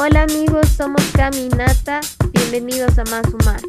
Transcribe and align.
Hola 0.00 0.22
amigos, 0.22 0.68
somos 0.68 1.02
Caminata. 1.10 1.98
Bienvenidos 2.32 2.96
a 3.00 3.04
Más 3.06 3.26
Humano. 3.34 3.66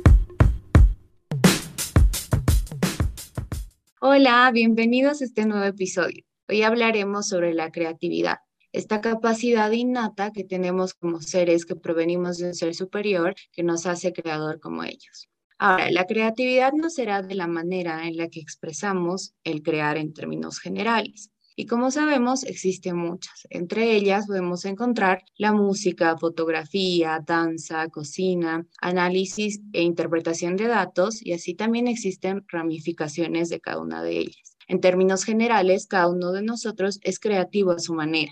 Hola, 3.99 4.51
bienvenidos 4.53 5.23
a 5.23 5.25
este 5.25 5.47
nuevo 5.47 5.65
episodio. 5.65 6.23
Hoy 6.47 6.61
hablaremos 6.61 7.27
sobre 7.27 7.55
la 7.55 7.71
creatividad, 7.71 8.37
esta 8.71 9.01
capacidad 9.01 9.71
innata 9.71 10.31
que 10.31 10.43
tenemos 10.43 10.93
como 10.93 11.19
seres 11.19 11.65
que 11.65 11.75
provenimos 11.75 12.37
de 12.37 12.45
un 12.45 12.53
ser 12.53 12.75
superior 12.75 13.33
que 13.51 13.63
nos 13.63 13.87
hace 13.87 14.13
creador 14.13 14.59
como 14.59 14.83
ellos. 14.83 15.29
Ahora, 15.57 15.89
la 15.89 16.05
creatividad 16.05 16.73
no 16.73 16.91
será 16.91 17.23
de 17.23 17.33
la 17.33 17.47
manera 17.47 18.07
en 18.07 18.17
la 18.17 18.29
que 18.29 18.39
expresamos 18.39 19.33
el 19.43 19.63
crear 19.63 19.97
en 19.97 20.13
términos 20.13 20.59
generales. 20.59 21.31
Y 21.59 21.65
como 21.65 21.91
sabemos, 21.91 22.45
existen 22.45 22.95
muchas. 22.95 23.45
Entre 23.49 23.93
ellas 23.93 24.27
podemos 24.27 24.63
encontrar 24.63 25.23
la 25.35 25.51
música, 25.51 26.17
fotografía, 26.17 27.21
danza, 27.27 27.89
cocina, 27.89 28.65
análisis 28.79 29.59
e 29.73 29.81
interpretación 29.81 30.55
de 30.55 30.67
datos, 30.67 31.21
y 31.21 31.33
así 31.33 31.55
también 31.55 31.89
existen 31.89 32.45
ramificaciones 32.47 33.49
de 33.49 33.59
cada 33.59 33.81
una 33.81 34.01
de 34.01 34.19
ellas. 34.19 34.55
En 34.69 34.79
términos 34.79 35.25
generales, 35.25 35.85
cada 35.85 36.07
uno 36.07 36.31
de 36.31 36.43
nosotros 36.43 37.01
es 37.03 37.19
creativo 37.19 37.71
a 37.71 37.79
su 37.79 37.93
manera. 37.93 38.31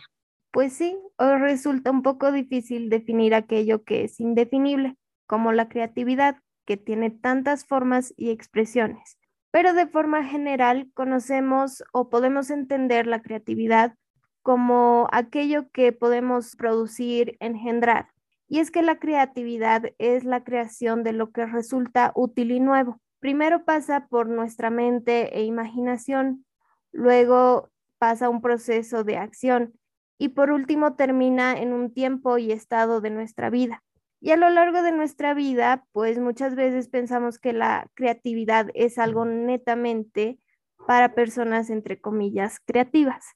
Pues 0.51 0.71
sí, 0.71 0.97
hoy 1.17 1.37
resulta 1.37 1.91
un 1.91 2.03
poco 2.03 2.31
difícil 2.31 2.89
definir 2.89 3.35
aquello 3.35 3.83
que 3.83 4.05
es 4.05 4.21
indefinible, 4.21 4.95
como 5.25 5.51
la 5.51 5.67
creatividad, 5.67 6.37
que 6.65 6.77
tiene 6.77 7.09
tantas 7.11 7.65
formas 7.65 8.13
y 8.15 8.29
expresiones 8.29 9.17
pero 9.51 9.73
de 9.73 9.87
forma 9.87 10.23
general 10.23 10.89
conocemos 10.93 11.83
o 11.93 12.09
podemos 12.09 12.49
entender 12.49 13.07
la 13.07 13.21
creatividad 13.21 13.95
como 14.41 15.07
aquello 15.11 15.69
que 15.71 15.91
podemos 15.91 16.55
producir, 16.55 17.35
engendrar. 17.39 18.09
Y 18.47 18.59
es 18.59 18.71
que 18.71 18.81
la 18.81 18.97
creatividad 18.97 19.83
es 19.97 20.23
la 20.23 20.43
creación 20.43 21.03
de 21.03 21.11
lo 21.11 21.31
que 21.31 21.45
resulta 21.45 22.13
útil 22.15 22.51
y 22.51 22.59
nuevo. 22.59 23.01
Primero 23.19 23.65
pasa 23.65 24.07
por 24.07 24.27
nuestra 24.27 24.69
mente 24.69 25.37
e 25.37 25.43
imaginación, 25.43 26.45
luego 26.91 27.69
pasa 27.97 28.29
un 28.29 28.41
proceso 28.41 29.03
de 29.03 29.17
acción 29.17 29.73
y 30.17 30.29
por 30.29 30.51
último 30.51 30.95
termina 30.95 31.59
en 31.59 31.73
un 31.73 31.93
tiempo 31.93 32.37
y 32.37 32.51
estado 32.51 33.01
de 33.01 33.09
nuestra 33.09 33.49
vida. 33.49 33.83
Y 34.19 34.31
a 34.31 34.37
lo 34.37 34.49
largo 34.49 34.81
de 34.81 34.91
nuestra 34.91 35.33
vida, 35.33 35.85
pues 35.91 36.17
muchas 36.19 36.55
veces 36.55 36.89
pensamos 36.89 37.37
que 37.37 37.53
la 37.53 37.89
creatividad 37.93 38.67
es 38.73 38.97
algo 38.97 39.25
netamente 39.25 40.39
para 40.87 41.13
personas, 41.13 41.69
entre 41.69 42.01
comillas, 42.01 42.59
creativas. 42.65 43.35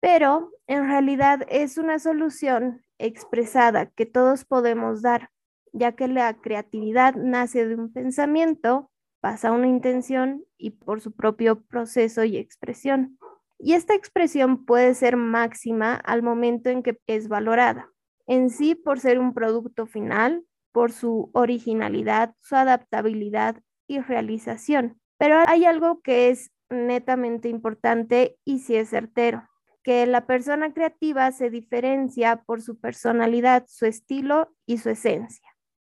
Pero 0.00 0.50
en 0.66 0.86
realidad 0.86 1.46
es 1.48 1.76
una 1.76 1.98
solución 1.98 2.82
expresada 2.98 3.86
que 3.86 4.06
todos 4.06 4.44
podemos 4.44 5.02
dar, 5.02 5.30
ya 5.72 5.92
que 5.92 6.08
la 6.08 6.32
creatividad 6.40 7.14
nace 7.16 7.66
de 7.66 7.74
un 7.74 7.92
pensamiento, 7.92 8.90
pasa 9.20 9.48
a 9.48 9.52
una 9.52 9.66
intención 9.66 10.44
y 10.56 10.70
por 10.70 11.00
su 11.00 11.12
propio 11.12 11.62
proceso 11.64 12.24
y 12.24 12.36
expresión. 12.36 13.18
Y 13.58 13.74
esta 13.74 13.94
expresión 13.94 14.64
puede 14.64 14.94
ser 14.94 15.16
máxima 15.16 15.94
al 15.94 16.22
momento 16.22 16.70
en 16.70 16.82
que 16.82 16.98
es 17.06 17.28
valorada 17.28 17.93
en 18.26 18.50
sí 18.50 18.74
por 18.74 19.00
ser 19.00 19.18
un 19.18 19.34
producto 19.34 19.86
final, 19.86 20.44
por 20.72 20.92
su 20.92 21.30
originalidad, 21.34 22.34
su 22.40 22.56
adaptabilidad 22.56 23.60
y 23.86 24.00
realización. 24.00 25.00
Pero 25.18 25.36
hay 25.46 25.64
algo 25.64 26.00
que 26.02 26.30
es 26.30 26.50
netamente 26.70 27.48
importante 27.48 28.36
y 28.44 28.60
si 28.60 28.76
es 28.76 28.90
certero, 28.90 29.48
que 29.82 30.06
la 30.06 30.26
persona 30.26 30.72
creativa 30.72 31.30
se 31.30 31.50
diferencia 31.50 32.42
por 32.44 32.62
su 32.62 32.78
personalidad, 32.78 33.66
su 33.68 33.86
estilo 33.86 34.48
y 34.66 34.78
su 34.78 34.90
esencia. 34.90 35.46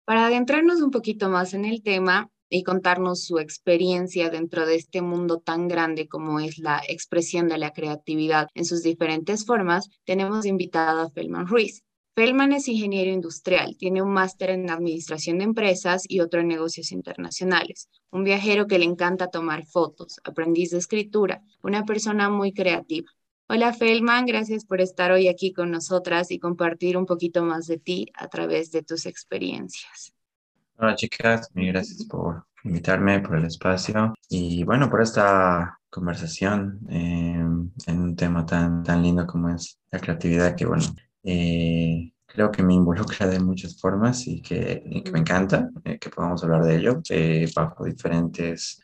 Para 0.05 0.25
adentrarnos 0.25 0.81
un 0.81 0.91
poquito 0.91 1.29
más 1.29 1.53
en 1.53 1.65
el 1.65 1.83
tema 1.83 2.29
y 2.49 2.63
contarnos 2.63 3.23
su 3.25 3.39
experiencia 3.39 4.29
dentro 4.29 4.65
de 4.65 4.75
este 4.75 5.01
mundo 5.01 5.39
tan 5.39 5.67
grande 5.67 6.07
como 6.07 6.39
es 6.39 6.57
la 6.57 6.81
expresión 6.87 7.47
de 7.47 7.57
la 7.57 7.71
creatividad 7.71 8.47
en 8.55 8.65
sus 8.65 8.81
diferentes 8.83 9.45
formas, 9.45 9.89
tenemos 10.05 10.45
invitada 10.45 11.03
a 11.03 11.09
Felman 11.09 11.47
Ruiz. 11.47 11.83
Feldman 12.13 12.51
es 12.51 12.67
ingeniero 12.67 13.09
industrial, 13.09 13.77
tiene 13.77 14.01
un 14.01 14.11
máster 14.11 14.49
en 14.49 14.69
administración 14.69 15.37
de 15.37 15.45
empresas 15.45 16.03
y 16.09 16.19
otro 16.19 16.41
en 16.41 16.49
negocios 16.49 16.91
internacionales, 16.91 17.89
un 18.11 18.25
viajero 18.25 18.67
que 18.67 18.79
le 18.79 18.83
encanta 18.83 19.27
tomar 19.27 19.65
fotos, 19.65 20.19
aprendiz 20.25 20.71
de 20.71 20.79
escritura, 20.79 21.41
una 21.63 21.85
persona 21.85 22.29
muy 22.29 22.51
creativa. 22.51 23.09
Hola 23.47 23.71
Feldman, 23.71 24.25
gracias 24.25 24.65
por 24.65 24.81
estar 24.81 25.13
hoy 25.13 25.29
aquí 25.29 25.53
con 25.53 25.71
nosotras 25.71 26.31
y 26.31 26.39
compartir 26.39 26.97
un 26.97 27.05
poquito 27.05 27.43
más 27.43 27.67
de 27.67 27.77
ti 27.77 28.07
a 28.13 28.27
través 28.27 28.71
de 28.71 28.83
tus 28.83 29.05
experiencias. 29.05 30.13
Hola 30.77 30.95
chicas, 30.95 31.49
gracias 31.53 32.05
por 32.05 32.45
invitarme, 32.65 33.21
por 33.21 33.37
el 33.37 33.45
espacio 33.45 34.13
y 34.27 34.65
bueno, 34.65 34.89
por 34.89 35.01
esta 35.01 35.79
conversación 35.89 36.79
eh, 36.89 37.41
en 37.87 38.01
un 38.01 38.15
tema 38.17 38.45
tan, 38.45 38.83
tan 38.83 39.01
lindo 39.01 39.25
como 39.25 39.49
es 39.49 39.79
la 39.91 39.99
creatividad, 39.99 40.55
que 40.57 40.65
bueno, 40.65 40.83
eh, 41.23 42.13
creo 42.25 42.51
que 42.51 42.63
me 42.63 42.73
involucra 42.73 43.27
de 43.27 43.39
muchas 43.39 43.79
formas 43.79 44.27
y 44.27 44.41
que, 44.41 45.03
me 45.11 45.19
encanta 45.19 45.69
eh, 45.83 45.99
que 45.99 46.09
podamos 46.09 46.43
hablar 46.43 46.63
de 46.63 46.77
ello 46.77 47.01
eh, 47.09 47.49
bajo 47.55 47.85
diferentes 47.85 48.81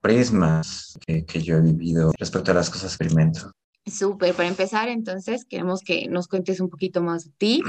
prismas 0.00 0.96
que, 1.04 1.24
que, 1.24 1.42
yo 1.42 1.56
he 1.56 1.60
vivido 1.60 2.12
respecto 2.16 2.52
a 2.52 2.54
las 2.54 2.70
cosas 2.70 2.96
que 2.96 3.04
experimento. 3.04 3.50
Súper, 3.86 4.32
para 4.34 4.48
empezar 4.48 4.88
entonces 4.88 5.44
queremos 5.44 5.80
que 5.80 6.08
nos 6.08 6.26
cuentes 6.28 6.60
un 6.60 6.70
poquito 6.70 7.02
más 7.02 7.24
de 7.24 7.30
ti 7.36 7.62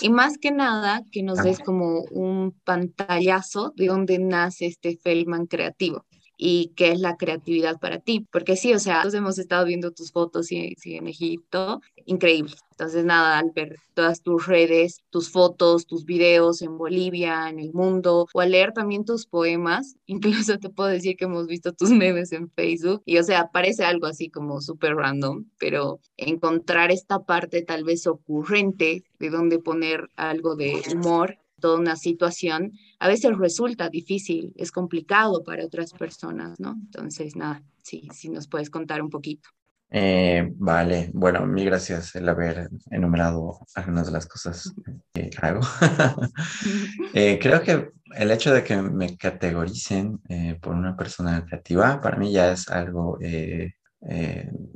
y 0.00 0.08
más 0.08 0.38
que 0.38 0.50
nada 0.50 1.02
que 1.10 1.22
nos 1.22 1.42
des 1.42 1.58
como 1.58 2.04
un 2.10 2.52
pantallazo 2.64 3.74
de 3.76 3.88
dónde 3.88 4.18
nace 4.18 4.66
este 4.66 4.96
Feldman 4.96 5.46
creativo 5.46 6.06
y 6.38 6.72
qué 6.76 6.92
es 6.92 7.00
la 7.00 7.16
creatividad 7.16 7.78
para 7.78 7.98
ti. 7.98 8.26
Porque 8.30 8.56
sí, 8.56 8.72
o 8.72 8.78
sea, 8.78 9.02
hemos 9.12 9.38
estado 9.38 9.66
viendo 9.66 9.90
tus 9.90 10.12
fotos 10.12 10.50
y, 10.52 10.74
en 10.84 11.08
Egipto, 11.08 11.80
increíble. 12.06 12.54
Entonces, 12.70 13.04
nada, 13.04 13.40
al 13.40 13.50
ver 13.50 13.74
todas 13.92 14.22
tus 14.22 14.46
redes, 14.46 15.02
tus 15.10 15.32
fotos, 15.32 15.86
tus 15.86 16.04
videos 16.04 16.62
en 16.62 16.78
Bolivia, 16.78 17.48
en 17.48 17.58
el 17.58 17.72
mundo, 17.72 18.28
o 18.32 18.40
al 18.40 18.52
leer 18.52 18.72
también 18.72 19.04
tus 19.04 19.26
poemas, 19.26 19.96
incluso 20.06 20.58
te 20.58 20.70
puedo 20.70 20.88
decir 20.88 21.16
que 21.16 21.24
hemos 21.24 21.48
visto 21.48 21.72
tus 21.72 21.90
memes 21.90 22.32
en 22.32 22.48
Facebook, 22.50 23.02
y 23.04 23.18
o 23.18 23.24
sea, 23.24 23.50
parece 23.50 23.84
algo 23.84 24.06
así 24.06 24.30
como 24.30 24.60
súper 24.60 24.94
random, 24.94 25.46
pero 25.58 25.98
encontrar 26.16 26.92
esta 26.92 27.18
parte 27.24 27.62
tal 27.62 27.82
vez 27.82 28.06
ocurrente 28.06 29.02
de 29.18 29.30
donde 29.30 29.58
poner 29.58 30.08
algo 30.14 30.54
de 30.54 30.80
humor 30.94 31.36
toda 31.60 31.78
una 31.78 31.96
situación, 31.96 32.72
a 32.98 33.08
veces 33.08 33.36
resulta 33.36 33.88
difícil, 33.88 34.52
es 34.56 34.70
complicado 34.72 35.42
para 35.44 35.64
otras 35.64 35.92
personas, 35.92 36.58
¿no? 36.58 36.72
Entonces, 36.72 37.36
nada, 37.36 37.62
sí, 37.82 38.08
sí 38.12 38.28
nos 38.28 38.48
puedes 38.48 38.70
contar 38.70 39.02
un 39.02 39.10
poquito. 39.10 39.48
Eh, 39.90 40.52
vale, 40.56 41.10
bueno, 41.14 41.46
mil 41.46 41.64
gracias 41.64 42.14
el 42.14 42.28
haber 42.28 42.68
enumerado 42.90 43.60
algunas 43.74 44.06
de 44.06 44.12
las 44.12 44.26
cosas 44.26 44.72
que 45.12 45.30
hago. 45.40 45.60
Eh, 47.14 47.38
creo 47.40 47.62
que 47.62 47.90
el 48.16 48.30
hecho 48.30 48.52
de 48.52 48.62
que 48.62 48.76
me 48.76 49.16
categoricen 49.16 50.20
eh, 50.28 50.58
por 50.60 50.74
una 50.74 50.94
persona 50.96 51.44
creativa, 51.44 52.00
para 52.00 52.18
mí 52.18 52.32
ya 52.32 52.52
es 52.52 52.68
algo 52.68 53.18
eh, 53.20 53.72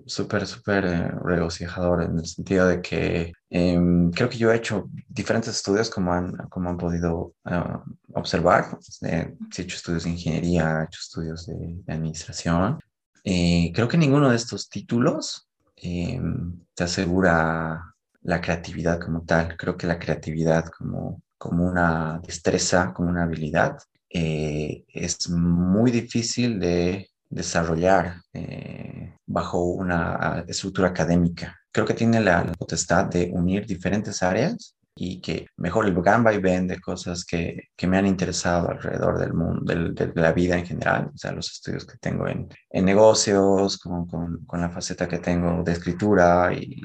súper, 0.06 0.46
súper 0.46 0.84
eh, 0.84 1.08
regocijador 1.22 2.02
en 2.02 2.18
el 2.18 2.26
sentido 2.26 2.66
de 2.66 2.80
que 2.82 3.32
em, 3.50 4.10
creo 4.10 4.28
que 4.28 4.38
yo 4.38 4.52
he 4.52 4.56
hecho 4.56 4.88
diferentes 5.08 5.54
estudios 5.54 5.90
como 5.90 6.12
han, 6.12 6.36
como 6.48 6.70
han 6.70 6.76
podido 6.76 7.34
ah, 7.44 7.82
observar. 8.14 8.78
he 9.02 9.34
hecho 9.58 9.76
estudios 9.76 10.04
de 10.04 10.10
ingeniería, 10.10 10.80
he 10.80 10.84
hecho 10.84 11.00
estudios 11.00 11.46
de, 11.46 11.82
administración. 11.86 12.80
Eh, 13.24 13.70
creo 13.74 13.88
que 13.88 13.96
ninguno 13.96 14.30
de 14.30 14.36
estos 14.36 14.68
títulos 14.68 15.48
em, 15.76 16.60
te 16.74 16.84
asegura 16.84 17.94
la 18.22 18.40
creatividad 18.40 19.00
como 19.00 19.22
tal. 19.24 19.56
Creo 19.56 19.76
que 19.76 19.86
la 19.86 19.98
creatividad 19.98 20.66
como, 20.66 21.22
como 21.38 21.64
una 21.64 22.20
destreza, 22.26 22.92
como 22.92 23.08
una 23.08 23.24
habilidad, 23.24 23.78
es 24.14 25.30
muy 25.30 25.90
difícil 25.90 26.60
de 26.60 27.11
desarrollar 27.32 28.20
eh, 28.34 29.16
bajo 29.26 29.64
una 29.64 30.14
ah, 30.14 30.44
estructura 30.46 30.88
académica. 30.88 31.58
Creo 31.72 31.86
que 31.86 31.94
tiene 31.94 32.20
la, 32.20 32.44
potestad 32.58 33.06
de 33.06 33.30
unir 33.32 33.66
diferentes 33.66 34.22
áreas 34.22 34.76
y 34.94 35.22
que 35.22 35.46
mejor 35.56 35.86
el 35.86 35.94
gran 35.94 36.22
vaivén 36.22 36.68
de 36.68 36.78
cosas 36.78 37.24
que, 37.24 37.70
que, 37.74 37.86
me 37.86 37.96
han 37.96 38.06
interesado 38.06 38.68
alrededor 38.68 39.18
del 39.18 39.32
mundo, 39.32 39.72
de, 39.72 40.12
la 40.14 40.32
vida 40.32 40.58
en 40.58 40.66
general, 40.66 41.10
o 41.14 41.16
sea, 41.16 41.32
los 41.32 41.50
estudios 41.50 41.86
que 41.86 41.96
tengo 41.98 42.28
en, 42.28 42.46
en 42.68 42.84
negocios, 42.84 43.78
con, 43.78 44.06
con, 44.06 44.44
con, 44.44 44.60
la 44.60 44.68
faceta 44.68 45.08
que 45.08 45.18
tengo 45.18 45.62
de 45.62 45.72
escritura 45.72 46.52
y 46.52 46.82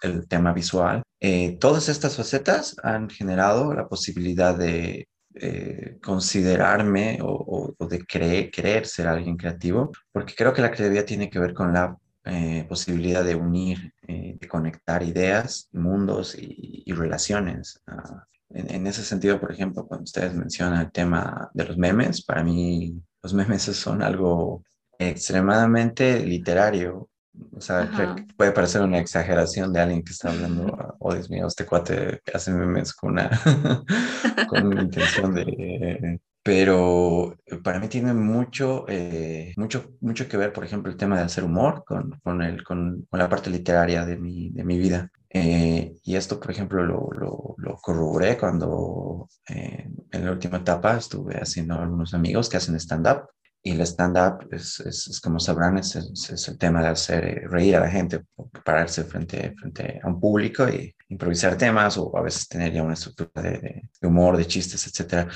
el 0.00 0.26
tema 0.26 0.54
visual. 0.54 1.02
Eh, 1.20 1.58
todas 1.60 1.90
estas 1.90 2.16
facetas 2.16 2.74
han 2.82 3.10
generado 3.10 3.74
la 3.74 3.86
posibilidad 3.86 4.56
de 4.56 5.06
eh, 5.44 5.98
considerarme 6.00 7.18
o, 7.20 7.74
de 7.90 8.06
creer, 8.06 8.48
querer 8.48 8.86
ser 8.86 9.08
alguien 9.08 9.36
creativo, 9.36 9.90
porque 10.12 10.34
creo 10.36 10.52
que 10.52 10.62
la 10.62 10.70
creatividad 10.70 11.04
tiene 11.04 11.28
que 11.28 11.40
ver 11.40 11.52
con 11.52 11.72
la 11.72 11.96
eh, 12.24 12.64
posibilidad 12.68 13.24
de 13.24 13.34
unir, 13.34 13.92
eh, 14.06 14.36
de 14.40 14.48
conectar 14.48 15.02
ideas, 15.02 15.68
mundos 15.72 16.36
y, 16.38 16.84
relaciones. 16.92 17.82
Ah, 17.88 18.24
en, 18.50 18.86
ese 18.86 19.02
sentido, 19.02 19.40
por 19.40 19.50
ejemplo, 19.50 19.84
cuando 19.84 20.04
ustedes 20.04 20.32
mencionan 20.32 20.80
el 20.80 20.92
tema 20.92 21.50
de 21.54 21.64
los 21.64 21.76
memes, 21.76 22.24
para 22.24 22.44
mí 22.44 23.02
los 23.20 23.34
memes 23.34 23.62
son 23.62 24.00
algo 24.00 24.62
extremadamente 24.96 26.24
literario. 26.24 27.08
O 27.56 27.60
sea, 27.60 28.16
puede 28.36 28.52
parecer 28.52 28.82
una 28.82 28.98
exageración 28.98 29.72
de 29.72 29.80
alguien 29.80 30.02
que 30.02 30.12
está 30.12 30.30
hablando, 30.30 30.66
oh 31.00 31.14
Dios 31.14 31.30
mío, 31.30 31.46
este 31.46 31.64
cuate 31.64 32.20
hace 32.32 32.52
memes 32.52 32.92
con 32.92 33.12
una, 33.12 33.30
con 34.48 34.66
una 34.66 34.82
intención 34.82 35.34
de 35.34 36.20
pero 36.42 37.36
eh, 37.46 37.56
para 37.62 37.78
mí 37.78 37.88
tiene 37.88 38.12
mucho, 38.14 38.84
eh, 38.88 39.52
mucho, 39.56 39.92
mucho 40.00 40.28
que 40.28 40.36
ver, 40.36 40.52
por 40.52 40.64
ejemplo, 40.64 40.90
el 40.90 40.98
tema 40.98 41.16
de 41.16 41.22
hacer 41.22 41.44
humor 41.44 41.84
con, 41.86 42.18
con, 42.22 42.42
el, 42.42 42.64
con, 42.64 43.06
con 43.08 43.20
la 43.20 43.28
parte 43.28 43.48
literaria 43.50 44.04
de 44.04 44.16
mi, 44.16 44.50
de 44.50 44.64
mi 44.64 44.78
vida. 44.78 45.10
Eh, 45.30 45.94
y 46.02 46.16
esto, 46.16 46.40
por 46.40 46.50
ejemplo, 46.50 46.82
lo, 46.82 47.08
lo, 47.12 47.54
lo 47.56 47.76
corroboré 47.76 48.36
cuando 48.36 49.28
en 49.46 50.24
la 50.24 50.32
última 50.32 50.58
etapa 50.58 50.96
estuve 50.96 51.36
haciendo 51.36 51.74
algunos 51.78 52.12
amigos 52.12 52.48
que 52.48 52.56
hacen 52.56 52.74
stand-up. 52.76 53.28
Y 53.64 53.72
el 53.72 53.80
stand-up, 53.82 54.48
es, 54.50 54.80
es, 54.80 55.20
como 55.20 55.38
sabrán, 55.38 55.78
es, 55.78 55.94
es, 55.94 56.48
el 56.48 56.58
tema 56.58 56.82
de 56.82 56.88
hacer 56.88 57.48
reír 57.48 57.76
a 57.76 57.80
la 57.80 57.90
gente, 57.90 58.24
pararse 58.64 59.04
frente, 59.04 59.54
frente 59.56 60.00
a 60.02 60.08
un 60.08 60.18
público 60.18 60.68
y 60.68 60.94
improvisar 61.08 61.56
temas 61.56 61.96
o 61.96 62.16
a 62.16 62.22
veces 62.22 62.48
tener 62.48 62.72
ya 62.72 62.82
una 62.82 62.94
estructura 62.94 63.30
de, 63.40 63.82
de 64.00 64.08
humor, 64.08 64.36
de 64.36 64.46
chistes, 64.46 64.84
etcétera 64.86 65.28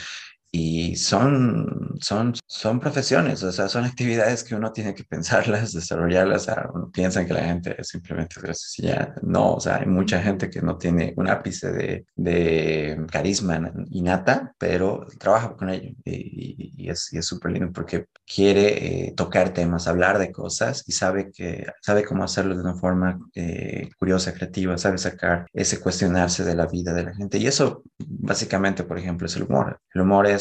y 0.50 0.96
son, 0.96 1.94
son, 2.00 2.34
son 2.46 2.80
profesiones, 2.80 3.42
o 3.42 3.52
sea, 3.52 3.68
son 3.68 3.84
actividades 3.84 4.44
que 4.44 4.54
uno 4.54 4.72
tiene 4.72 4.94
que 4.94 5.04
pensarlas, 5.04 5.72
desarrollarlas. 5.74 6.42
O 6.42 6.44
sea, 6.44 6.70
uno 6.72 6.90
piensa 6.90 7.24
que 7.26 7.34
la 7.34 7.44
gente 7.44 7.76
simplemente 7.82 8.36
es 8.48 8.74
ya 8.78 9.14
No, 9.22 9.54
o 9.54 9.60
sea, 9.60 9.76
hay 9.76 9.86
mucha 9.86 10.22
gente 10.22 10.48
que 10.50 10.62
no 10.62 10.78
tiene 10.78 11.12
un 11.16 11.28
ápice 11.28 11.72
de, 11.72 12.06
de 12.14 13.06
carisma 13.10 13.72
innata, 13.90 14.52
pero 14.58 15.06
trabaja 15.18 15.56
con 15.56 15.70
ello 15.70 15.90
y, 16.04 16.72
y 16.76 16.88
es 16.90 17.10
súper 17.20 17.52
lindo 17.52 17.72
porque 17.72 18.06
quiere 18.24 19.08
eh, 19.08 19.14
tocar 19.16 19.50
temas, 19.50 19.86
hablar 19.86 20.18
de 20.18 20.32
cosas 20.32 20.84
y 20.86 20.92
sabe, 20.92 21.30
que, 21.32 21.66
sabe 21.80 22.04
cómo 22.04 22.24
hacerlo 22.24 22.54
de 22.54 22.60
una 22.62 22.74
forma 22.74 23.18
eh, 23.34 23.88
curiosa, 23.98 24.34
creativa, 24.34 24.76
sabe 24.78 24.98
sacar 24.98 25.46
ese 25.52 25.80
cuestionarse 25.80 26.44
de 26.44 26.54
la 26.54 26.66
vida 26.66 26.92
de 26.92 27.04
la 27.04 27.14
gente. 27.14 27.38
Y 27.38 27.46
eso 27.46 27.82
básicamente, 27.98 28.84
por 28.84 28.98
ejemplo, 28.98 29.26
es 29.26 29.36
el 29.36 29.44
humor. 29.44 29.80
El 29.94 30.02
humor 30.02 30.26
es 30.26 30.35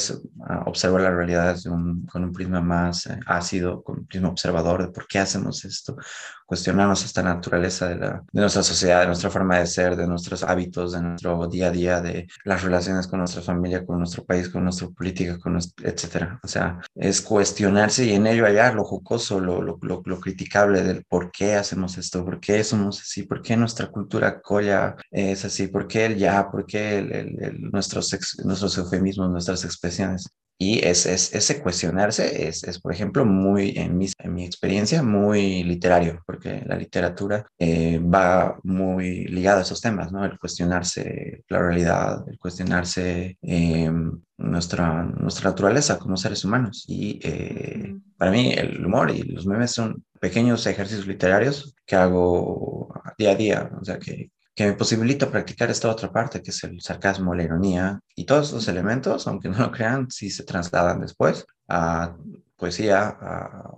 observar 0.65 1.01
la 1.01 1.11
realidad 1.11 1.57
con 1.63 2.23
un 2.23 2.33
prisma 2.33 2.61
más 2.61 3.05
eh, 3.07 3.19
ácido, 3.25 3.83
con 3.83 3.99
un 3.99 4.05
prisma 4.05 4.29
observador 4.29 4.85
de 4.85 4.91
por 4.91 5.07
qué 5.07 5.19
hacemos 5.19 5.65
esto, 5.65 5.97
cuestionarnos 6.45 7.03
esta 7.03 7.23
naturaleza 7.23 7.87
de, 7.89 7.95
la, 7.95 8.23
de 8.31 8.41
nuestra 8.41 8.63
sociedad, 8.63 9.01
de 9.01 9.07
nuestra 9.07 9.29
forma 9.29 9.59
de 9.59 9.67
ser, 9.67 9.95
de 9.95 10.07
nuestros 10.07 10.43
hábitos, 10.43 10.93
de 10.93 11.01
nuestro 11.01 11.47
día 11.47 11.67
a 11.67 11.71
día, 11.71 12.01
de 12.01 12.27
las 12.43 12.63
relaciones 12.63 13.07
con 13.07 13.19
nuestra 13.19 13.41
familia, 13.41 13.85
con 13.85 13.97
nuestro 13.97 14.23
país, 14.23 14.49
con 14.49 14.63
nuestra 14.63 14.87
política, 14.89 15.39
con 15.39 15.53
nuestro, 15.53 15.87
etcétera. 15.87 16.39
O 16.43 16.47
sea, 16.47 16.79
es 16.93 17.21
cuestionarse 17.21 18.05
y 18.05 18.13
en 18.13 18.27
ello 18.27 18.45
hallar 18.45 18.75
lo 18.75 18.83
jocoso, 18.83 19.39
lo, 19.39 19.61
lo, 19.61 19.79
lo, 19.81 20.19
criticable 20.19 20.83
del 20.83 21.03
por 21.05 21.31
qué 21.31 21.55
hacemos 21.55 21.97
esto, 21.97 22.23
por 22.23 22.39
qué 22.39 22.63
somos 22.63 23.01
así, 23.01 23.23
por 23.23 23.41
qué 23.41 23.57
nuestra 23.57 23.87
cultura 23.87 24.41
colla 24.41 24.95
es 25.11 25.45
así, 25.45 25.67
por 25.67 25.87
qué 25.87 26.05
el 26.05 26.17
ya, 26.17 26.49
por 26.51 26.65
qué 26.65 26.99
el, 26.99 27.71
nuestros, 27.71 28.15
nuestros 28.43 28.77
eufemismos, 28.77 29.29
nuestras 29.29 29.63
expresiones. 29.85 30.29
Y 30.57 30.79
es, 30.85 31.05
es, 31.05 31.35
ese 31.35 31.61
cuestionarse 31.61 32.47
es, 32.47 32.63
es, 32.63 32.79
por 32.79 32.93
ejemplo, 32.93 33.25
muy, 33.25 33.73
en 33.75 33.97
mi, 33.97 34.07
en 34.19 34.33
mi 34.33 34.45
experiencia, 34.45 35.03
muy 35.03 35.63
literario, 35.63 36.23
porque 36.25 36.63
la 36.65 36.77
literatura 36.77 37.45
eh, 37.59 37.99
va 37.99 38.57
muy 38.63 39.25
ligada 39.25 39.59
a 39.59 39.61
esos 39.63 39.81
temas, 39.81 40.13
¿no? 40.13 40.23
El 40.23 40.39
cuestionarse 40.39 41.43
la 41.49 41.59
realidad, 41.59 42.23
el 42.29 42.37
cuestionarse 42.39 43.37
eh, 43.41 43.91
nuestra, 44.37 45.03
nuestra 45.03 45.49
naturaleza 45.49 45.99
como 45.99 46.15
seres 46.15 46.45
humanos. 46.45 46.85
Y 46.87 47.19
eh, 47.21 47.93
para 48.17 48.31
mí 48.31 48.53
el 48.53 48.85
humor 48.85 49.11
y 49.11 49.23
los 49.23 49.45
memes 49.45 49.71
son 49.71 50.05
pequeños 50.21 50.65
ejercicios 50.67 51.05
literarios 51.05 51.75
que 51.85 51.97
hago 51.97 52.93
día 53.17 53.31
a 53.31 53.35
día, 53.35 53.71
o 53.79 53.83
sea, 53.83 53.99
que, 53.99 54.29
que 54.55 54.65
me 54.65 54.73
posibilita 54.73 55.29
practicar 55.29 55.69
esta 55.69 55.89
otra 55.89 56.11
parte, 56.11 56.41
que 56.41 56.51
es 56.51 56.63
el 56.63 56.79
sarcasmo, 56.81 57.35
la 57.35 57.43
ironía, 57.43 57.99
y 58.15 58.25
todos 58.25 58.49
esos 58.49 58.67
elementos, 58.69 59.27
aunque 59.27 59.49
no 59.49 59.59
lo 59.59 59.71
crean, 59.71 60.09
sí 60.09 60.29
se 60.29 60.43
trasladan 60.43 61.01
después 61.01 61.45
a 61.67 62.15
poesía, 62.55 63.17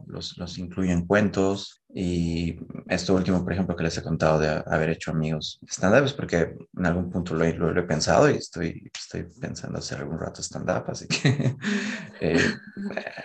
los, 0.05 0.37
los 0.37 0.57
incluyo 0.59 0.91
en 0.91 1.07
cuentos, 1.07 1.81
y 1.99 2.59
esto 2.89 3.15
último, 3.15 3.43
por 3.43 3.53
ejemplo, 3.53 3.75
que 3.75 3.83
les 3.83 3.97
he 3.97 4.03
contado 4.03 4.37
de 4.37 4.63
haber 4.67 4.91
hecho 4.91 5.09
amigos 5.09 5.59
stand-up, 5.67 6.05
es 6.05 6.13
porque 6.13 6.55
en 6.77 6.85
algún 6.85 7.09
punto 7.09 7.33
lo, 7.33 7.43
lo, 7.43 7.79
he 7.79 7.83
pensado 7.87 8.29
y 8.29 8.35
estoy, 8.35 8.91
estoy 8.95 9.23
pensando 9.41 9.79
hacer 9.79 9.97
algún 9.97 10.19
rato 10.19 10.43
stand-up, 10.43 10.83
así 10.89 11.07
que 11.07 11.55
eh, 12.21 12.53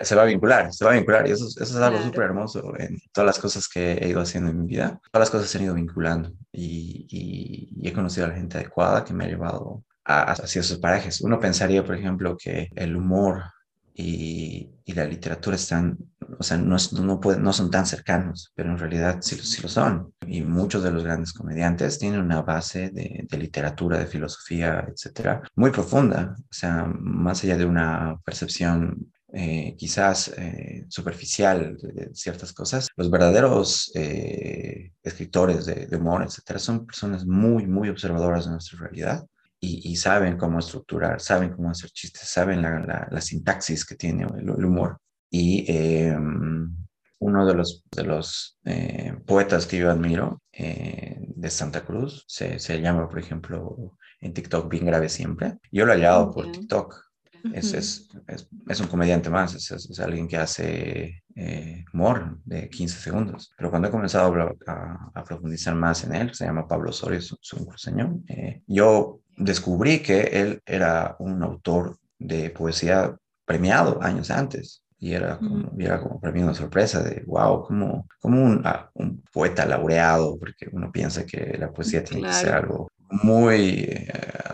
se 0.01 0.15
va 0.15 0.23
a 0.23 0.25
vincular, 0.25 0.73
se 0.73 0.85
va 0.85 0.89
a 0.89 0.95
vincular, 0.95 1.27
y 1.27 1.33
eso, 1.33 1.45
eso 1.45 1.61
es 1.61 1.75
algo 1.75 2.01
súper 2.01 2.23
hermoso 2.23 2.73
en 2.79 2.97
todas 3.11 3.27
las 3.27 3.37
cosas 3.37 3.67
que 3.67 3.93
he 3.93 4.09
ido 4.09 4.21
haciendo 4.21 4.49
en 4.49 4.61
mi 4.61 4.65
vida, 4.65 4.99
todas 5.11 5.27
las 5.27 5.29
cosas 5.29 5.51
se 5.51 5.59
han 5.59 5.65
ido 5.65 5.75
vinculando 5.75 6.33
y, 6.51 7.05
y, 7.11 7.87
he 7.87 7.93
conocido 7.93 8.25
a 8.25 8.29
la 8.29 8.35
gente 8.35 8.57
adecuada 8.57 9.03
que 9.03 9.13
me 9.13 9.25
ha 9.25 9.27
llevado 9.27 9.83
a, 10.03 10.31
hacia 10.31 10.61
esos 10.61 10.79
parajes. 10.79 11.21
Uno 11.21 11.39
pensaría, 11.39 11.85
por 11.85 11.95
ejemplo, 11.95 12.35
que 12.35 12.69
el 12.75 12.95
humor 12.95 13.43
y, 13.93 14.72
y, 14.85 14.93
la 14.93 15.05
literatura 15.05 15.55
están, 15.55 15.97
o 16.39 16.43
sea, 16.43 16.57
no, 16.57 16.77
no, 16.93 17.19
no, 17.19 17.53
son 17.53 17.71
tan 17.71 17.85
cercanos, 17.85 18.51
pero 18.55 18.71
en 18.71 18.77
realidad 18.77 19.17
sí, 19.21 19.35
sí, 19.37 19.61
lo 19.61 19.69
son. 19.69 20.13
Y 20.27 20.41
muchos 20.41 20.83
de 20.83 20.91
los 20.91 21.03
grandes 21.03 21.33
comediantes 21.33 21.99
tienen 21.99 22.21
una 22.21 22.41
base 22.41 22.89
de, 22.89 23.25
de, 23.29 23.37
literatura, 23.37 23.97
de 23.97 24.07
filosofía, 24.07 24.85
etcétera, 24.89 25.41
muy 25.55 25.71
profunda. 25.71 26.35
O 26.37 26.53
sea, 26.53 26.85
más 26.99 27.43
allá 27.43 27.57
de 27.57 27.65
una 27.65 28.19
percepción 28.25 29.11
eh, 29.35 29.75
quizás 29.77 30.31
eh, 30.37 30.85
superficial 30.89 31.75
de, 31.81 32.11
ciertas 32.13 32.53
cosas, 32.53 32.89
los 32.95 33.09
verdaderos 33.09 33.91
eh, 33.95 34.91
escritores 35.01 35.65
de, 35.65 35.87
de 35.87 35.97
humor, 35.97 36.23
etcétera, 36.23 36.59
son 36.59 36.85
personas 36.85 37.25
muy, 37.25 37.65
muy 37.65 37.89
observadoras 37.89 38.45
de 38.45 38.51
nuestra 38.51 38.79
realidad 38.79 39.25
y, 39.65 39.95
saben 39.95 40.37
cómo 40.37 40.59
estructurar, 40.59 41.21
saben 41.21 41.51
cómo 41.51 41.69
hacer 41.69 41.89
chistes, 41.91 42.27
saben 42.27 42.61
la, 42.61 43.07
la, 43.09 43.21
sintaxis 43.21 43.85
que 43.85 43.95
tiene 43.95 44.23
el, 44.23 44.49
humor. 44.49 44.97
Y 45.29 45.63
em, 45.71 46.75
uno 47.19 47.45
de 47.45 47.53
los, 47.53 47.83
de 47.89 48.03
los 48.03 48.59
eh, 48.65 49.13
poetas 49.25 49.65
que 49.65 49.77
yo 49.77 49.89
admiro 49.89 50.41
eh, 50.51 51.17
de 51.19 51.49
Santa 51.49 51.85
Cruz 51.85 52.25
se, 52.27 52.59
se, 52.59 52.81
llama, 52.81 53.07
por 53.07 53.19
ejemplo, 53.19 53.97
en 54.19 54.33
TikTok 54.33 54.69
Bien 54.69 54.85
Grave 54.85 55.07
Siempre. 55.07 55.57
Yo 55.71 55.85
lo 55.85 55.93
he 55.93 55.95
hallado 55.95 56.31
por 56.31 56.51
TikTok. 56.51 57.01
es, 57.53 57.73
es, 57.73 58.09
es, 58.67 58.79
un 58.81 58.87
comediante 58.87 59.29
más, 59.29 59.55
es, 59.55 59.99
alguien 59.99 60.27
que 60.27 60.37
hace 60.37 61.23
eh, 61.35 61.85
humor 61.93 62.37
de 62.43 62.69
15 62.69 62.99
segundos. 62.99 63.53
Pero 63.57 63.69
cuando 63.69 63.87
he 63.87 63.91
comenzado 63.91 64.33
a, 64.67 65.11
a, 65.15 65.23
profundizar 65.23 65.73
más 65.75 66.03
en 66.03 66.15
él, 66.15 66.33
se 66.33 66.45
llama 66.45 66.67
Pablo 66.67 66.89
Osorio, 66.89 67.19
es 67.19 67.53
un 67.53 67.65
cruceño, 67.65 68.21
yo 68.67 69.22
descubrí 69.37 70.01
que 70.01 70.21
él 70.21 70.61
era 70.65 71.15
un 71.19 71.41
autor 71.43 71.97
de 72.19 72.49
poesía 72.49 73.15
premiado 73.45 74.01
años 74.01 74.31
antes. 74.31 74.83
Y 74.99 75.13
era 75.13 75.37
como, 75.37 75.69
era 75.77 75.99
como 76.01 76.19
para 76.21 76.31
mí 76.31 76.41
una 76.41 76.53
sorpresa 76.53 77.03
de, 77.03 77.23
wow, 77.27 77.65
como, 77.65 78.07
como 78.21 78.41
un, 78.41 78.61
ah, 78.63 78.89
un 78.93 79.21
poeta 79.33 79.65
laureado, 79.65 80.39
porque 80.39 80.69
uno 80.71 80.93
piensa 80.93 81.25
que 81.25 81.57
la 81.59 81.73
poesía 81.73 82.05
tiene 82.05 82.25
que 82.27 82.33
ser 82.33 82.53
algo 82.53 82.89
muy 83.21 83.85
eh, 83.87 84.07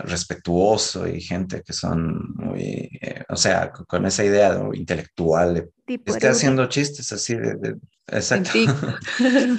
respetuoso 0.03 1.07
y 1.07 1.21
gente 1.21 1.61
que 1.61 1.73
son 1.73 2.33
muy, 2.35 2.89
eh, 3.01 3.23
o 3.29 3.35
sea, 3.35 3.71
con, 3.71 4.05
esa 4.05 4.25
idea 4.25 4.55
de, 4.55 4.77
intelectual 4.77 5.53
de 5.53 5.69
que 5.85 6.01
esté 6.05 6.27
haciendo 6.27 6.67
chistes 6.67 7.11
así 7.11 7.35
de, 7.35 7.77
exacto. 8.07 8.51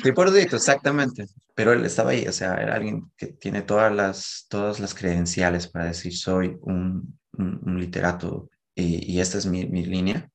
tipo 0.02 0.22
erudito, 0.22 0.56
exactamente. 0.56 1.26
Pero 1.54 1.72
él 1.72 1.84
estaba 1.84 2.10
ahí, 2.10 2.26
o 2.26 2.32
sea, 2.32 2.54
era 2.56 2.74
alguien 2.74 3.10
que 3.16 3.28
tiene 3.28 3.62
todas 3.62 3.94
las, 3.94 4.46
todas 4.48 4.80
las 4.80 4.94
credenciales 4.94 5.66
para 5.66 5.86
decir 5.86 6.16
soy 6.16 6.56
un, 6.60 7.18
un, 7.38 7.80
literato 7.80 8.50
y, 8.74 9.12
y, 9.12 9.20
esta 9.20 9.38
es 9.38 9.46
mi, 9.46 9.66
mi 9.66 9.84
línea. 9.84 10.28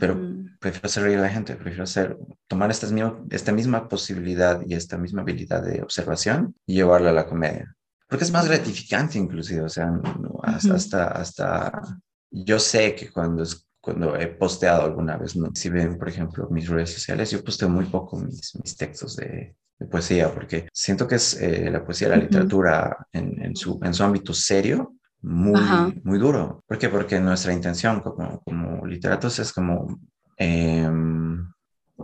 Pero 0.00 0.18
prefiero 0.60 0.86
hacer 0.86 1.02
reír 1.02 1.18
a 1.18 1.22
la 1.22 1.28
gente, 1.28 1.56
prefiero 1.56 1.84
hacer, 1.84 2.16
tomar 2.46 2.70
esta, 2.70 2.86
esta 3.30 3.52
misma 3.52 3.86
posibilidad 3.86 4.62
y 4.66 4.72
esta 4.72 4.96
misma 4.96 5.20
habilidad 5.20 5.62
de 5.62 5.82
observación 5.82 6.54
y 6.64 6.76
llevarla 6.76 7.10
a 7.10 7.12
la 7.12 7.26
comedia 7.26 7.76
porque 8.08 8.24
es 8.24 8.32
más 8.32 8.46
gratificante 8.46 9.18
inclusive, 9.18 9.62
o 9.62 9.68
sea, 9.68 9.92
hasta, 10.42 11.08
hasta, 11.08 11.82
yo 12.30 12.58
sé 12.58 12.94
que 12.94 13.10
cuando, 13.10 13.44
cuando 13.80 14.16
he 14.16 14.28
posteado 14.28 14.82
alguna 14.82 15.16
vez, 15.16 15.36
¿no? 15.36 15.50
si 15.54 15.68
ven, 15.68 15.98
por 15.98 16.08
ejemplo, 16.08 16.48
mis 16.50 16.68
redes 16.68 16.92
sociales, 16.92 17.30
yo 17.30 17.42
posteo 17.42 17.68
muy 17.68 17.86
poco 17.86 18.18
mis, 18.18 18.54
mis 18.56 18.76
textos 18.76 19.16
de, 19.16 19.56
de 19.78 19.86
poesía, 19.86 20.32
porque 20.32 20.68
siento 20.72 21.08
que 21.08 21.16
es 21.16 21.40
eh, 21.40 21.70
la 21.70 21.84
poesía, 21.84 22.08
la 22.08 22.16
literatura 22.16 23.06
en, 23.12 23.42
en, 23.42 23.56
su, 23.56 23.80
en 23.82 23.94
su 23.94 24.04
ámbito 24.04 24.34
serio, 24.34 24.94
muy, 25.22 26.02
muy 26.04 26.18
duro. 26.18 26.62
¿Por 26.66 26.76
qué? 26.76 26.90
Porque 26.90 27.18
nuestra 27.18 27.52
intención 27.54 28.00
como, 28.00 28.40
como 28.40 28.86
literatos 28.86 29.38
es 29.38 29.52
como... 29.52 29.98
Eh, 30.36 30.86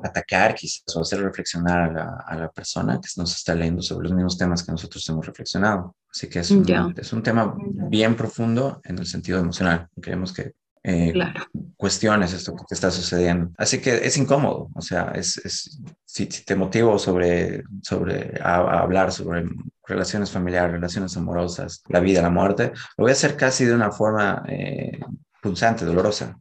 atacar 0.02 0.54
quizás 0.54 0.96
o 0.96 1.00
hacer 1.00 1.20
reflexionar 1.22 1.82
a 1.82 1.92
la, 1.92 2.24
a 2.26 2.36
la, 2.36 2.50
persona 2.50 3.00
que 3.00 3.08
nos 3.16 3.36
está 3.36 3.54
leyendo 3.54 3.82
sobre 3.82 4.04
los 4.04 4.12
mismos 4.14 4.36
temas 4.38 4.62
que 4.62 4.72
nosotros 4.72 5.08
hemos 5.08 5.26
reflexionado. 5.26 5.96
Así 6.12 6.28
que 6.28 6.40
es 6.40 6.50
un, 6.50 6.94
es 6.96 7.12
un 7.12 7.22
tema 7.22 7.54
bien 7.56 8.16
profundo 8.16 8.80
en 8.84 8.98
el 8.98 9.06
sentido 9.06 9.38
emocional. 9.38 9.88
Creemos 10.00 10.32
que 10.32 10.54
eh, 10.82 11.12
claro. 11.12 11.40
cuestiones 11.76 12.32
esto 12.32 12.56
que 12.56 12.74
está 12.74 12.90
sucediendo. 12.90 13.50
Así 13.58 13.80
que 13.80 13.94
es 13.94 14.16
incómodo, 14.16 14.70
o 14.74 14.80
sea, 14.80 15.12
es, 15.14 15.36
es 15.44 15.78
si, 16.04 16.26
te 16.26 16.56
motivo 16.56 16.98
sobre, 16.98 17.62
sobre 17.82 18.40
a, 18.42 18.80
hablar 18.80 19.12
sobre 19.12 19.44
relaciones 19.86 20.30
familiares, 20.30 20.72
relaciones 20.72 21.16
amorosas, 21.16 21.82
la 21.88 22.00
vida, 22.00 22.22
la 22.22 22.30
muerte, 22.30 22.72
lo 22.96 23.04
voy 23.04 23.10
a 23.10 23.12
hacer 23.12 23.36
casi 23.36 23.66
de 23.66 23.74
una 23.74 23.90
forma 23.90 24.42
eh, 24.48 24.98
punzante, 25.42 25.84
dolorosa. 25.84 26.38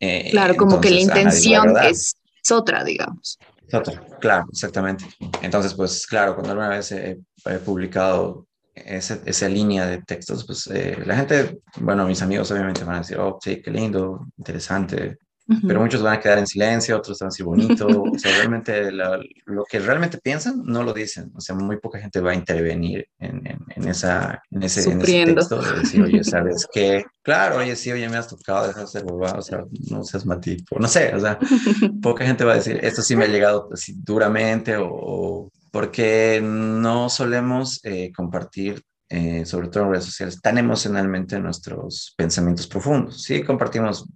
Eh, 0.00 0.30
claro, 0.30 0.56
como 0.56 0.80
que 0.80 0.90
la 0.90 1.00
intención 1.00 1.74
es, 1.84 2.16
otra, 2.50 2.82
digamos. 2.82 3.38
Es 3.66 3.74
otra, 3.74 4.02
claro, 4.20 4.46
exactamente. 4.50 5.04
Entonces, 5.42 5.74
pues 5.74 6.06
claro, 6.06 6.34
cuando 6.34 6.52
alguna 6.52 6.70
vez 6.70 6.90
he 6.92 7.18
publicado 7.64 8.46
esa, 8.74 9.20
esa 9.24 9.48
línea 9.48 9.86
de 9.86 10.02
textos, 10.02 10.44
pues 10.46 10.66
eh, 10.68 10.96
la 11.04 11.16
gente, 11.16 11.60
bueno, 11.76 12.06
mis 12.06 12.22
amigos 12.22 12.50
obviamente 12.50 12.84
van 12.84 12.96
a 12.96 12.98
decir, 13.00 13.18
oh, 13.18 13.38
sí, 13.42 13.60
qué 13.62 13.70
lindo, 13.70 14.26
interesante, 14.38 15.18
pero 15.66 15.80
muchos 15.80 16.02
van 16.02 16.14
a 16.14 16.20
quedar 16.20 16.38
en 16.38 16.46
silencio, 16.46 16.96
otros 16.96 17.18
van 17.18 17.26
a 17.26 17.30
decir 17.30 17.44
bonito, 17.44 17.86
o 17.86 18.18
sea, 18.18 18.36
realmente 18.36 18.90
lo 18.92 19.64
que 19.68 19.78
realmente 19.80 20.18
piensan 20.18 20.62
no 20.64 20.82
lo 20.82 20.92
dicen, 20.92 21.32
o 21.34 21.40
sea, 21.40 21.54
muy 21.54 21.78
poca 21.78 21.98
gente 21.98 22.20
va 22.20 22.32
a 22.32 22.34
intervenir 22.34 23.08
en, 23.18 23.42
en, 23.46 23.88
esa, 23.88 24.42
en, 24.50 24.62
ese, 24.62 24.90
en 24.90 25.02
ese 25.02 25.26
texto 25.34 25.60
de 25.60 25.80
decir, 25.80 26.02
oye, 26.02 26.24
¿sabes 26.24 26.66
qué? 26.72 27.04
Claro, 27.22 27.56
oye, 27.56 27.76
sí, 27.76 27.90
oye, 27.92 28.08
me 28.08 28.16
has 28.16 28.28
tocado, 28.28 28.68
dejar 28.68 28.82
de 28.84 28.88
ser 28.88 29.04
boba, 29.04 29.32
o 29.32 29.42
sea, 29.42 29.64
no 29.90 30.04
seas 30.04 30.24
matipo, 30.26 30.78
no 30.78 30.88
sé, 30.88 31.14
o 31.14 31.20
sea, 31.20 31.38
poca 32.02 32.24
gente 32.24 32.44
va 32.44 32.52
a 32.52 32.56
decir, 32.56 32.78
esto 32.82 33.02
sí 33.02 33.16
me 33.16 33.24
ha 33.24 33.28
llegado 33.28 33.68
así 33.72 33.94
duramente 33.96 34.76
o 34.78 35.50
porque 35.72 36.40
no 36.42 37.08
solemos 37.08 37.80
eh, 37.82 38.12
compartir, 38.14 38.84
eh, 39.14 39.44
sobre 39.44 39.68
todo 39.68 39.82
en 39.84 39.90
redes 39.90 40.06
sociales, 40.06 40.40
tan 40.40 40.56
emocionalmente 40.56 41.38
nuestros 41.38 42.14
pensamientos 42.16 42.66
profundos. 42.66 43.22
Sí, 43.22 43.42
compartimos 43.42 44.06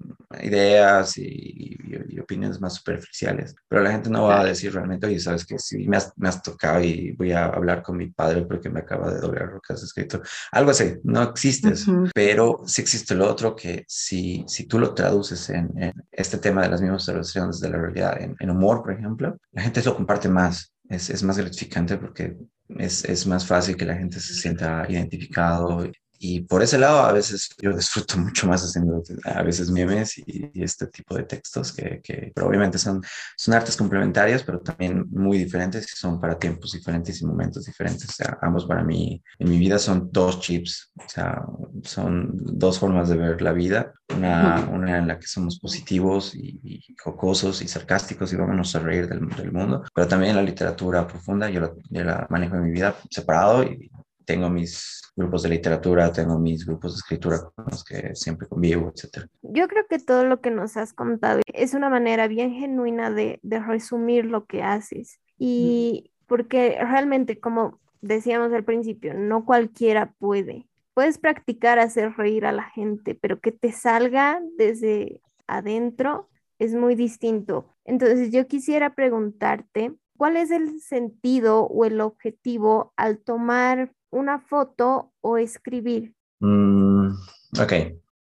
ideas 0.42 1.18
y, 1.18 1.76
opiniones 2.18 2.60
más 2.60 2.74
superficiales, 2.74 3.54
pero 3.68 3.82
la 3.82 3.92
gente 3.92 4.10
no 4.10 4.24
va 4.24 4.40
a 4.40 4.44
decir 4.44 4.72
realmente, 4.72 5.06
oye, 5.06 5.20
sabes 5.20 5.44
que 5.44 5.58
sí, 5.58 5.86
me 5.86 5.98
has, 5.98 6.12
me 6.16 6.28
has, 6.28 6.42
tocado 6.42 6.82
y 6.82 7.12
voy 7.12 7.30
a 7.32 7.44
hablar 7.44 7.82
con 7.82 7.96
mi 7.96 8.08
padre 8.10 8.42
porque 8.46 8.70
me 8.70 8.80
acaba 8.80 9.12
de 9.12 9.20
doblar 9.20 9.52
lo 9.52 9.60
que 9.60 9.74
has 9.74 9.82
escrito. 9.82 10.22
Algo 10.50 10.70
así, 10.70 10.94
no 11.04 11.22
existe 11.22 11.74
pero 12.14 12.62
sí 12.66 12.80
existe 12.80 13.14
lo 13.14 13.30
otro 13.30 13.54
que 13.54 13.84
si, 13.86 14.44
si 14.48 14.66
tú 14.66 14.78
lo 14.78 14.94
traduces 14.94 15.50
en, 15.50 15.70
este 16.10 16.38
tema 16.38 16.62
de 16.62 16.70
las 16.70 16.80
mismas 16.80 17.02
observaciones 17.02 17.60
de 17.60 17.68
la 17.68 17.78
realidad, 17.78 18.20
en, 18.20 18.34
en 18.40 18.50
humor, 18.50 18.82
por 18.82 18.92
ejemplo, 18.92 19.38
la 19.52 19.62
gente 19.62 19.82
lo 19.84 19.94
comparte 19.94 20.28
más 20.28 20.72
es, 20.88 21.10
es 21.10 21.22
más 21.22 21.38
gratificante 21.38 21.96
porque 21.98 22.36
es, 22.68 23.04
es, 23.04 23.26
más 23.26 23.46
fácil 23.46 23.76
que 23.76 23.84
la 23.84 23.96
gente 23.96 24.20
se 24.20 24.34
sienta 24.34 24.86
identificado 24.88 25.84
y 26.28 26.40
por 26.40 26.60
ese 26.60 26.76
lado, 26.76 26.98
a 27.00 27.12
veces 27.12 27.50
yo 27.60 27.72
disfruto 27.72 28.18
mucho 28.18 28.48
más 28.48 28.62
haciendo 28.62 29.00
a 29.24 29.42
veces 29.42 29.70
memes 29.70 30.18
y, 30.18 30.50
este 30.54 30.86
tipo 30.88 31.14
de 31.14 31.22
textos 31.22 31.72
que, 31.72 32.00
que 32.02 32.32
pero 32.34 32.48
obviamente 32.48 32.78
son, 32.78 33.02
son 33.36 33.54
artes 33.54 33.76
complementarias, 33.76 34.42
pero 34.42 34.60
también 34.60 35.06
muy 35.10 35.38
diferentes 35.38 35.84
y 35.84 35.96
son 35.96 36.20
para 36.20 36.38
tiempos 36.38 36.72
diferentes 36.72 37.20
y 37.20 37.26
momentos 37.26 37.64
diferentes. 37.66 38.08
O 38.08 38.12
sea, 38.12 38.38
ambos 38.42 38.64
para 38.64 38.82
mí, 38.82 39.22
en 39.38 39.48
mi 39.48 39.58
vida 39.58 39.78
son 39.78 40.08
dos 40.10 40.40
chips, 40.40 40.90
o 40.96 41.08
sea, 41.08 41.44
son 41.84 42.30
dos 42.32 42.78
formas 42.78 43.08
de 43.08 43.16
ver 43.16 43.40
la 43.42 43.52
vida. 43.52 43.92
Una, 44.16 44.68
una 44.72 44.98
en 44.98 45.08
la 45.08 45.18
que 45.18 45.26
somos 45.26 45.58
positivos 45.58 46.34
y, 46.34 46.80
jocosos 47.02 47.62
y 47.62 47.68
sarcásticos 47.68 48.32
y 48.32 48.36
vamos 48.36 48.74
a 48.74 48.80
reír 48.80 49.08
del, 49.08 49.28
del 49.28 49.52
mundo, 49.52 49.84
pero 49.94 50.08
también 50.08 50.36
la 50.36 50.42
literatura 50.42 51.06
profunda, 51.06 51.50
yo 51.50 51.60
la, 51.60 51.72
yo 51.90 52.04
la 52.04 52.26
manejo 52.30 52.56
en 52.56 52.64
mi 52.64 52.70
vida 52.70 52.96
separado 53.10 53.62
y 53.64 53.90
tengo 54.24 54.50
mis 54.50 55.05
grupos 55.16 55.42
de 55.42 55.48
literatura, 55.48 56.12
tengo 56.12 56.38
mis 56.38 56.66
grupos 56.66 56.92
de 56.92 56.98
escritura 56.98 57.38
con 57.54 57.64
los 57.70 57.82
que 57.82 58.14
siempre 58.14 58.46
convivo, 58.46 58.92
etc. 58.94 59.26
Yo 59.42 59.66
creo 59.66 59.86
que 59.88 59.98
todo 59.98 60.24
lo 60.24 60.40
que 60.40 60.50
nos 60.50 60.76
has 60.76 60.92
contado 60.92 61.40
es 61.52 61.72
una 61.74 61.88
manera 61.88 62.28
bien 62.28 62.52
genuina 62.52 63.10
de, 63.10 63.40
de 63.42 63.58
resumir 63.58 64.26
lo 64.26 64.44
que 64.44 64.62
haces. 64.62 65.18
Y 65.38 66.12
porque 66.26 66.76
realmente, 66.78 67.40
como 67.40 67.80
decíamos 68.02 68.52
al 68.52 68.64
principio, 68.64 69.14
no 69.14 69.44
cualquiera 69.44 70.12
puede. 70.18 70.68
Puedes 70.94 71.18
practicar 71.18 71.78
hacer 71.78 72.12
reír 72.16 72.46
a 72.46 72.52
la 72.52 72.64
gente, 72.64 73.14
pero 73.14 73.40
que 73.40 73.52
te 73.52 73.72
salga 73.72 74.40
desde 74.56 75.20
adentro 75.46 76.28
es 76.58 76.74
muy 76.74 76.94
distinto. 76.94 77.68
Entonces 77.84 78.30
yo 78.30 78.46
quisiera 78.46 78.94
preguntarte, 78.94 79.94
¿cuál 80.16 80.36
es 80.36 80.50
el 80.50 80.80
sentido 80.80 81.64
o 81.64 81.84
el 81.84 82.00
objetivo 82.00 82.92
al 82.96 83.18
tomar 83.18 83.92
una 84.10 84.40
foto 84.40 85.12
o 85.20 85.36
escribir? 85.36 86.14
Mm, 86.40 87.10
ok, 87.60 87.72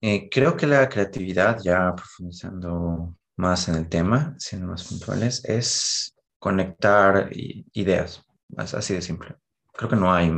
eh, 0.01 0.29
creo 0.29 0.57
que 0.57 0.67
la 0.67 0.89
creatividad, 0.89 1.59
ya 1.61 1.93
profundizando 1.95 3.15
más 3.37 3.67
en 3.69 3.75
el 3.75 3.87
tema, 3.87 4.35
siendo 4.37 4.67
más 4.67 4.87
puntuales, 4.87 5.43
es 5.45 6.15
conectar 6.39 7.29
ideas, 7.73 8.23
así 8.57 8.93
de 8.93 9.01
simple. 9.01 9.35
Creo 9.73 9.89
que 9.89 9.95
no 9.95 10.13
hay 10.13 10.31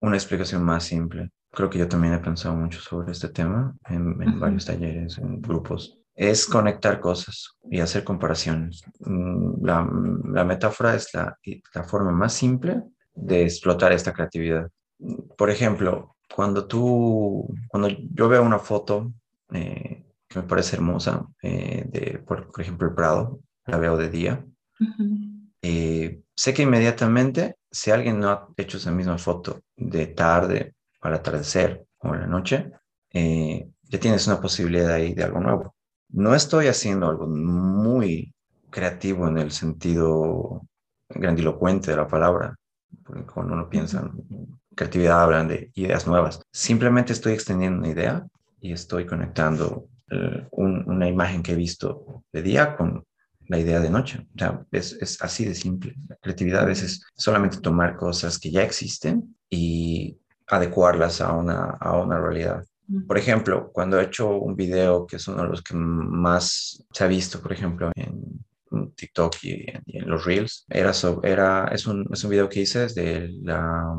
una 0.00 0.16
explicación 0.16 0.62
más 0.62 0.84
simple. 0.84 1.30
Creo 1.50 1.68
que 1.68 1.78
yo 1.78 1.88
también 1.88 2.14
he 2.14 2.18
pensado 2.18 2.54
mucho 2.54 2.80
sobre 2.80 3.12
este 3.12 3.28
tema 3.28 3.74
en, 3.88 4.40
varios 4.40 4.64
talleres, 4.64 5.18
en 5.18 5.40
grupos. 5.40 5.98
Es 6.14 6.46
conectar 6.46 7.00
cosas 7.00 7.56
y 7.70 7.80
hacer 7.80 8.04
comparaciones. 8.04 8.82
Mm, 9.00 9.64
la, 9.64 9.88
la 10.32 10.44
metáfora 10.44 10.94
es 10.94 11.12
la, 11.14 11.38
la 11.74 11.84
forma 11.84 12.12
más 12.12 12.32
simple 12.32 12.82
de 13.14 13.44
explotar 13.44 13.92
esta 13.92 14.12
creatividad 14.12 14.70
por 15.36 15.50
ejemplo, 15.50 16.16
cuando 16.34 16.66
tú, 16.66 17.54
cuando 17.68 17.88
yo 17.88 18.28
veo 18.28 18.42
una 18.42 18.58
foto 18.58 19.12
eh, 19.52 20.04
que 20.28 20.38
me 20.40 20.46
parece 20.46 20.76
hermosa, 20.76 21.26
eh, 21.42 21.84
de, 21.86 22.18
por, 22.18 22.48
ejemplo, 22.58 22.88
el 22.88 22.94
Prado, 22.94 23.40
la 23.66 23.78
veo 23.78 23.96
de 23.96 24.10
día, 24.10 24.44
eh, 25.60 26.22
sé 26.34 26.54
que 26.54 26.62
inmediatamente, 26.62 27.56
si 27.70 27.90
alguien 27.90 28.18
no 28.18 28.30
ha 28.30 28.48
hecho 28.56 28.78
esa 28.78 28.90
misma 28.90 29.18
foto 29.18 29.60
de 29.76 30.06
tarde, 30.08 30.74
al 31.00 31.14
atardecer 31.14 31.84
o 31.98 32.14
en 32.14 32.20
la 32.20 32.26
noche, 32.26 32.70
ya 33.12 34.00
tienes 34.00 34.26
una 34.26 34.40
posibilidad 34.40 34.92
ahí 34.92 35.14
de 35.14 35.24
algo 35.24 35.40
nuevo. 35.40 35.74
No 36.08 36.34
estoy 36.34 36.68
haciendo 36.68 37.08
algo 37.08 37.26
muy 37.26 38.34
creativo 38.70 39.28
en 39.28 39.38
el 39.38 39.50
sentido 39.50 40.62
grandilocuente 41.08 41.90
de 41.90 41.96
la 41.96 42.08
palabra, 42.08 42.56
porque 43.04 43.24
cuando 43.24 43.54
uno 43.54 43.68
piensa 43.68 44.10
creatividad 44.74 45.22
hablan 45.22 45.48
de 45.48 45.70
ideas 45.74 46.06
nuevas. 46.06 46.40
Simplemente 46.52 47.12
estoy 47.12 47.32
extendiendo 47.32 47.78
una 47.78 47.88
idea 47.88 48.26
y 48.60 48.72
estoy 48.72 49.06
conectando 49.06 49.88
eh, 50.10 50.46
una 50.52 51.08
imagen 51.08 51.42
que 51.42 51.52
he 51.52 51.56
visto 51.56 52.24
de 52.32 52.42
día 52.42 52.76
con 52.76 53.04
la 53.48 53.58
idea 53.58 53.80
de 53.80 53.90
noche. 53.90 54.26
O 54.34 54.38
sea, 54.38 54.64
es, 54.70 54.92
es, 55.00 55.20
así 55.22 55.44
de 55.44 55.54
simple. 55.54 55.94
La 56.08 56.16
creatividad 56.16 56.62
a 56.62 56.66
veces 56.66 56.92
es 56.92 57.02
solamente 57.14 57.58
tomar 57.58 57.96
cosas 57.96 58.38
que 58.38 58.50
ya 58.50 58.62
existen 58.62 59.36
y 59.50 60.18
adecuarlas 60.46 61.20
a 61.20 61.32
una, 61.32 61.70
a 61.80 61.96
una 61.98 62.20
realidad. 62.20 62.64
Por 63.06 63.16
ejemplo, 63.16 63.70
cuando 63.72 63.98
he 63.98 64.04
hecho 64.04 64.36
un 64.36 64.54
video 64.54 65.06
que 65.06 65.16
es 65.16 65.26
uno 65.28 65.42
de 65.42 65.48
los 65.48 65.62
que 65.62 65.74
más 65.74 66.84
se 66.92 67.04
ha 67.04 67.06
visto, 67.06 67.40
por 67.40 67.52
ejemplo, 67.52 67.90
en 67.94 68.42
TikTok 68.94 69.36
y 69.42 69.66
en, 69.86 70.08
los 70.08 70.24
Reels, 70.24 70.66
era, 70.68 70.92
era 71.22 71.68
es, 71.68 71.86
un, 71.86 72.06
es 72.12 72.24
un 72.24 72.30
video 72.30 72.48
que 72.48 72.60
hice 72.60 72.80
desde 72.80 73.28
la, 73.42 73.94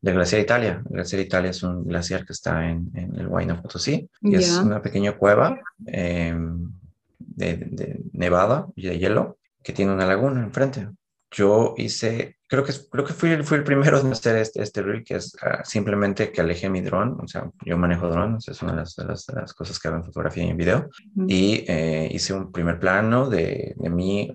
del 0.00 0.14
glaciar 0.14 0.40
Italia. 0.40 0.82
El 0.88 0.96
glaciar 0.96 1.20
Italia 1.20 1.50
es 1.50 1.62
un 1.62 1.84
glaciar 1.84 2.24
que 2.24 2.32
está 2.32 2.68
en, 2.68 2.90
en 2.94 3.14
el 3.16 3.26
Huayna 3.26 3.60
Potosí 3.60 4.08
y 4.22 4.34
es 4.36 4.56
una 4.56 4.80
pequeña 4.80 5.16
cueva 5.16 5.60
em, 5.86 6.70
de, 7.18 7.56
de, 7.56 8.00
nevada 8.12 8.66
y 8.76 8.86
de 8.86 8.98
hielo 8.98 9.38
que 9.62 9.72
tiene 9.72 9.92
una 9.92 10.06
laguna 10.06 10.42
enfrente. 10.42 10.88
Yo 11.30 11.74
hice, 11.76 12.38
creo 12.46 12.64
que, 12.64 12.72
creo 12.90 13.04
que 13.04 13.12
fui, 13.12 13.42
fui 13.42 13.58
el 13.58 13.64
primero 13.64 14.00
en 14.00 14.10
hacer 14.12 14.36
este, 14.36 14.62
este 14.62 14.80
reel, 14.80 15.04
que 15.04 15.16
es 15.16 15.36
ah, 15.42 15.62
simplemente 15.62 16.32
que 16.32 16.40
alejé 16.40 16.70
mi 16.70 16.80
dron, 16.80 17.20
o 17.20 17.28
sea, 17.28 17.50
yo 17.66 17.76
manejo 17.76 18.08
drones, 18.08 18.48
es 18.48 18.62
una 18.62 18.72
de 18.72 18.78
las, 18.78 18.96
de 18.96 19.34
las, 19.34 19.52
cosas 19.52 19.78
que 19.78 19.88
hago 19.88 19.98
en 19.98 20.04
fotografía 20.04 20.44
y 20.44 20.48
en 20.48 20.56
video, 20.56 20.88
y 21.26 21.64
eh, 21.68 22.08
hice 22.10 22.32
un 22.32 22.50
primer 22.50 22.80
plano 22.80 23.28
de, 23.28 23.74
de 23.76 23.90
mí 23.90 24.34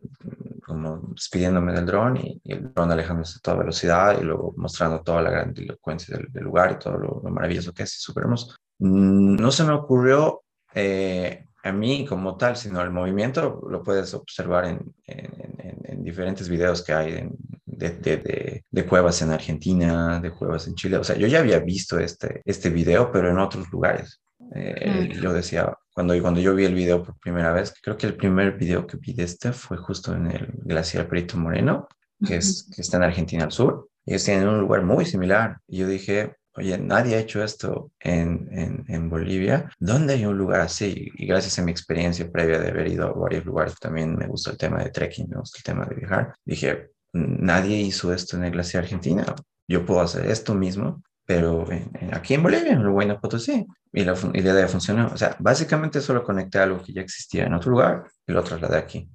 como 0.63 1.00
despidiéndome 1.13 1.74
del 1.74 1.86
dron 1.86 2.17
y, 2.17 2.41
el 2.46 2.74
dron 2.74 2.91
alejándose 2.91 3.38
a 3.38 3.41
toda 3.41 3.58
velocidad 3.58 4.20
y 4.20 4.24
luego 4.24 4.53
mostrando 4.58 5.01
toda 5.01 5.22
la 5.22 5.29
gran 5.29 5.53
elocuencia 5.55 6.17
del, 6.17 6.43
lugar 6.43 6.72
y 6.72 6.79
todo 6.79 6.98
lo, 6.98 7.22
maravilloso 7.29 7.74
que 7.74 7.84
es, 7.84 7.91
súper 7.91 8.24
hermoso. 8.24 8.55
Mm, 8.79 9.36
no 9.36 9.51
se 9.51 9.63
me 9.63 9.74
ocurrió 9.74 10.43
eh, 10.74 11.46
a 11.63 11.72
mí 11.72 12.05
como 12.05 12.36
tal, 12.36 12.58
sino 12.58 12.82
el 12.82 12.91
movimiento 12.91 13.62
lo 13.70 13.84
puedes 13.84 14.13
observar 14.13 14.65
en, 14.65 14.93
en, 15.05 16.03
diferentes 16.03 16.50
videos 16.50 16.82
que 16.84 16.91
hay 16.91 17.29
de, 17.65 17.89
de, 17.91 18.63
de, 18.70 18.86
cuevas 18.86 19.22
en 19.22 19.32
Argentina, 19.32 20.20
de 20.20 20.32
cuevas 20.32 20.67
en 20.67 20.75
Chile. 20.75 20.98
O 20.98 21.03
sea, 21.03 21.15
yo 21.15 21.27
ya 21.27 21.39
había 21.39 21.60
visto 21.60 21.98
este, 21.98 22.41
este 22.43 22.70
video, 22.70 23.10
pero 23.10 23.29
en 23.29 23.39
otros 23.39 23.72
lugares. 23.72 24.20
Eh, 24.53 25.10
yo 25.22 25.32
decía, 25.32 25.74
cuando, 25.93 26.19
cuando 26.21 26.41
yo 26.41 26.55
vi 26.55 26.65
el 26.65 26.73
video 26.73 27.03
por 27.03 27.17
primera 27.19 27.53
vez, 27.53 27.73
creo 27.81 27.97
que 27.97 28.07
el 28.07 28.15
primer 28.15 28.57
video 28.57 28.88
que 28.88 28.97
vi 28.97 29.13
de 29.13 29.23
este 29.23 29.53
fue 29.53 29.77
justo 29.77 30.13
en 30.15 30.27
el 30.27 30.47
glaciar 30.63 31.07
Perito 31.07 31.38
Moreno, 31.38 31.88
que, 32.25 32.38
es, 32.38 32.69
que 32.73 32.81
está 32.81 32.97
en 32.97 33.03
Argentina 33.03 33.43
al 33.43 33.51
sur. 33.51 33.89
Ellos 34.05 34.23
tienen 34.23 34.47
un 34.47 34.59
lugar 34.59 34.83
muy 34.83 35.05
similar. 35.05 35.59
Y 35.67 35.77
yo 35.77 35.88
dije, 35.88 36.35
oye, 36.55 36.77
nadie 36.77 37.15
ha 37.15 37.19
hecho 37.19 37.43
esto 37.43 37.91
en, 38.00 38.50
en, 38.51 38.85
en, 38.88 39.09
Bolivia. 39.09 39.69
¿Dónde 39.79 40.13
hay 40.13 40.25
un 40.25 40.38
lugar 40.38 40.62
así? 40.62 41.12
Y 41.15 41.27
gracias 41.27 41.59
a 41.59 41.62
mi 41.62 41.71
experiencia 41.71 42.29
previa 42.31 42.59
de 42.59 42.69
haber 42.69 42.88
ido 42.88 43.07
a 43.07 43.13
varios 43.13 43.45
lugares, 43.45 43.75
también 43.79 44.15
me 44.15 44.27
gusta 44.27 44.51
el 44.51 44.57
tema 44.57 44.83
de 44.83 44.89
trekking, 44.89 45.29
me 45.29 45.38
gusta 45.38 45.57
el 45.59 45.63
tema 45.63 45.85
de 45.85 45.95
viajar. 45.95 46.33
Dije, 46.43 46.91
nadie 47.13 47.77
hizo 47.77 48.13
esto 48.13 48.38
en 48.38 48.45
el 48.45 48.51
glaciar 48.51 48.83
Argentina. 48.83 49.25
Yo 49.67 49.85
puedo 49.85 50.01
hacer 50.01 50.25
esto 50.25 50.53
mismo, 50.53 51.03
pero 51.25 51.65
aquí 52.11 52.33
en 52.33 52.43
Bolivia, 52.43 52.73
en 52.73 52.79
Uruguay, 52.79 53.07
no 53.07 53.19
Potosí. 53.19 53.65
Y 53.91 54.03
la, 54.03 54.17
y 54.33 54.41
la 54.41 54.53
idea 54.53 54.67
funcionó. 54.67 55.07
O 55.13 55.17
sea, 55.17 55.35
básicamente 55.39 56.01
solo 56.01 56.23
conecté 56.23 56.59
algo 56.59 56.81
que 56.81 56.93
ya 56.93 57.01
existía 57.01 57.45
en 57.45 57.53
otro 57.53 57.71
lugar 57.71 58.05
y 58.27 58.31
lo 58.31 58.43
trasladé 58.43 58.77
aquí. 58.77 59.09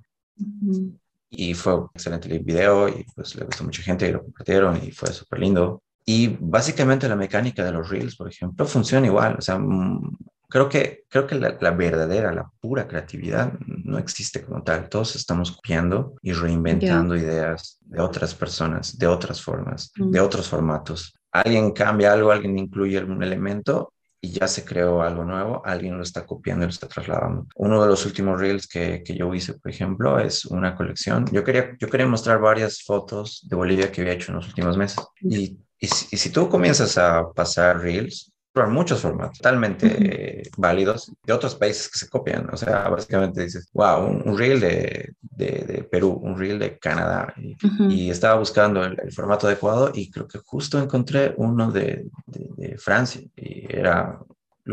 Y 1.31 1.55
fue 1.55 1.75
un 1.75 1.89
excelente 1.95 2.29
video 2.39 2.89
y 2.89 3.05
pues 3.15 3.35
le 3.35 3.45
gustó 3.45 3.65
mucha 3.65 3.83
gente 3.83 4.09
y 4.09 4.13
lo 4.13 4.23
compartieron 4.23 4.81
y 4.83 4.93
fue 4.93 5.13
súper 5.13 5.41
lindo. 5.41 5.83
Y 6.07 6.39
básicamente 6.41 7.09
la 7.09 7.17
mecánica 7.17 7.63
de 7.65 7.73
los 7.73 7.91
reels, 7.91 8.17
por 8.17 8.29
ejemplo, 8.31 8.65
funciona 8.65 9.07
igual. 9.07 9.37
O 9.39 9.43
sea, 9.43 9.59
mm, 9.59 10.17
creo 10.49 10.69
que, 10.69 11.05
creo 11.09 11.27
que 11.27 11.35
la, 11.35 11.71
verdadera, 11.73 12.33
la 12.33 12.51
pura 12.61 12.89
creatividad 12.89 13.53
no 13.67 13.99
existe 13.99 14.43
como 14.43 14.63
tal. 14.63 14.89
Todos 14.89 15.17
estamos 15.17 15.53
copiando 15.53 16.15
y 16.23 16.33
reinventando 16.33 17.15
ideas 17.15 17.79
de 17.83 18.01
otras 18.01 18.35
personas, 18.35 18.97
de 18.97 19.07
otras 19.07 19.43
formas, 19.43 19.93
de 19.97 20.21
otros 20.21 20.49
formatos. 20.49 21.18
Alguien 21.33 21.73
cambia 21.73 22.13
algo, 22.13 22.33
alguien 22.33 22.59
incluye 22.59 22.99
algún 22.99 23.23
elemento 23.23 23.93
y 24.21 24.31
ya 24.31 24.49
se 24.49 24.65
creó 24.65 25.03
algo 25.03 25.25
nuevo, 25.25 25.63
alguien 25.65 25.97
lo 25.97 26.03
está 26.03 26.27
copiando 26.27 26.65
y 26.65 26.67
lo 26.67 26.73
está 26.73 26.89
trasladando. 26.89 27.47
Uno 27.55 27.83
de 27.83 27.89
los 27.89 28.05
últimos 28.05 28.41
reels 28.41 28.67
que, 28.67 29.03
que, 29.05 29.17
yo 29.17 29.33
hice, 29.33 29.55
por 29.55 29.71
ejemplo, 29.71 30.19
es 30.19 30.45
una 30.47 30.75
colección. 30.75 31.27
Yo 31.33 31.45
quería, 31.45 31.77
yo 31.79 31.89
quería 31.89 32.07
mostrar 32.07 32.41
varias 32.41 32.83
fotos 32.83 33.47
de 33.49 33.55
Bolivia 33.57 33.93
que 33.93 34.01
había 34.01 34.15
hecho 34.15 34.33
en 34.33 34.37
los 34.37 34.49
últimos 34.49 34.77
meses 34.77 34.99
y 35.21 35.59
y 35.81 35.87
si, 35.87 36.31
tú 36.31 36.49
comienzas 36.49 36.99
a 36.99 37.33
pasar 37.33 37.81
reels, 37.81 38.33
por 38.59 38.69
muchos 38.69 39.01
formatos 39.01 39.39
totalmente 39.39 40.43
válidos 40.57 41.13
de 41.25 41.33
otros 41.33 41.55
países 41.55 41.89
que 41.89 41.99
se 41.99 42.09
copian. 42.09 42.49
O 42.53 42.57
sea, 42.57 42.89
básicamente 42.89 43.45
dices, 43.45 43.69
wow, 43.73 44.05
un, 44.05 44.37
reel 44.37 44.59
de, 44.59 45.15
de, 45.21 45.87
Perú, 45.91 46.19
un 46.23 46.37
reel 46.37 46.59
de 46.59 46.77
Canadá. 46.79 47.33
Y, 47.37 48.11
estaba 48.11 48.39
buscando 48.39 48.85
el, 48.85 49.13
formato 49.13 49.47
adecuado 49.47 49.93
y 49.95 50.11
creo 50.11 50.27
que 50.27 50.39
justo 50.39 50.81
encontré 50.81 51.35
uno 51.37 51.71
de, 51.71 52.07
de 52.27 52.77
Francia. 52.79 53.23
Y 53.37 53.67
era 53.69 54.19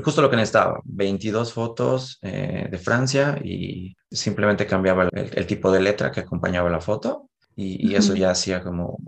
justo 0.04 0.22
lo 0.22 0.30
que 0.30 0.36
necesitaba, 0.36 0.82
22 0.84 1.54
fotos 1.54 2.20
eh, 2.22 2.68
de 2.70 2.78
Francia 2.78 3.40
y 3.44 3.96
simplemente 4.10 4.66
cambiaba 4.66 5.10
el, 5.12 5.46
tipo 5.46 5.72
de 5.72 5.82
letra 5.82 6.12
que 6.12 6.22
acompañaba 6.22 6.70
la 6.70 6.82
foto 6.82 7.30
y, 7.58 7.96
eso 7.96 8.14
ya 8.16 8.32
hacía 8.32 8.62
como 8.62 9.00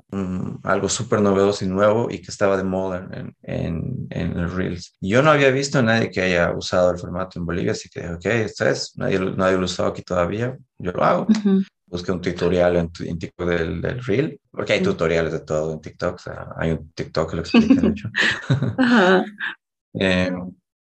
algo 0.64 0.88
súper 0.88 1.22
novedoso 1.22 1.66
y 1.66 1.68
nuevo 1.68 2.08
y 2.10 2.22
que 2.22 2.32
estaba 2.32 2.56
de 2.56 2.64
moda 2.64 3.08
en, 3.12 3.36
en, 3.44 4.08
en, 4.10 4.40
el 4.40 4.52
Reels. 4.52 4.94
Yo 5.02 5.22
no 5.22 5.32
había 5.32 5.52
visto 5.52 5.80
a 5.80 5.82
nadie 5.82 6.10
que 6.10 6.22
haya 6.22 6.54
usado 6.54 6.92
el 6.92 6.98
formato 6.98 7.40
en 7.40 7.46
Bolivia, 7.46 7.74
así 7.74 7.90
que 7.90 8.02
dije, 8.02 8.14
ok, 8.14 8.26
esto 8.26 8.66
es, 8.68 8.94
nadie, 8.96 9.20
nadie 9.20 9.58
lo 9.58 9.66
usó 9.66 9.86
aquí 9.86 10.02
todavía, 10.02 10.58
yo 10.78 10.92
lo 10.92 11.04
hago. 11.04 11.28
Busqué 11.88 12.12
un 12.12 12.22
tutorial 12.22 12.76
en, 12.78 12.92
TikTok 12.92 13.48
del, 13.48 13.82
del, 13.82 14.04
Reel, 14.04 14.40
porque 14.50 14.74
hay 14.74 14.82
tutoriales 14.82 15.34
de 15.34 15.40
todo 15.40 15.74
en 15.74 15.82
TikTok, 15.82 16.16
o 16.16 16.18
sea, 16.18 16.48
hay 16.58 16.72
un 16.72 16.92
TikTok 16.92 17.30
que 17.30 17.36
lo 17.36 17.42
explica 17.42 17.82
mucho. 17.82 18.10
eh, 20.00 20.32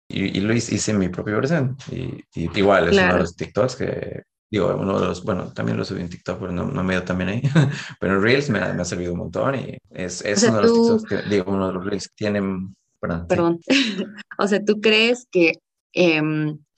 y, 0.08 0.38
y, 0.38 0.40
lo 0.40 0.52
hice, 0.52 0.74
hice, 0.74 0.92
mi 0.92 1.08
propia 1.08 1.34
versión. 1.34 1.76
Y, 1.90 2.24
igual, 2.34 2.88
es 2.88 2.98
uno 2.98 3.14
de 3.14 3.20
los 3.20 3.36
TikToks 3.36 3.76
que 3.76 4.22
Digo, 4.52 4.76
uno 4.78 5.00
de 5.00 5.06
los, 5.06 5.24
bueno, 5.24 5.50
también 5.54 5.78
lo 5.78 5.84
subí 5.86 6.02
en 6.02 6.10
TikTok, 6.10 6.38
pero 6.38 6.52
no, 6.52 6.66
no 6.66 6.84
me 6.84 6.92
dio 6.92 7.04
también 7.04 7.30
ahí. 7.30 7.42
pero 7.98 8.20
Reels 8.20 8.50
me 8.50 8.58
ha, 8.58 8.74
me 8.74 8.82
ha, 8.82 8.84
servido 8.84 9.14
un 9.14 9.20
montón 9.20 9.54
y 9.54 9.78
es, 9.88 10.22
es 10.26 10.42
uno 10.42 10.56
de 10.56 10.62
los 10.64 10.72
TikToks 10.74 11.04
que, 11.04 11.30
digo, 11.30 11.50
uno 11.50 11.68
de 11.68 11.72
los 11.72 11.82
Reels 11.86 12.08
que 12.08 12.14
tienen, 12.14 12.76
perdón. 13.00 13.26
Perdón. 13.28 13.60
o 14.38 14.46
sea, 14.46 14.62
¿tú 14.62 14.82
crees 14.82 15.26
que 15.30 15.54
eh, 15.94 16.20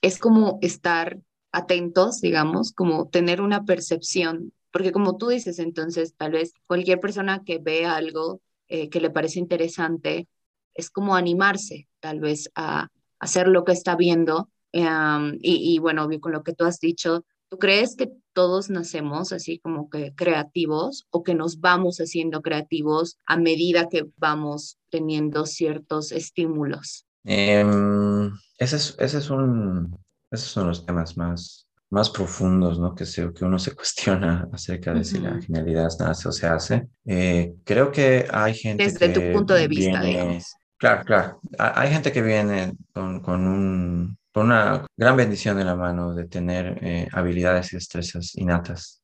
es 0.02 0.18
como 0.20 0.60
estar 0.62 1.18
atentos, 1.50 2.20
digamos, 2.20 2.70
como 2.70 3.08
tener 3.08 3.40
una 3.40 3.64
percepción? 3.64 4.52
Porque 4.70 4.92
como 4.92 5.16
tú 5.16 5.30
dices, 5.30 5.58
entonces, 5.58 6.14
tal 6.16 6.30
vez 6.30 6.52
cualquier 6.68 7.00
persona 7.00 7.42
que 7.44 7.58
ve 7.58 7.86
algo 7.86 8.40
eh, 8.68 8.88
que 8.88 9.00
le 9.00 9.10
parece 9.10 9.40
interesante, 9.40 10.28
es 10.74 10.90
como 10.90 11.16
animarse, 11.16 11.88
tal 11.98 12.20
vez, 12.20 12.52
a 12.54 12.86
hacer 13.18 13.48
lo 13.48 13.64
que 13.64 13.72
está 13.72 13.96
viendo. 13.96 14.48
Um, 14.72 15.34
y, 15.40 15.74
y, 15.74 15.78
bueno, 15.80 16.08
con 16.20 16.30
lo 16.30 16.44
que 16.44 16.52
tú 16.52 16.64
has 16.64 16.78
dicho, 16.78 17.24
¿Tú 17.54 17.58
crees 17.58 17.94
que 17.94 18.10
todos 18.32 18.68
nacemos 18.68 19.32
así 19.32 19.60
como 19.60 19.88
que 19.88 20.12
creativos 20.16 21.06
o 21.10 21.22
que 21.22 21.36
nos 21.36 21.60
vamos 21.60 21.98
haciendo 21.98 22.42
creativos 22.42 23.16
a 23.26 23.36
medida 23.36 23.88
que 23.88 24.06
vamos 24.16 24.76
teniendo 24.90 25.46
ciertos 25.46 26.10
estímulos? 26.10 27.06
Em, 27.22 28.32
ese, 28.58 28.74
es, 28.74 28.96
ese 28.98 29.18
es 29.18 29.30
un, 29.30 29.96
esos 30.32 30.48
son 30.48 30.66
los 30.66 30.84
temas 30.84 31.16
más, 31.16 31.68
más 31.90 32.10
profundos, 32.10 32.80
¿no? 32.80 32.92
Que, 32.92 33.06
se, 33.06 33.32
que 33.32 33.44
uno 33.44 33.60
se 33.60 33.72
cuestiona 33.76 34.48
acerca 34.52 34.92
de 34.92 35.04
si 35.04 35.20
la 35.20 35.40
genialidad 35.40 35.90
nace 36.00 36.28
o 36.28 36.32
se 36.32 36.48
hace. 36.48 36.88
Eh, 37.04 37.54
creo 37.62 37.92
que 37.92 38.26
hay 38.32 38.54
gente 38.54 38.82
Desde 38.82 39.10
tu 39.10 39.32
punto 39.32 39.54
de 39.54 39.68
vista, 39.68 40.02
digamos. 40.02 40.56
Claro, 40.76 41.04
claro. 41.04 41.40
Hay 41.56 41.88
gente 41.88 42.10
que 42.10 42.20
viene 42.20 42.72
con, 42.92 43.20
con 43.20 43.46
un 43.46 44.18
por 44.34 44.44
una 44.46 44.84
gran 44.96 45.16
bendición 45.16 45.60
en 45.60 45.66
la 45.66 45.76
mano 45.76 46.12
de 46.12 46.26
tener 46.26 46.80
eh, 46.82 47.06
habilidades 47.12 47.72
y 47.72 47.76
destrezas 47.76 48.34
innatas. 48.34 49.00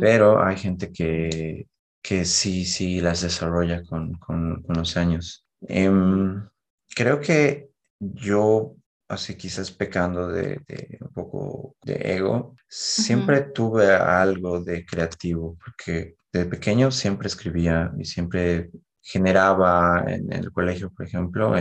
Pero 0.00 0.44
hay 0.44 0.56
gente 0.56 0.90
que, 0.90 1.68
que 2.02 2.24
sí, 2.24 2.64
sí 2.64 3.00
las 3.00 3.20
desarrolla 3.20 3.84
con, 3.84 4.14
con, 4.14 4.64
los 4.66 4.96
años. 4.96 5.46
Em, 5.60 6.48
creo 6.96 7.20
que 7.20 7.68
yo, 8.00 8.74
así 9.06 9.36
quizás 9.36 9.70
pecando 9.70 10.26
de, 10.26 10.60
un 11.00 11.12
poco 11.12 11.76
de 11.84 12.16
ego, 12.16 12.56
siempre 12.68 13.42
tuve 13.42 13.94
algo 13.94 14.64
de 14.64 14.84
creativo, 14.84 15.56
porque 15.64 16.16
de 16.32 16.44
pequeño 16.46 16.90
siempre 16.90 17.28
escribía 17.28 17.92
y 17.96 18.04
siempre 18.04 18.72
generaba 19.00 20.02
en 20.08 20.32
el 20.32 20.50
colegio, 20.50 20.90
por 20.90 21.06
ejemplo, 21.06 21.54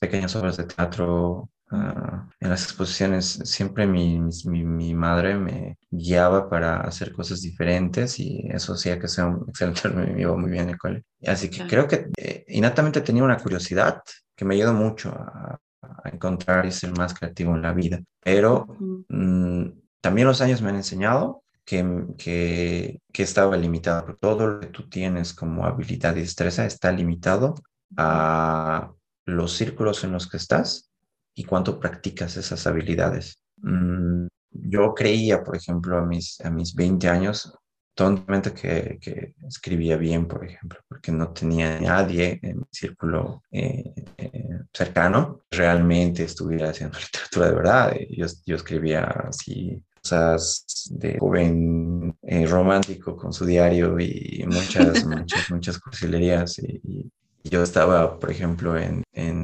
pequeñas 0.00 0.34
obras 0.36 0.56
de 0.56 0.64
teatro, 0.64 1.50
Ah, 1.74 2.28
en 2.38 2.50
las 2.50 2.64
exposiciones 2.64 3.40
siempre 3.44 3.86
mi, 3.86 4.20
mi, 4.44 4.94
madre 4.94 5.34
me 5.36 5.78
guiaba 5.90 6.48
para 6.48 6.80
hacer 6.82 7.12
cosas 7.12 7.40
diferentes 7.40 8.20
y 8.20 8.46
eso 8.50 8.74
hacía 8.74 8.98
que 8.98 9.08
sea 9.08 9.26
un 9.26 9.44
excelente, 9.48 9.88
me 9.88 10.20
iba 10.20 10.36
muy 10.36 10.50
bien 10.50 10.64
en 10.64 10.70
el 10.70 10.78
colegio. 10.78 11.04
Así 11.26 11.50
que 11.50 11.66
creo 11.66 11.88
que 11.88 12.10
eh, 12.16 12.44
innatamente 12.48 13.00
tenía 13.00 13.24
una 13.24 13.38
curiosidad 13.38 14.02
que 14.36 14.44
me 14.44 14.54
ayudó 14.54 14.72
mucho 14.72 15.10
a, 15.10 15.58
encontrar 16.04 16.66
y 16.66 16.72
ser 16.72 16.96
más 16.96 17.14
creativo 17.14 17.54
en 17.54 17.62
la 17.62 17.72
vida. 17.72 18.00
Pero 18.20 18.66
mm, 19.08 19.64
también 20.00 20.26
los 20.26 20.40
años 20.40 20.62
me 20.62 20.70
han 20.70 20.76
enseñado 20.76 21.42
que, 21.64 22.06
que, 22.18 23.00
que, 23.12 23.22
estaba 23.22 23.56
limitado. 23.56 24.02
Porque 24.02 24.20
todo 24.20 24.46
lo 24.46 24.60
que 24.60 24.66
tú 24.68 24.88
tienes 24.88 25.34
como 25.34 25.66
habilidad 25.66 26.16
y 26.16 26.20
destreza 26.20 26.66
está 26.66 26.92
limitado 26.92 27.54
a 27.96 28.92
los 29.26 29.52
círculos 29.52 30.04
en 30.04 30.12
los 30.12 30.28
que 30.28 30.36
estás 30.36 30.90
y 31.34 31.44
cuánto 31.44 31.78
practicas 31.78 32.36
esas 32.36 32.66
habilidades. 32.66 33.38
Mm, 33.58 34.26
yo 34.50 34.94
creía, 34.94 35.42
por 35.42 35.56
ejemplo, 35.56 35.98
a 35.98 36.04
mis, 36.04 36.40
a 36.40 36.50
mis 36.50 36.74
20 36.74 37.08
años, 37.08 37.52
tontamente 37.94 38.52
que, 38.52 38.98
que, 39.00 39.34
escribía 39.46 39.96
bien, 39.96 40.26
por 40.26 40.44
ejemplo, 40.44 40.80
porque 40.88 41.12
no 41.12 41.32
tenía 41.32 41.80
nadie 41.80 42.38
en 42.42 42.58
mi 42.58 42.64
círculo 42.70 43.42
eh, 43.50 43.92
eh, 44.16 44.58
cercano 44.72 45.40
realmente 45.50 46.24
estuviera 46.24 46.70
haciendo 46.70 46.98
literatura 47.00 47.48
de 47.48 47.54
verdad. 47.54 47.96
Yo, 48.10 48.26
yo 48.46 48.56
escribía 48.56 49.04
así 49.28 49.80
cosas 50.02 50.64
de 50.90 51.18
joven 51.18 52.16
eh, 52.22 52.46
romántico 52.46 53.16
con 53.16 53.32
su 53.32 53.44
diario 53.44 53.98
y 53.98 54.44
muchas, 54.46 55.04
muchas, 55.06 55.50
muchas 55.50 55.78
cursilerías. 55.78 56.58
Y, 56.58 56.80
y, 56.84 57.10
yo 57.46 57.62
estaba, 57.62 58.18
por 58.18 58.30
ejemplo, 58.30 58.78
en, 58.78 59.02
en 59.12 59.43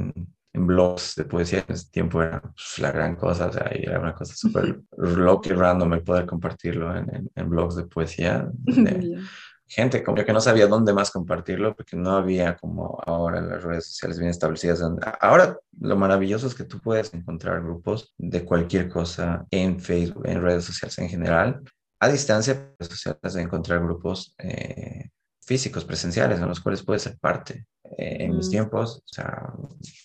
blogs 0.71 1.15
de 1.15 1.25
poesía 1.25 1.63
en 1.67 1.73
ese 1.73 1.89
tiempo 1.91 2.21
era 2.21 2.41
pues, 2.41 2.79
la 2.79 2.91
gran 2.91 3.15
cosa, 3.15 3.47
o 3.47 3.53
sea, 3.53 3.67
era 3.71 3.99
una 3.99 4.13
cosa 4.13 4.35
súper 4.35 4.81
loca 4.97 5.49
y 5.49 5.53
random 5.53 5.93
el 5.93 6.03
poder 6.03 6.25
compartirlo 6.25 6.95
en, 6.95 7.29
en, 7.33 7.49
blogs 7.49 7.75
de 7.75 7.83
poesía. 7.83 8.49
De 8.65 9.17
gente 9.71 10.03
como 10.03 10.23
que 10.25 10.33
no 10.33 10.41
sabía 10.41 10.67
dónde 10.67 10.93
más 10.93 11.11
compartirlo 11.11 11.73
porque 11.73 11.95
no 11.95 12.11
había 12.11 12.57
como 12.57 12.99
ahora 13.05 13.39
las 13.39 13.63
redes 13.63 13.87
sociales 13.87 14.19
bien 14.19 14.29
establecidas. 14.29 14.83
Ahora 15.21 15.57
lo 15.79 15.95
maravilloso 15.95 16.47
es 16.47 16.55
que 16.55 16.65
tú 16.65 16.79
puedes 16.81 17.13
encontrar 17.13 17.61
grupos 17.61 18.13
de 18.17 18.43
cualquier 18.43 18.89
cosa 18.89 19.45
en 19.49 19.79
Facebook, 19.79 20.27
en 20.27 20.41
redes 20.41 20.65
sociales 20.65 20.97
en 20.99 21.07
general. 21.07 21.61
A 22.01 22.09
distancia, 22.09 22.53
redes 22.53 22.93
sociales 22.93 23.33
de 23.33 23.41
encontrar 23.41 23.79
grupos 23.81 24.35
eh, 24.39 25.09
físicos, 25.41 25.85
presenciales, 25.85 26.39
en 26.39 26.49
los 26.49 26.59
cuales 26.59 26.83
puedes 26.83 27.03
ser 27.03 27.17
parte 27.17 27.65
eh, 27.97 28.17
en 28.25 28.37
mis 28.37 28.49
tiempos, 28.49 28.97
o 28.97 29.03
sea, 29.05 29.53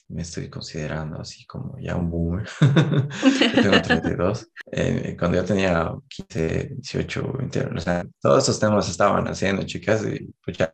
me 0.09 0.23
estoy 0.23 0.49
considerando 0.49 1.21
así 1.21 1.45
como 1.47 1.79
ya 1.79 1.97
un 1.97 2.11
boomer. 2.11 2.49
tengo 3.55 3.83
32. 3.83 4.49
Eh, 4.73 5.17
cuando 5.19 5.39
yo 5.39 5.45
tenía 5.45 5.93
15, 6.09 6.75
18, 6.77 7.33
20 7.39 7.67
o 7.77 7.81
sea, 7.81 8.05
todos 8.21 8.45
esos 8.45 8.59
temas 8.59 8.89
estaban 8.89 9.27
haciendo, 9.29 9.63
chicas, 9.65 10.05
y 10.05 10.33
pues 10.45 10.57
ya, 10.57 10.71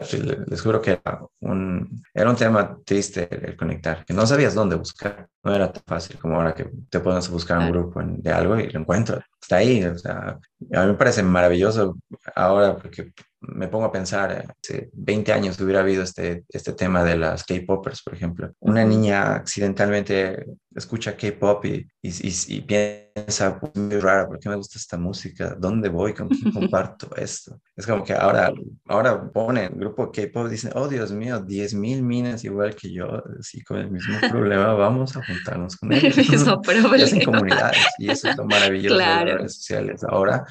les 0.46 0.60
juro 0.60 0.80
que 0.80 0.92
era 0.92 1.20
un, 1.40 2.02
era 2.14 2.30
un 2.30 2.36
tema 2.36 2.78
triste 2.84 3.28
el 3.30 3.56
conectar, 3.56 4.04
que 4.04 4.14
no 4.14 4.26
sabías 4.26 4.54
dónde 4.54 4.76
buscar. 4.76 5.28
No 5.44 5.54
era 5.54 5.72
tan 5.72 5.82
fácil 5.84 6.18
como 6.18 6.36
ahora 6.36 6.54
que 6.54 6.70
te 6.88 7.00
pones 7.00 7.28
a 7.28 7.32
buscar 7.32 7.58
un 7.58 7.72
grupo 7.72 8.00
de 8.04 8.30
algo 8.30 8.58
y 8.58 8.70
lo 8.70 8.80
encuentras. 8.80 9.24
Está 9.40 9.56
ahí, 9.56 9.82
o 9.84 9.98
sea, 9.98 10.38
a 10.72 10.80
mí 10.82 10.86
me 10.86 10.94
parece 10.94 11.22
maravilloso 11.22 11.96
ahora 12.34 12.76
porque 12.76 13.12
me 13.42 13.68
pongo 13.68 13.86
a 13.86 13.92
pensar, 13.92 14.54
hace 14.62 14.90
20 14.92 15.32
años 15.32 15.60
hubiera 15.60 15.80
habido 15.80 16.02
este, 16.02 16.44
este 16.48 16.72
tema 16.72 17.02
de 17.02 17.16
las 17.16 17.44
K-Poppers, 17.44 18.02
por 18.02 18.14
ejemplo. 18.14 18.52
Una 18.60 18.84
niña 18.84 19.34
accidentalmente 19.34 20.46
escucha 20.74 21.16
K-Pop 21.16 21.64
y, 21.66 21.86
y, 22.00 22.60
piensa, 22.62 23.58
pues, 23.58 23.74
muy 23.74 23.98
raro, 23.98 24.28
¿por 24.28 24.38
qué 24.38 24.48
me 24.48 24.56
gusta 24.56 24.78
esta 24.78 24.96
música? 24.96 25.56
¿Dónde 25.58 25.88
voy? 25.88 26.14
¿Con 26.14 26.28
quién 26.28 26.52
comparto 26.52 27.14
esto? 27.16 27.60
Es 27.76 27.86
como 27.86 28.04
que 28.04 28.14
ahora, 28.14 28.52
ahora 28.86 29.30
ponen 29.30 29.78
grupo 29.78 30.10
K-Pop, 30.10 30.48
dicen, 30.48 30.72
oh 30.74 30.88
Dios 30.88 31.12
mío, 31.12 31.40
10 31.40 31.74
mil 31.74 32.02
minas 32.02 32.44
igual 32.44 32.74
que 32.74 32.92
yo, 32.92 33.22
así 33.38 33.62
con 33.62 33.78
el 33.78 33.90
mismo 33.90 34.16
problema, 34.30 34.72
vamos 34.74 35.16
a 35.16 35.24
juntarnos 35.24 35.76
con 35.76 35.92
ellos. 35.92 36.16
El 36.16 36.28
mismo 36.28 36.60
problema. 36.62 36.96
Y 36.96 37.02
hacen 37.02 37.24
comunidades 37.24 37.86
y 37.98 38.10
eso 38.10 38.28
es 38.28 38.36
lo 38.36 38.46
maravilloso 38.46 38.96
de 38.96 39.04
las 39.04 39.24
redes 39.24 39.54
sociales. 39.56 40.04
Ahora 40.04 40.44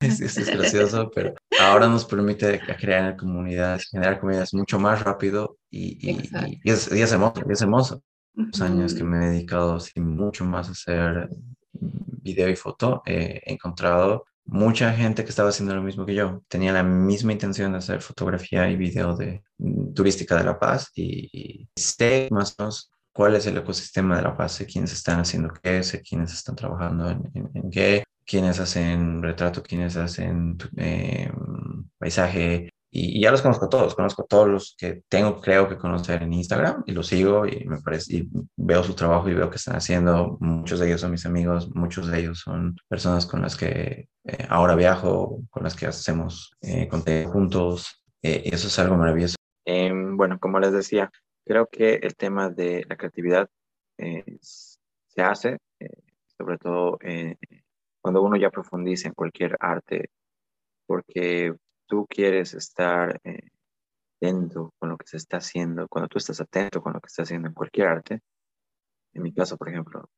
es, 0.00 0.20
es, 0.20 0.50
gracioso, 0.50 1.10
pero 1.14 1.34
ahora 1.60 1.88
nos 1.88 2.04
permite 2.04 2.60
crear 2.78 3.16
comunidades, 3.16 3.88
generar 3.90 4.20
comunidades 4.20 4.54
mucho 4.54 4.78
más 4.78 5.02
rápido 5.02 5.58
y, 5.70 6.10
y, 6.10 6.30
y, 6.62 6.70
es, 6.70 6.90
y, 6.92 7.00
es, 7.00 7.12
hermoso, 7.12 7.42
es 7.48 7.62
hermoso. 7.62 8.02
Los 8.34 8.60
años 8.60 8.92
que 8.94 9.04
me 9.04 9.24
he 9.24 9.30
dedicado 9.30 9.76
así, 9.76 9.98
mucho 10.00 10.44
más 10.44 10.68
a 10.68 10.72
hacer 10.72 11.30
video 11.72 12.48
y 12.48 12.56
foto, 12.56 13.02
he 13.06 13.40
encontrado 13.46 14.24
mucha 14.44 14.92
gente 14.92 15.24
que 15.24 15.30
estaba 15.30 15.48
haciendo 15.48 15.74
lo 15.74 15.82
mismo 15.82 16.04
que 16.04 16.14
yo. 16.14 16.42
Tenía 16.48 16.72
la 16.72 16.82
misma 16.82 17.32
intención 17.32 17.72
de 17.72 17.78
hacer 17.78 18.00
fotografía 18.02 18.68
y 18.70 18.76
video 18.76 19.16
de 19.16 19.42
mm, 19.58 19.94
turística 19.94 20.36
de 20.36 20.44
La 20.44 20.58
Paz 20.58 20.90
y, 20.94 21.68
sé 21.76 22.28
más 22.30 22.54
o 22.58 22.62
menos 22.62 22.92
cuál 23.12 23.36
es 23.36 23.46
el 23.46 23.56
ecosistema 23.56 24.16
de 24.16 24.22
La 24.22 24.36
Paz, 24.36 24.52
sé 24.52 24.66
quiénes 24.66 24.92
están 24.92 25.20
haciendo 25.20 25.52
qué, 25.62 25.82
sé 25.82 26.02
quiénes 26.02 26.32
están 26.32 26.54
trabajando 26.56 27.10
en, 27.10 27.30
en, 27.34 27.50
en 27.54 27.70
qué, 27.70 28.04
quienes 28.26 28.58
hacen 28.60 29.22
retrato, 29.22 29.62
quienes 29.62 29.96
hacen 29.96 30.58
eh, 30.76 31.30
paisaje, 31.98 32.70
y, 32.90 33.20
ya 33.20 33.30
los 33.30 33.42
conozco 33.42 33.68
todos, 33.68 33.94
conozco 33.94 34.24
todos 34.24 34.48
los 34.48 34.74
que 34.78 35.02
tengo, 35.08 35.40
creo 35.40 35.68
que 35.68 35.76
conocer 35.76 36.22
en 36.22 36.32
Instagram, 36.32 36.82
y 36.86 36.92
los 36.92 37.06
sigo, 37.06 37.46
y 37.46 37.64
me 37.64 37.80
parece, 37.80 38.16
y 38.16 38.28
veo 38.56 38.82
su 38.82 38.94
trabajo 38.94 39.28
y 39.28 39.34
veo 39.34 39.48
que 39.48 39.56
están 39.56 39.76
haciendo, 39.76 40.36
muchos 40.40 40.80
de 40.80 40.88
ellos 40.88 41.00
son 41.00 41.12
mis 41.12 41.24
amigos, 41.24 41.74
muchos 41.74 42.08
de 42.08 42.18
ellos 42.18 42.40
son 42.40 42.76
personas 42.88 43.26
con 43.26 43.42
las 43.42 43.56
que 43.56 44.08
eh, 44.24 44.46
ahora 44.48 44.74
viajo, 44.74 45.40
con 45.50 45.62
las 45.62 45.76
que 45.76 45.86
hacemos 45.86 46.52
eh, 46.62 46.88
contenido 46.88 47.30
juntos, 47.30 48.02
y 48.22 48.52
eso 48.52 48.66
es 48.66 48.78
algo 48.80 48.96
maravilloso. 48.96 49.36
Em, 49.64 50.16
bueno, 50.16 50.40
como 50.40 50.58
les 50.58 50.72
decía, 50.72 51.12
creo 51.44 51.68
que 51.68 51.94
el 51.94 52.16
tema 52.16 52.50
de 52.50 52.84
la 52.88 52.96
creatividad 52.96 53.48
se 53.98 55.22
hace, 55.22 55.58
sobre 56.36 56.58
todo 56.58 56.98
cuando 58.06 58.22
uno 58.22 58.36
ya 58.36 58.50
profundiza 58.50 59.08
en 59.08 59.14
cualquier 59.14 59.56
arte, 59.58 60.10
porque 60.86 61.52
tú 61.86 62.06
quieres 62.08 62.54
estar 62.54 63.20
eh, 63.24 63.50
atento 64.14 64.72
con 64.78 64.90
lo 64.90 64.96
que 64.96 65.08
se 65.08 65.16
está 65.16 65.38
haciendo, 65.38 65.88
cuando 65.88 66.06
tú 66.06 66.18
estás 66.18 66.40
atento 66.40 66.80
con 66.80 66.92
lo 66.92 67.00
que 67.00 67.08
se 67.08 67.14
está 67.14 67.22
haciendo 67.24 67.48
en 67.48 67.54
cualquier 67.54 67.88
arte, 67.88 68.20
en 69.12 69.22
mi 69.24 69.34
caso, 69.34 69.56
por 69.56 69.70
ejemplo, 69.70 70.08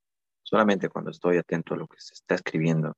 solamente 0.42 0.90
cuando 0.90 1.12
estoy 1.12 1.38
atento 1.38 1.72
a 1.72 1.78
lo 1.78 1.86
que 1.88 1.98
se 1.98 2.12
está 2.12 2.34
escribiendo 2.34 2.94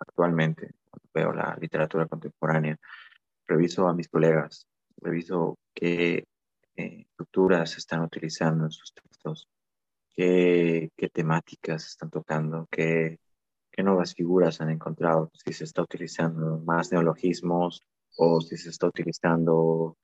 actualmente, 0.00 0.72
cuando 0.90 1.08
veo 1.14 1.32
la 1.32 1.56
literatura 1.60 2.06
contemporánea, 2.06 2.76
reviso 3.46 3.86
a 3.86 3.94
mis 3.94 4.08
colegas, 4.08 4.66
reviso 4.96 5.56
qué 5.72 6.26
eh, 6.74 7.06
estructuras 7.10 7.78
están 7.78 8.00
utilizando 8.00 8.64
en 8.64 8.72
sus 8.72 8.92
textos, 8.92 9.46
qué, 10.16 10.90
qué 10.96 11.08
temáticas 11.10 11.86
están 11.86 12.10
tocando, 12.10 12.66
qué 12.72 13.20
qué 13.72 13.82
nuevas 13.82 14.14
figuras 14.14 14.60
han 14.60 14.70
encontrado, 14.70 15.30
si 15.32 15.52
se 15.52 15.64
está 15.64 15.82
utilizando 15.82 16.58
más 16.58 16.92
neologismos 16.92 17.82
o 18.16 18.40
si 18.40 18.56
se 18.56 18.68
está 18.70 18.86
utilizando 18.86 19.96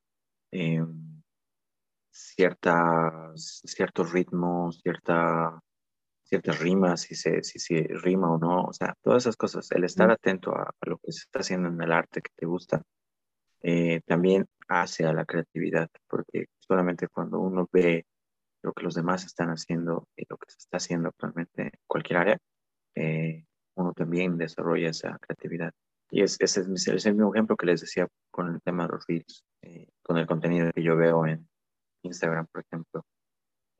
eh, 0.50 0.84
ciertas, 2.10 3.62
ciertos 3.64 4.12
ritmos, 4.12 4.80
cierta, 4.82 5.60
ciertas 6.24 6.58
rimas, 6.58 7.02
si 7.02 7.14
se, 7.14 7.42
si 7.42 7.58
se 7.58 7.86
rima 7.90 8.32
o 8.32 8.38
no, 8.38 8.62
o 8.62 8.72
sea, 8.72 8.94
todas 9.02 9.24
esas 9.24 9.36
cosas, 9.36 9.70
el 9.72 9.84
estar 9.84 10.10
atento 10.10 10.52
a, 10.52 10.70
lo 10.82 10.98
que 10.98 11.12
se 11.12 11.20
está 11.20 11.40
haciendo 11.40 11.68
en 11.68 11.80
el 11.80 11.92
arte 11.92 12.22
que 12.22 12.32
te 12.34 12.46
gusta, 12.46 12.82
eh, 13.62 14.00
también 14.06 14.46
hace 14.68 15.04
a 15.04 15.12
la 15.12 15.24
creatividad, 15.24 15.88
porque 16.08 16.46
solamente 16.58 17.08
cuando 17.08 17.40
uno 17.40 17.68
ve 17.72 18.06
lo 18.62 18.72
que 18.72 18.84
los 18.84 18.94
demás 18.94 19.24
están 19.24 19.50
haciendo 19.50 20.08
y 20.16 20.24
lo 20.28 20.36
que 20.38 20.50
se 20.50 20.58
está 20.58 20.78
haciendo 20.78 21.08
actualmente 21.08 21.62
en 21.62 21.70
cualquier 21.86 22.18
área, 22.18 22.38
eh, 22.94 23.44
uno 23.78 23.92
también 23.92 24.36
desarrolla 24.36 24.90
esa 24.90 25.18
creatividad. 25.18 25.72
Y 26.10 26.22
es, 26.22 26.36
ese 26.40 26.62
es, 26.62 27.06
el 27.06 27.14
mismo 27.14 27.34
ejemplo 27.34 27.56
que 27.56 27.66
les 27.66 27.80
decía 27.80 28.08
con 28.30 28.54
el 28.54 28.60
tema 28.62 28.86
de 28.86 28.92
los 28.92 29.04
reels, 29.06 29.44
eh, 29.62 29.88
con 30.02 30.18
el 30.18 30.26
contenido 30.26 30.70
que 30.72 30.82
yo 30.82 30.96
veo 30.96 31.26
en 31.26 31.48
Instagram, 32.02 32.46
por 32.50 32.64
ejemplo. 32.64 33.04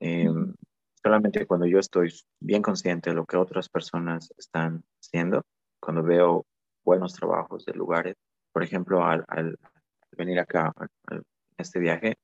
Em, 0.01 0.55
solamente 1.03 1.47
cuando 1.47 1.67
yo 1.67 1.79
estoy 1.79 2.13
bien 2.41 2.63
consciente 2.63 3.11
de 3.11 3.17
lo 3.17 3.25
que 3.25 3.37
otras 3.37 3.69
personas 3.69 4.33
están 4.37 4.85
haciendo, 5.03 5.43
cuando 5.81 6.03
veo 6.03 6.45
buenos 6.85 7.15
trabajos 7.15 7.65
de 7.65 7.73
lugares, 7.73 8.15
por 8.53 8.63
ejemplo, 8.63 9.05
al, 9.05 9.25
al 9.29 9.59
venir 10.17 10.39
acá, 10.39 10.73
a 10.77 11.21
este 11.57 11.79
viaje, 11.79 12.17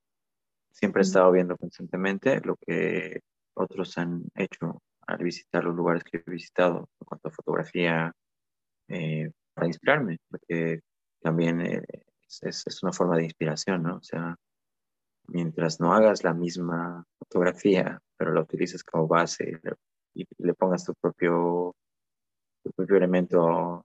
siempre 0.70 1.00
he 1.00 1.04
estado 1.04 1.32
viendo 1.32 1.56
constantemente 1.56 2.40
lo 2.40 2.56
que 2.56 3.20
otros 3.54 3.96
han 3.98 4.24
hecho 4.34 4.82
al 5.06 5.18
visitar 5.18 5.64
los 5.64 5.74
lugares 5.74 6.04
que 6.04 6.18
he 6.18 6.30
visitado 6.30 6.88
en 7.00 7.06
cuanto 7.06 7.28
a 7.28 7.32
fotografía, 7.32 8.12
eh, 8.88 9.30
para 9.54 9.66
inspirarme, 9.66 10.18
porque 10.28 10.80
también 11.20 11.60
eh, 11.60 11.82
es, 12.42 12.64
es, 12.66 12.82
una 12.82 12.92
forma 12.92 13.16
de 13.16 13.24
inspiración, 13.24 13.82
¿no? 13.82 13.96
O 13.96 14.02
sea, 14.02 14.36
mientras 15.28 15.80
no 15.80 15.94
hagas 15.94 16.24
la 16.24 16.34
misma 16.34 17.04
fotografía, 17.18 18.00
pero 18.16 18.32
la 18.32 18.42
utilices 18.42 18.84
como 18.84 19.06
base 19.08 19.60
y 20.14 20.26
le, 20.38 20.54
pongas 20.54 20.84
tu 20.84 20.94
propio, 20.94 21.74
tu 22.62 22.70
propio 22.72 22.96
elemento 22.96 23.84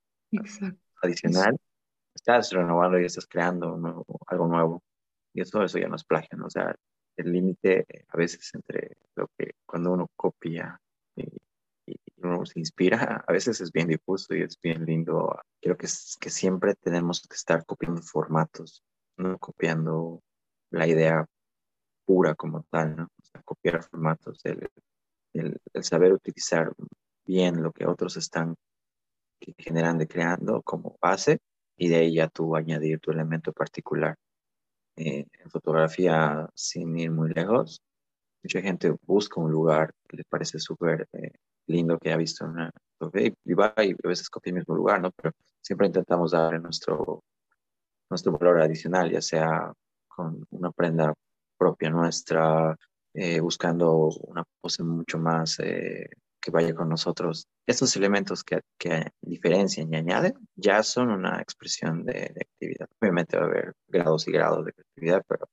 adicional, 1.02 1.58
estás 2.14 2.52
renovando 2.52 3.00
y 3.00 3.06
estás 3.06 3.26
creando 3.28 4.06
algo 4.28 4.48
nuevo. 4.48 4.84
Y 5.34 5.42
eso, 5.42 5.64
eso 5.64 5.78
ya 5.78 5.88
no 5.88 5.96
es 5.96 6.04
plagio, 6.04 6.38
¿no? 6.38 6.48
O 6.48 6.50
sea, 6.50 6.76
el 7.16 7.32
límite 7.32 7.86
a 8.08 8.18
veces 8.18 8.54
entre 8.54 8.98
lo 9.16 9.28
que 9.38 9.52
cuando 9.66 9.92
uno 9.92 10.08
copia 10.16 10.80
y, 11.20 11.96
uno 12.18 12.46
se 12.46 12.60
inspira, 12.60 13.24
a 13.28 13.32
veces 13.32 13.62
es 13.62 13.72
bien 13.72 13.88
difuso 13.88 14.36
y 14.36 14.42
es 14.42 14.60
bien 14.62 14.86
lindo. 14.86 15.40
Creo 15.62 15.78
que, 15.78 15.86
es, 15.86 16.18
que 16.20 16.30
siempre 16.30 16.76
tenemos 16.76 17.22
que 17.22 17.36
estar 17.36 17.66
copiando 17.66 18.02
formatos, 18.02 18.84
no 19.18 19.38
copiando 19.40 20.22
la 20.72 20.86
idea 20.88 21.26
pura 22.06 22.36
como 22.36 22.64
tal, 22.70 22.96
¿no? 22.96 23.08
Copiar 23.46 23.84
formatos, 23.84 24.42
el, 24.44 24.70
el, 25.34 25.60
saber 25.84 26.14
utilizar 26.14 26.74
bien 27.26 27.64
lo 27.64 27.72
que 27.72 27.86
otros 27.88 28.18
están 28.18 28.56
generando 29.58 30.04
y 30.04 30.08
creando 30.08 30.62
como 30.62 30.98
base 31.02 31.40
y 31.78 31.88
de 31.88 31.96
ahí 31.98 32.16
ya 32.16 32.28
tú 32.28 32.56
añadir 32.56 33.00
tu 33.00 33.12
elemento 33.12 33.54
particular. 33.54 34.16
Eh, 34.98 35.26
en 35.32 35.50
fotografía, 35.50 36.50
sin 36.54 36.98
ir 36.98 37.12
muy 37.12 37.30
lejos, 37.30 37.82
mucha 38.44 38.62
gente 38.62 38.96
busca 39.06 39.42
un 39.42 39.52
lugar 39.52 39.94
que 40.08 40.18
le 40.18 40.24
parece 40.24 40.60
súper 40.60 41.08
eh, 41.14 41.32
lindo 41.68 41.98
que 41.98 42.12
ha 42.12 42.18
visto 42.18 42.46
una 42.46 42.72
y 43.46 43.54
va 43.54 43.74
y 43.78 43.92
a 43.92 44.08
veces 44.08 44.30
copia 44.30 44.52
el 44.52 44.58
mismo 44.58 44.76
lugar, 44.76 45.02
¿no? 45.02 45.12
Pero 45.12 45.32
siempre 45.62 45.88
intentamos 45.88 46.32
dar 46.32 46.60
nuestro, 46.62 47.24
nuestro 48.10 48.38
valor 48.38 48.62
adicional, 48.62 49.10
ya 49.10 49.22
sea 49.22 49.72
con 50.08 50.46
una 50.50 50.72
prenda 50.72 51.14
propia 51.58 51.90
nuestra, 51.90 52.76
eh, 53.14 53.40
buscando 53.40 54.10
una 54.28 54.44
pose 54.62 54.84
mucho 54.84 55.18
más 55.18 55.60
eh, 55.60 56.10
que 56.42 56.52
vaya 56.52 56.74
con 56.74 56.90
nosotros. 56.90 57.48
Estos 57.66 57.96
elementos 57.96 58.44
que, 58.44 58.62
que, 58.78 59.12
diferencian 59.22 59.94
y 59.94 59.98
añaden 59.98 60.34
ya 60.56 60.84
son 60.84 61.10
una 61.10 61.42
expresión 61.42 62.04
de, 62.04 62.14
de 62.14 62.42
actividad. 62.42 62.88
Obviamente 63.02 63.38
va 63.38 63.44
a 63.44 63.48
haber 63.48 63.74
grados 63.88 64.28
y 64.28 64.32
grados 64.32 64.66
de 64.66 64.74
creatividad, 64.74 65.24
pero 65.28 65.48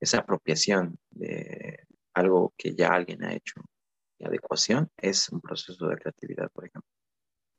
esa 0.00 0.18
apropiación 0.18 0.96
de, 1.10 1.84
algo 2.14 2.54
que 2.56 2.74
ya 2.74 2.88
alguien 2.90 3.24
ha 3.24 3.34
hecho. 3.34 3.60
Y 4.18 4.26
adecuación 4.26 4.90
es 4.98 5.28
un 5.30 5.40
proceso 5.42 5.88
de 5.88 5.98
creatividad, 5.98 6.50
por 6.52 6.66
ejemplo. 6.66 6.88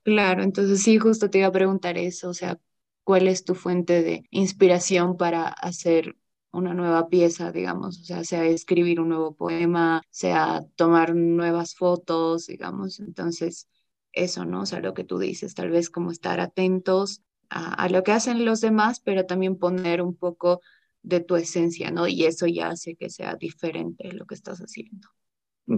Claro, 0.04 0.44
entonces 0.44 0.84
sí, 0.84 1.00
justo 1.00 1.30
te 1.32 1.39
iba 1.39 1.48
a 1.48 1.52
preguntar 1.52 1.98
eso, 1.98 2.30
o 2.30 2.34
sea, 2.36 2.60
¿cuál 3.04 3.28
es 3.28 3.44
tu 3.44 3.56
fuente 3.56 4.04
de 4.04 4.24
inspiración 4.30 5.18
para 5.18 5.48
hacer 5.48 6.15
una 6.52 6.76
nueva 6.76 7.10
pieza, 7.10 7.52
digamos, 7.52 8.00
o 8.02 8.04
sea, 8.04 8.24
sea 8.24 8.46
escribir 8.46 9.00
un 9.02 9.10
nuevo 9.10 9.34
poema, 9.36 10.04
sea 10.12 10.62
tomar 10.76 11.15
nuevas 11.15 11.74
fotos, 11.76 12.46
digamos, 12.46 13.00
entonces 13.00 13.68
eso, 14.12 14.46
¿no? 14.46 14.62
O 14.62 14.65
sea, 14.68 14.80
lo 14.80 14.94
que 14.94 15.04
tú 15.04 15.18
dices, 15.18 15.56
tal 15.56 15.72
vez 15.72 15.89
como 15.89 16.12
estar 16.12 16.39
atentos 16.39 17.24
a, 17.50 17.74
a 17.74 17.89
lo 17.89 18.04
que 18.04 18.12
hacen 18.12 18.46
los 18.46 18.62
demás, 18.62 19.00
pero 19.00 19.26
también 19.26 19.58
poner 19.58 20.02
un 20.04 20.15
poco 20.15 20.62
de 21.06 21.20
tu 21.20 21.36
esencia, 21.36 21.91
¿no? 21.91 22.08
Y 22.08 22.26
eso 22.26 22.48
ya 22.48 22.70
hace 22.70 22.96
que 22.96 23.10
sea 23.10 23.36
diferente 23.36 24.12
lo 24.12 24.26
que 24.26 24.36
estás 24.36 24.60
haciendo. 24.60 25.08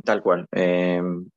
Tal 0.03 0.21
cual. 0.21 0.47
Em, 0.51 1.29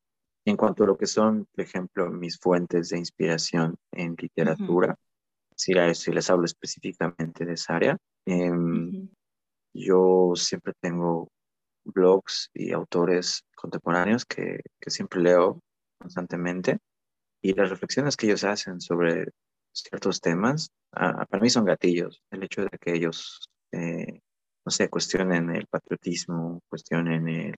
en 0.44 0.56
cuanto 0.56 0.84
a 0.84 0.86
lo 0.86 0.96
que 0.96 1.06
son, 1.06 1.46
por 1.52 1.64
ejemplo, 1.64 2.10
mis 2.10 2.38
fuentes 2.38 2.88
de 2.90 2.98
inspiración 2.98 3.76
en 3.92 4.14
literatura, 4.16 4.96
si, 5.54 5.74
si, 5.94 6.12
les 6.12 6.30
hablo 6.30 6.44
específicamente 6.44 7.44
de 7.44 7.52
esa 7.52 7.76
área, 7.76 7.96
eh, 8.26 8.50
yo 9.74 10.32
siempre 10.34 10.72
tengo 10.80 11.28
blogs 11.84 12.50
y 12.54 12.72
autores 12.72 13.42
contemporáneos 13.54 14.24
que, 14.24 14.60
que 14.80 14.90
siempre 14.90 15.20
leo 15.20 15.60
constantemente 15.98 16.78
y 17.42 17.54
las 17.54 17.70
reflexiones 17.70 18.16
que 18.16 18.26
ellos 18.26 18.44
hacen 18.44 18.80
sobre 18.80 19.26
ciertos 19.72 20.20
temas, 20.20 20.70
ah, 20.92 21.26
para 21.26 21.42
mí 21.42 21.50
son 21.50 21.64
gatillos. 21.64 22.22
El 22.30 22.42
hecho 22.42 22.62
de 22.62 22.78
que 22.78 22.94
ellos, 22.94 23.49
eh, 23.72 24.20
no 24.64 24.70
sé, 24.70 24.88
cuestionen 24.88 25.50
el 25.50 25.66
patriotismo, 25.66 26.62
cuestionen 26.68 27.54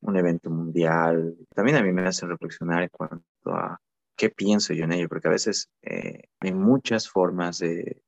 un 0.00 0.16
evento 0.16 0.50
mundial, 0.50 1.34
también 1.54 1.78
a 1.78 1.82
mí 1.82 1.92
me 1.92 2.06
hacen 2.06 2.28
reflexionar 2.28 2.82
en 2.82 2.90
cuanto 2.90 3.50
a 3.50 3.80
qué 4.16 4.30
pienso 4.30 4.72
yo 4.72 4.84
en 4.84 4.92
ello, 4.92 5.08
porque 5.08 5.28
a 5.28 5.32
veces 5.32 5.68
eh, 5.82 6.24
hay 6.40 6.52
muchas 6.52 7.08
formas 7.08 7.58
de, 7.58 8.02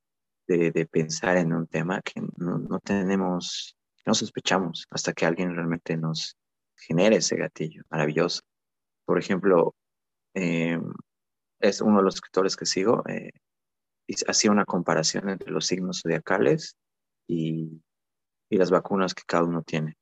de, 0.47 0.87
pensar 0.87 1.37
en 1.39 1.53
un 1.53 1.67
tema 1.67 2.01
que 2.03 2.23
no, 2.37 2.79
tenemos, 2.81 3.77
no 4.05 4.15
sospechamos 4.15 4.87
hasta 4.91 5.13
que 5.13 5.27
alguien 5.27 5.55
realmente 5.55 5.97
nos 5.97 6.37
genere 6.77 7.17
ese 7.17 7.37
gatillo 7.37 7.83
maravilloso. 7.91 8.43
Por 9.05 9.19
ejemplo, 9.19 9.75
eh, 10.35 10.79
es 11.61 11.81
uno 11.81 11.99
de 11.99 12.05
los 12.05 12.17
escritores 12.17 12.57
que 12.57 12.67
sigo, 12.67 13.03
eh, 13.09 13.31
hacía 14.29 14.51
una 14.51 14.65
comparación 14.65 15.31
entre 15.31 15.51
los 15.51 15.67
signos 15.67 16.03
zodiacales 16.03 16.77
y, 17.27 17.83
y, 18.49 18.57
las 18.57 18.71
vacunas 18.71 19.15
que 19.15 19.23
cada 19.27 19.45
uno 19.45 19.63
tiene. 19.63 19.97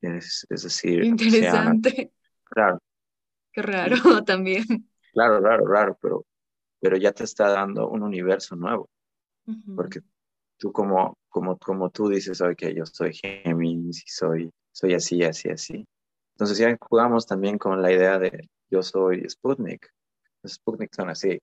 Es, 0.00 0.46
es 0.48 0.62
decir, 0.62 1.04
interesante. 1.04 2.12
claro. 2.44 2.78
Qué 3.52 3.62
raro 3.62 3.96
también. 4.24 4.64
Claro, 5.12 5.40
raro, 5.40 5.66
raro, 5.66 5.98
pero, 6.00 6.24
pero 6.80 6.96
ya 6.96 7.12
te 7.12 7.24
está 7.24 7.48
dando 7.48 7.88
un 7.88 8.02
universo 8.02 8.56
nuevo 8.56 8.88
porque 9.74 10.00
tú 10.58 10.72
como, 10.72 11.18
como, 11.28 11.58
como 11.58 11.90
tú 11.90 12.08
dices 12.08 12.40
hoy 12.40 12.54
que 12.54 12.74
yo 12.74 12.84
soy 12.86 13.12
Géminis 13.14 14.04
y 14.04 14.08
soy, 14.08 14.50
soy 14.72 14.94
así, 14.94 15.22
así, 15.22 15.48
así. 15.48 15.86
Entonces 16.34 16.58
ya 16.58 16.76
jugamos 16.80 17.26
también 17.26 17.58
con 17.58 17.80
la 17.82 17.92
idea 17.92 18.18
de 18.18 18.48
yo 18.70 18.82
soy 18.82 19.28
Sputnik. 19.28 19.88
Los 20.42 20.54
Sputnik 20.54 20.94
son 20.94 21.10
así, 21.10 21.38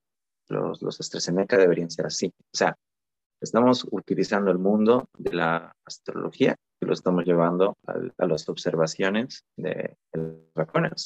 los, 0.47 0.81
los 0.81 0.99
AstraZeneca 0.99 1.57
deberían 1.57 1.89
ser 1.89 2.05
así. 2.05 2.27
O 2.27 2.57
sea, 2.57 2.75
estamos 3.41 3.87
utilizando 3.91 4.51
el 4.51 4.59
mundo 4.59 5.09
de 5.17 5.33
la 5.33 5.75
astrología 5.85 6.55
y 6.79 6.85
lo 6.85 6.93
estamos 6.93 7.25
llevando 7.25 7.77
a, 7.85 8.25
las 8.25 8.47
observaciones 8.49 9.43
de. 9.55 9.97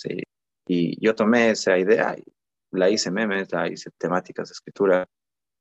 Y, 0.03 0.23
y 0.67 1.05
yo 1.05 1.15
tomé 1.15 1.51
esa 1.51 1.77
idea 1.77 2.15
y 2.17 2.23
la 2.71 2.89
hice 2.89 3.11
memes, 3.11 3.51
la 3.51 3.67
hice 3.67 3.89
temáticas 3.97 4.49
de 4.49 4.53
escritura 4.53 5.07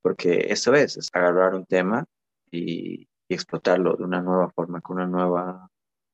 porque 0.03 0.47
eso 0.49 0.75
es, 0.75 0.97
es 0.97 1.09
agarrar 1.13 1.55
un 1.55 1.67
tema 1.67 2.05
y, 2.51 3.07
explotarlo 3.29 3.95
de 3.95 4.03
una 4.03 4.21
nueva 4.21 4.51
forma, 4.51 4.81
con 4.81 4.97
una 4.97 5.07
nueva, 5.07 5.71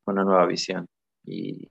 una 0.07 0.23
nueva 0.23 0.45
visión. 0.45 0.87
Y 1.25 1.67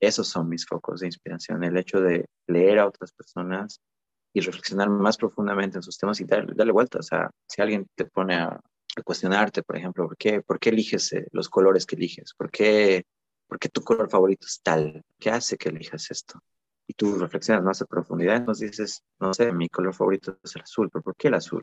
esos 0.00 0.26
son 0.26 0.48
mis 0.48 0.66
focos 0.66 0.98
de 0.98 1.06
inspiración, 1.06 1.62
el 1.62 1.76
hecho 1.76 2.00
de 2.00 2.26
leer 2.48 2.80
a 2.80 2.88
otras 2.88 3.12
personas 3.12 3.80
y 4.38 4.40
reflexionar 4.40 4.88
más 4.88 5.16
profundamente 5.16 5.78
en 5.78 5.82
sus 5.82 5.98
temas 5.98 6.20
y 6.20 6.24
darle, 6.24 6.54
darle 6.54 6.72
vuelta. 6.72 6.98
O 6.98 7.02
sea, 7.02 7.30
si 7.46 7.62
alguien 7.62 7.86
te 7.94 8.04
pone 8.06 8.36
a, 8.36 8.60
cuestionarte, 9.04 9.62
por 9.62 9.76
ejemplo, 9.76 10.06
¿por 10.08 10.16
qué, 10.16 10.42
por 10.42 10.58
qué 10.58 10.70
eliges 10.70 11.12
eh, 11.12 11.26
los 11.30 11.48
colores 11.48 11.86
que 11.86 11.94
eliges? 11.96 12.34
¿Por 12.36 12.50
qué, 12.50 13.04
¿Por 13.46 13.58
qué 13.58 13.68
tu 13.68 13.82
color 13.82 14.10
favorito 14.10 14.46
es 14.46 14.60
tal? 14.60 15.04
¿Qué 15.20 15.30
hace 15.30 15.56
que 15.56 15.68
elijas 15.68 16.10
esto? 16.10 16.40
y 16.88 16.94
tú 16.94 17.16
reflexionas 17.18 17.62
más 17.62 17.82
a 17.82 17.86
profundidad, 17.86 18.36
entonces 18.36 18.70
dices, 18.70 19.02
no 19.20 19.34
sé, 19.34 19.52
mi 19.52 19.68
color 19.68 19.94
favorito 19.94 20.38
es 20.42 20.56
el 20.56 20.62
azul, 20.62 20.88
pero 20.90 21.02
¿por 21.02 21.14
qué 21.16 21.28
el 21.28 21.34
azul? 21.34 21.62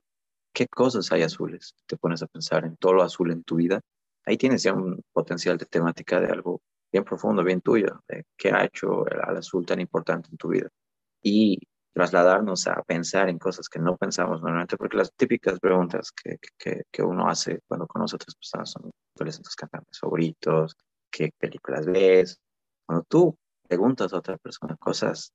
¿Qué 0.54 0.68
cosas 0.68 1.12
hay 1.12 1.24
azules? 1.24 1.74
Te 1.88 1.98
pones 1.98 2.22
a 2.22 2.28
pensar 2.28 2.64
en 2.64 2.78
todo 2.78 2.94
lo 2.94 3.04
azul 3.04 3.32
en 3.32 3.44
tu 3.44 3.56
vida. 3.56 3.82
Ahí 4.24 4.38
tienes 4.38 4.62
ya 4.64 4.74
un 4.74 5.02
potencial 5.12 5.58
de 5.58 5.66
temática 5.66 6.20
de 6.22 6.28
algo 6.28 6.62
bien 6.92 7.04
profundo, 7.04 7.44
bien 7.44 7.60
tuyo, 7.62 8.04
de 8.08 8.24
qué 8.38 8.52
ha 8.52 8.66
hecho 8.66 9.06
el, 9.08 9.20
azul 9.38 9.66
tan 9.66 9.82
importante 9.82 10.30
en 10.32 10.38
tu 10.38 10.50
vida. 10.50 10.70
Y 11.24 11.60
trasladarnos 11.96 12.68
a 12.68 12.84
pensar 12.84 13.30
en 13.30 13.40
cosas 13.40 13.70
que 13.70 13.80
no 13.80 13.96
pensamos 13.96 14.42
normalmente, 14.42 14.76
porque 14.76 14.98
las 14.98 15.14
típicas 15.14 15.62
preguntas 15.62 16.12
que, 16.12 16.38
que, 16.58 16.84
que 16.92 17.02
uno 17.02 17.30
hace 17.30 17.62
cuando 17.70 17.88
conoce 17.88 18.16
a 18.16 18.18
otras 18.18 18.36
personas 18.36 18.70
son 18.70 18.92
cuáles 19.16 19.36
son 19.36 19.44
tus 19.44 19.56
cantantes 19.56 19.98
favoritos, 19.98 20.76
qué 21.10 21.32
películas 21.40 21.86
ves. 21.86 22.38
Cuando 22.86 23.06
tú 23.08 23.38
preguntas 23.66 24.12
a 24.12 24.18
otra 24.18 24.38
persona 24.38 24.76
cosas 24.76 25.32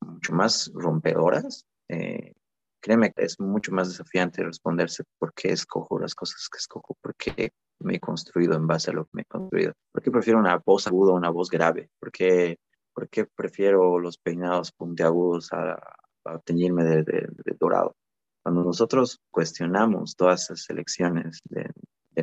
mucho 0.00 0.34
más 0.34 0.70
rompedoras, 0.74 1.64
eh, 1.88 2.34
créeme 2.78 3.10
que 3.12 3.24
es 3.24 3.40
mucho 3.40 3.72
más 3.72 3.88
desafiante 3.88 4.44
responderse 4.44 5.04
por 5.18 5.32
qué 5.32 5.52
escojo 5.52 5.98
las 5.98 6.14
cosas 6.14 6.46
que 6.52 6.58
escojo, 6.58 6.94
por 7.00 7.14
qué 7.14 7.52
me 7.78 7.94
he 7.94 8.00
construido 8.00 8.54
en 8.54 8.66
base 8.66 8.90
a 8.90 8.94
lo 8.94 9.06
que 9.06 9.12
me 9.14 9.22
he 9.22 9.24
construido, 9.24 9.72
por 9.90 10.02
qué 10.02 10.10
prefiero 10.10 10.38
una 10.38 10.58
voz 10.58 10.86
aguda 10.86 11.12
o 11.12 11.16
una 11.16 11.30
voz 11.30 11.48
grave, 11.48 11.88
por 11.98 12.12
qué, 12.12 12.58
por 12.92 13.08
qué 13.08 13.24
prefiero 13.24 13.98
los 13.98 14.18
peinados 14.18 14.72
puntiagudos 14.72 15.54
a, 15.54 15.78
a 16.24 16.38
teñirme 16.38 16.84
de, 16.84 17.28
dorado. 17.58 17.96
Cuando 18.42 18.64
nosotros 18.64 19.20
cuestionamos 19.30 20.16
todas 20.16 20.44
esas 20.44 20.68
elecciones 20.70 21.40
de, 21.44 21.70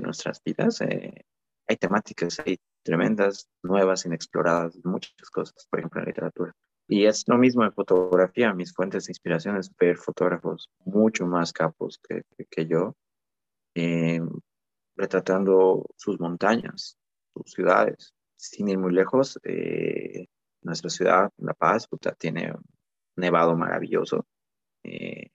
nuestras 0.01 0.41
vidas, 0.43 0.81
eh, 0.81 1.25
hay 1.67 1.77
temáticas 1.77 2.39
ahí 2.39 2.57
tremendas, 2.83 3.47
nuevas, 3.63 4.05
inexploradas, 4.05 4.79
muchas 4.83 5.29
cosas, 5.29 5.67
por 5.69 5.79
ejemplo, 5.79 6.01
en 6.01 6.07
literatura. 6.07 6.53
Y 6.87 7.05
es 7.05 7.23
lo 7.27 7.37
mismo 7.37 7.63
en 7.63 7.71
fotografía, 7.71 8.53
mis 8.53 8.73
fuentes 8.73 9.05
de 9.05 9.11
inspiración 9.11 9.57
es 9.57 9.71
ver 9.77 9.97
fotógrafos 9.97 10.69
mucho 10.85 11.27
más 11.27 11.53
capos 11.53 11.99
que, 11.99 12.23
que, 12.49 12.65
yo, 12.65 12.95
eh, 13.75 14.21
retratando 14.95 15.85
sus 15.95 16.19
montañas, 16.19 16.97
sus 17.33 17.51
ciudades. 17.51 18.13
Sin 18.35 18.69
ir 18.69 18.79
muy 18.79 18.91
lejos, 18.91 19.39
eh, 19.43 20.25
nuestra 20.63 20.89
ciudad, 20.89 21.29
La 21.37 21.53
Paz, 21.53 21.87
tiene 22.17 22.53
nevado 23.19 23.55
maravilloso, 23.55 24.25
eh, 24.83 25.29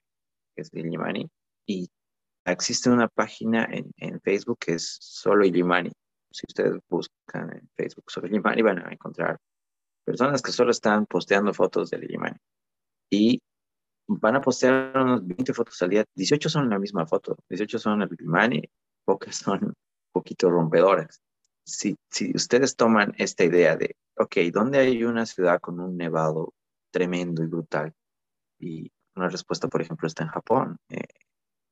que 0.54 0.62
es 0.62 0.72
Illimani, 0.72 1.28
y 1.66 1.88
existe 2.44 2.90
una 2.90 3.08
página 3.08 3.64
en, 3.70 3.90
en 3.96 4.20
Facebook 4.20 4.58
que 4.60 4.74
es 4.74 4.98
solo 5.00 5.44
Illimani, 5.44 5.92
si 6.34 6.46
ustedes 6.48 6.80
buscan 6.88 7.52
en 7.52 7.70
Facebook 7.76 8.10
sobre 8.10 8.30
Limani, 8.30 8.62
van 8.62 8.84
a 8.84 8.92
encontrar 8.92 9.38
personas 10.04 10.42
que 10.42 10.50
solo 10.50 10.72
están 10.72 11.06
posteando 11.06 11.54
fotos 11.54 11.90
de 11.90 11.98
Limani. 11.98 12.36
Y 13.08 13.40
van 14.08 14.36
a 14.36 14.40
postear 14.40 14.96
unos 14.96 15.24
20 15.24 15.54
fotos 15.54 15.80
al 15.82 15.90
día. 15.90 16.04
18 16.16 16.48
son 16.48 16.68
la 16.68 16.80
misma 16.80 17.06
foto. 17.06 17.36
18 17.48 17.78
son 17.78 18.02
el 18.02 18.08
Limani, 18.18 18.62
pocas 19.04 19.36
son 19.36 19.64
un 19.64 19.74
poquito 20.12 20.50
rompedoras. 20.50 21.22
Si, 21.64 21.96
si 22.10 22.32
ustedes 22.34 22.74
toman 22.74 23.14
esta 23.16 23.44
idea 23.44 23.76
de, 23.76 23.94
ok, 24.16 24.36
¿dónde 24.52 24.78
hay 24.78 25.04
una 25.04 25.26
ciudad 25.26 25.60
con 25.60 25.78
un 25.78 25.96
nevado 25.96 26.52
tremendo 26.94 27.42
y 27.42 27.46
brutal? 27.46 27.92
Y 28.60 28.92
una 29.16 29.28
respuesta, 29.28 29.66
por 29.66 29.82
ejemplo, 29.82 30.06
está 30.06 30.22
en 30.22 30.30
Japón, 30.30 30.76
eh, 30.88 31.02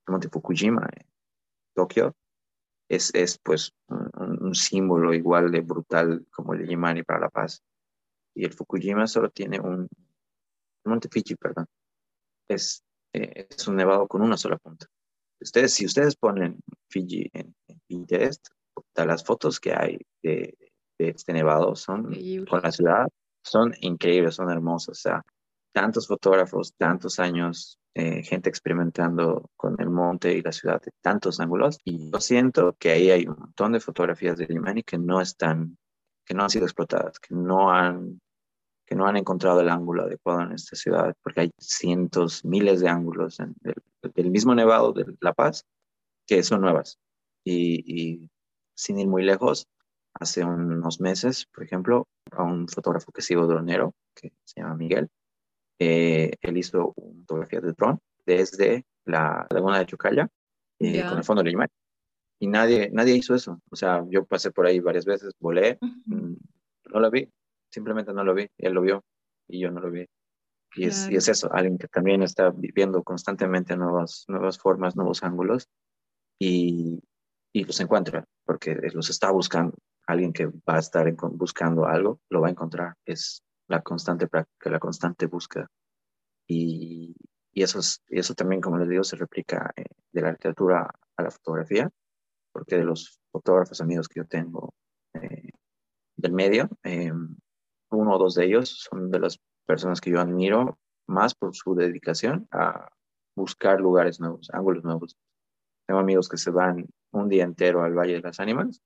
Monte 0.08 0.28
Fukujima, 0.28 0.88
en 0.92 1.06
Tokio, 1.74 2.16
es, 2.88 3.14
es 3.14 3.38
pues 3.38 3.72
un, 3.86 4.54
símbolo 4.54 5.14
igual 5.14 5.52
de 5.52 5.60
brutal 5.60 6.26
como 6.30 6.54
el 6.54 6.66
Yimani 6.66 7.04
para 7.04 7.20
la 7.20 7.30
paz. 7.30 7.62
Y 8.34 8.44
el 8.44 8.52
Fukujima 8.52 9.06
solo 9.06 9.30
tiene 9.30 9.60
un, 9.60 9.88
Monte 10.84 11.08
Fiji, 11.08 11.36
perdón, 11.36 11.66
es, 12.48 12.82
eh, 13.14 13.46
es 13.48 13.68
un 13.68 13.76
nevado 13.76 14.08
con 14.08 14.22
una 14.22 14.36
sola 14.36 14.58
punta. 14.58 14.86
Ustedes, 15.40 15.72
si 15.72 15.86
ustedes 15.86 16.16
ponen 16.16 16.58
Fiji 16.90 17.30
en, 17.32 17.54
Pinterest, 17.86 18.48
las 18.96 19.24
fotos 19.24 19.60
que 19.60 19.72
hay 19.72 19.98
de, 20.22 20.56
de 20.98 21.08
este 21.10 21.32
nevado 21.32 21.76
son 21.76 22.12
con 22.48 22.62
la 22.62 22.72
ciudad 22.72 23.06
son 23.42 23.74
increíbles, 23.80 24.34
son 24.34 24.48
sea, 24.94 25.22
tantos 25.72 26.06
fotógrafos, 26.06 26.74
tantos 26.76 27.18
años 27.18 27.78
eh, 27.94 28.22
gente 28.22 28.48
experimentando 28.48 29.50
con 29.54 29.76
el 29.78 29.90
monte 29.90 30.34
y 30.34 30.40
la 30.40 30.52
ciudad 30.52 30.80
de 30.80 30.92
tantos 31.02 31.40
ángulos. 31.40 31.78
Y 31.84 32.10
yo 32.10 32.20
siento 32.20 32.74
que 32.78 32.90
ahí 32.90 33.10
hay 33.10 33.26
un 33.26 33.38
montón 33.38 33.72
de 33.72 33.80
fotografías 33.80 34.38
de 34.38 34.46
Limani 34.46 34.82
que 34.82 34.96
no 34.96 35.20
están, 35.20 35.76
que 36.24 36.32
no 36.32 36.44
han 36.44 36.50
sido 36.50 36.64
explotadas, 36.64 37.18
que 37.20 37.34
no 37.34 37.70
han, 37.70 38.20
que 38.86 38.94
no 38.94 39.06
han 39.06 39.18
encontrado 39.18 39.60
el 39.60 39.68
ángulo 39.68 40.04
adecuado 40.04 40.40
en 40.40 40.52
esta 40.52 40.74
ciudad, 40.74 41.14
porque 41.22 41.40
hay 41.42 41.50
cientos, 41.58 42.44
miles 42.46 42.80
de 42.80 42.88
ángulos 42.88 43.38
del, 44.14 44.30
mismo 44.30 44.54
nevado 44.54 44.92
de 44.92 45.14
La 45.20 45.34
Paz 45.34 45.66
que 46.26 46.42
son 46.42 46.62
nuevas. 46.62 46.98
Y, 47.44 48.30
sin 48.74 48.98
ir 48.98 49.06
muy 49.06 49.22
lejos, 49.22 49.66
hace 50.22 50.44
unos 50.44 51.00
meses, 51.00 51.46
por 51.52 51.64
ejemplo, 51.64 52.08
a 52.30 52.42
un 52.42 52.68
fotógrafo 52.68 53.12
que 53.12 53.22
sigo 53.22 53.46
dronero, 53.46 53.94
que 54.14 54.32
se 54.44 54.60
llama 54.60 54.76
Miguel, 54.76 55.08
eh, 55.78 56.32
él 56.40 56.56
hizo 56.56 56.92
una 56.96 57.20
fotografía 57.22 57.60
de 57.60 57.72
dron 57.72 57.98
desde 58.24 58.86
la 59.04 59.46
laguna 59.50 59.78
de 59.78 59.86
Chucalla 59.86 60.28
eh, 60.78 61.04
con 61.08 61.18
el 61.18 61.24
fondo 61.24 61.42
de 61.42 61.50
Limay. 61.50 61.68
Y 62.38 62.46
nadie, 62.46 62.90
nadie 62.92 63.14
hizo 63.14 63.34
eso. 63.34 63.60
O 63.70 63.76
sea, 63.76 64.04
yo 64.08 64.24
pasé 64.24 64.50
por 64.50 64.66
ahí 64.66 64.80
varias 64.80 65.04
veces, 65.04 65.34
volé, 65.38 65.78
mm, 65.80 66.34
no 66.92 67.00
lo 67.00 67.10
vi, 67.10 67.28
simplemente 67.70 68.12
no 68.12 68.24
lo 68.24 68.34
vi. 68.34 68.48
Él 68.58 68.72
lo 68.72 68.82
vio 68.82 69.04
y 69.48 69.60
yo 69.60 69.70
no 69.70 69.80
lo 69.80 69.90
vi. 69.90 70.06
Y, 70.74 70.86
es, 70.86 71.08
y 71.10 71.16
es 71.16 71.28
eso, 71.28 71.52
alguien 71.52 71.76
que 71.76 71.86
también 71.88 72.22
está 72.22 72.50
viviendo 72.50 73.02
constantemente 73.02 73.76
nuevas, 73.76 74.24
nuevas 74.28 74.58
formas, 74.58 74.96
nuevos 74.96 75.22
ángulos 75.22 75.68
y, 76.38 76.98
y 77.52 77.64
los 77.64 77.78
encuentra, 77.80 78.24
porque 78.44 78.74
los 78.94 79.10
está 79.10 79.30
buscando. 79.30 79.76
Alguien 80.06 80.32
que 80.32 80.46
va 80.46 80.76
a 80.76 80.78
estar 80.78 81.12
buscando 81.32 81.86
algo, 81.86 82.20
lo 82.30 82.40
va 82.40 82.48
a 82.48 82.50
encontrar. 82.50 82.94
Es 83.04 83.42
la 83.68 83.82
constante 83.82 84.26
práctica, 84.26 84.70
la 84.70 84.78
constante 84.78 85.26
búsqueda. 85.26 85.68
Y, 86.46 87.14
eso, 87.54 87.80
es, 87.80 88.02
eso 88.08 88.34
también, 88.34 88.60
como 88.60 88.78
les 88.78 88.88
digo, 88.88 89.04
se 89.04 89.16
replica 89.16 89.70
eh, 89.76 89.84
de 90.10 90.22
la 90.22 90.32
literatura 90.32 90.90
a 91.16 91.22
la 91.22 91.30
fotografía, 91.30 91.90
porque 92.52 92.76
de 92.76 92.84
los 92.84 93.20
fotógrafos 93.30 93.80
amigos 93.80 94.08
que 94.08 94.20
yo 94.20 94.26
tengo 94.26 94.74
eh, 95.14 95.50
del 96.16 96.32
medio, 96.32 96.68
eh, 96.82 97.12
uno 97.90 98.14
o 98.14 98.18
dos 98.18 98.34
de 98.34 98.46
ellos 98.46 98.88
son 98.90 99.10
de 99.10 99.20
las 99.20 99.38
personas 99.66 100.00
que 100.00 100.10
yo 100.10 100.20
admiro 100.20 100.78
más 101.06 101.34
por 101.34 101.54
su 101.54 101.74
dedicación 101.74 102.46
a 102.50 102.88
buscar 103.36 103.80
lugares 103.80 104.20
nuevos, 104.20 104.50
ángulos 104.52 104.84
nuevos. 104.84 105.16
Tengo 105.86 106.00
amigos 106.00 106.28
que 106.28 106.36
se 106.36 106.50
van 106.50 106.86
un 107.10 107.28
día 107.28 107.44
entero 107.44 107.82
al 107.82 107.94
Valle 107.94 108.14
de 108.14 108.20
las 108.20 108.40
Ánimas 108.40 108.80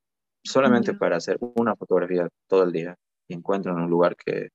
solamente 0.47 0.95
para 0.95 1.17
hacer 1.17 1.39
una 1.41 1.77
fotografía 1.77 2.29
todo 2.47 2.65
el 2.65 2.73
día 2.73 2.97
y 3.29 3.35
encuentran 3.35 3.77
un 3.77 3.91
lugar 3.91 4.17
que, 4.17 4.51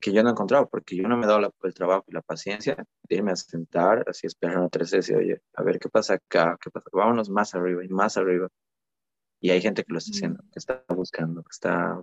que 0.00 0.12
yo 0.12 0.22
no 0.22 0.28
he 0.28 0.32
encontrado 0.32 0.68
porque 0.68 0.96
yo 0.96 1.08
no 1.08 1.16
me 1.16 1.24
he 1.24 1.28
dado 1.28 1.52
el 1.62 1.74
trabajo 1.74 2.04
y 2.08 2.12
la 2.12 2.22
paciencia 2.22 2.76
de 3.08 3.16
irme 3.16 3.32
a 3.32 3.36
sentar, 3.36 4.04
así 4.08 4.26
esperar 4.26 4.58
a 4.58 4.68
tres 4.68 4.92
y 5.08 5.14
oye, 5.14 5.42
a 5.54 5.62
ver 5.62 5.78
qué 5.78 5.88
pasa 5.88 6.14
acá, 6.14 6.56
qué 6.60 6.70
pasa, 6.70 6.86
vámonos 6.92 7.28
más 7.30 7.54
arriba 7.54 7.84
y 7.84 7.88
más 7.88 8.16
arriba. 8.16 8.48
Y 9.40 9.50
hay 9.50 9.60
gente 9.60 9.84
que 9.84 9.92
lo 9.92 9.98
está 9.98 10.10
haciendo, 10.12 10.42
que 10.52 10.58
está 10.58 10.84
buscando, 10.88 11.42
que 11.42 11.50
está 11.52 12.02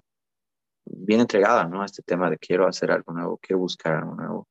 bien 0.86 1.22
entregada, 1.22 1.68
¿no? 1.68 1.82
A 1.82 1.86
este 1.86 2.02
tema 2.04 2.30
de 2.30 2.38
quiero 2.38 2.68
hacer 2.68 2.92
algo 2.92 3.14
nuevo, 3.14 3.38
quiero 3.38 3.60
buscar 3.60 3.96
algo 3.96 4.16
nuevo, 4.16 4.48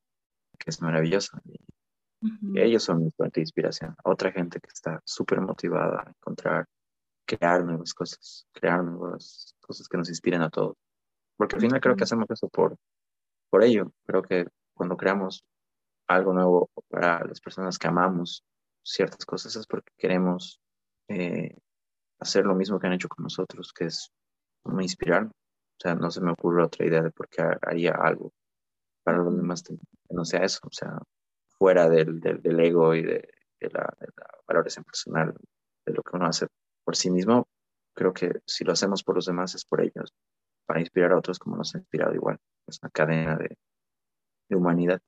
que 0.59 0.71
es 0.71 0.81
maravilloso. 0.83 1.39
Y, 1.45 1.59
ellos 2.57 2.83
son 2.83 3.05
mi 3.05 3.11
fuente 3.11 3.41
de 3.41 3.43
inspiración. 3.43 3.95
Otra 4.03 4.33
gente 4.33 4.59
que 4.59 4.71
está 4.73 5.03
súper 5.05 5.43
motivada 5.43 6.05
a 6.07 6.09
encontrar, 6.09 6.67
crear 7.27 7.65
nuevas 7.65 7.95
cosas, 7.95 8.47
crear 8.53 8.83
nuevas 8.85 9.55
cosas 9.61 9.89
que 9.89 9.97
nos 9.97 10.09
inspiren 10.09 10.43
a 10.43 10.51
todos. 10.51 10.77
Porque 11.37 11.57
al 11.57 11.63
final 11.63 11.81
creo 11.81 11.97
que 11.97 12.05
hacemos 12.05 12.31
eso 12.31 12.49
por, 12.49 12.77
por 13.51 13.65
ello. 13.65 13.91
Creo 14.07 14.23
que 14.23 14.47
cuando 14.75 14.97
creamos 14.97 15.45
algo 16.07 16.33
nuevo 16.33 16.71
para 16.89 17.25
las 17.25 17.41
personas 17.41 17.79
que 17.79 17.89
amamos 17.89 18.45
ciertas 18.83 19.25
cosas 19.25 19.57
es 19.57 19.67
porque 19.67 19.93
queremos 19.97 20.61
eh, 21.09 21.57
hacer 22.21 22.45
lo 22.45 22.55
mismo 22.55 22.79
que 22.79 22.87
han 22.87 22.93
hecho 22.93 23.09
con 23.09 23.25
nosotros, 23.25 23.73
que 23.73 23.87
es 23.87 24.11
como 24.63 24.81
inspirar. 24.81 25.25
O 25.27 25.81
sea, 25.81 25.95
no 25.95 26.11
se 26.11 26.21
me 26.21 26.33
ocurre 26.33 26.63
otra 26.63 26.87
idea 26.87 27.03
de 27.03 27.11
por 27.11 27.29
qué 27.29 27.43
haría 27.63 27.93
algo 27.93 28.33
para 29.03 29.19
los 29.19 29.37
demás 29.37 29.63
que 29.63 29.75
no 30.11 30.25
sea 30.25 30.45
eso, 30.45 30.61
o 30.63 30.73
sea, 30.73 30.99
fuera 31.59 31.89
del, 31.89 32.21
del, 32.21 32.61
ego 32.61 32.95
y 32.95 33.03
de, 33.03 33.29
la, 33.61 33.95
de 34.01 34.07
la 34.17 34.27
valoración 34.47 34.85
personal 34.85 35.35
de 35.85 35.93
lo 35.93 36.03
que 36.03 36.17
uno 36.17 36.27
hace 36.27 36.47
por 36.85 36.97
sí 36.97 37.11
mismo. 37.11 37.49
Creo 37.95 38.13
que 38.13 38.41
si 38.47 38.65
lo 38.65 38.73
hacemos 38.73 39.03
por 39.03 39.17
los 39.17 39.27
demás 39.27 39.55
es 39.55 39.65
por 39.65 39.81
ellos, 39.81 40.13
para 40.67 40.81
inspirar 40.81 41.13
a 41.13 41.19
otros 41.19 41.39
como 41.39 41.57
nos 41.57 41.75
ha 41.75 41.79
inspirado 41.79 42.15
igual. 42.15 42.39
Es 42.67 42.79
una 42.83 42.91
cadena 42.91 43.37
de, 43.37 43.57
de 44.49 44.57
humanidad. 44.57 45.01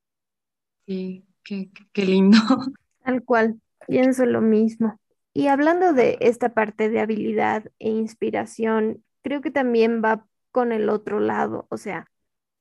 Sí, 0.86 1.26
qué, 1.42 1.70
qué 1.92 2.04
lindo. 2.04 2.38
Tal 3.04 3.24
cual, 3.24 3.60
pienso 3.86 4.26
lo 4.26 4.40
mismo. 4.40 5.00
Y 5.32 5.48
hablando 5.48 5.92
de 5.92 6.16
esta 6.20 6.54
parte 6.54 6.88
de 6.88 7.00
habilidad 7.00 7.64
e 7.78 7.90
inspiración, 7.90 9.04
creo 9.22 9.42
que 9.42 9.50
también 9.50 10.00
va 10.02 10.26
con 10.50 10.72
el 10.72 10.88
otro 10.88 11.20
lado, 11.20 11.66
o 11.68 11.76
sea, 11.76 12.08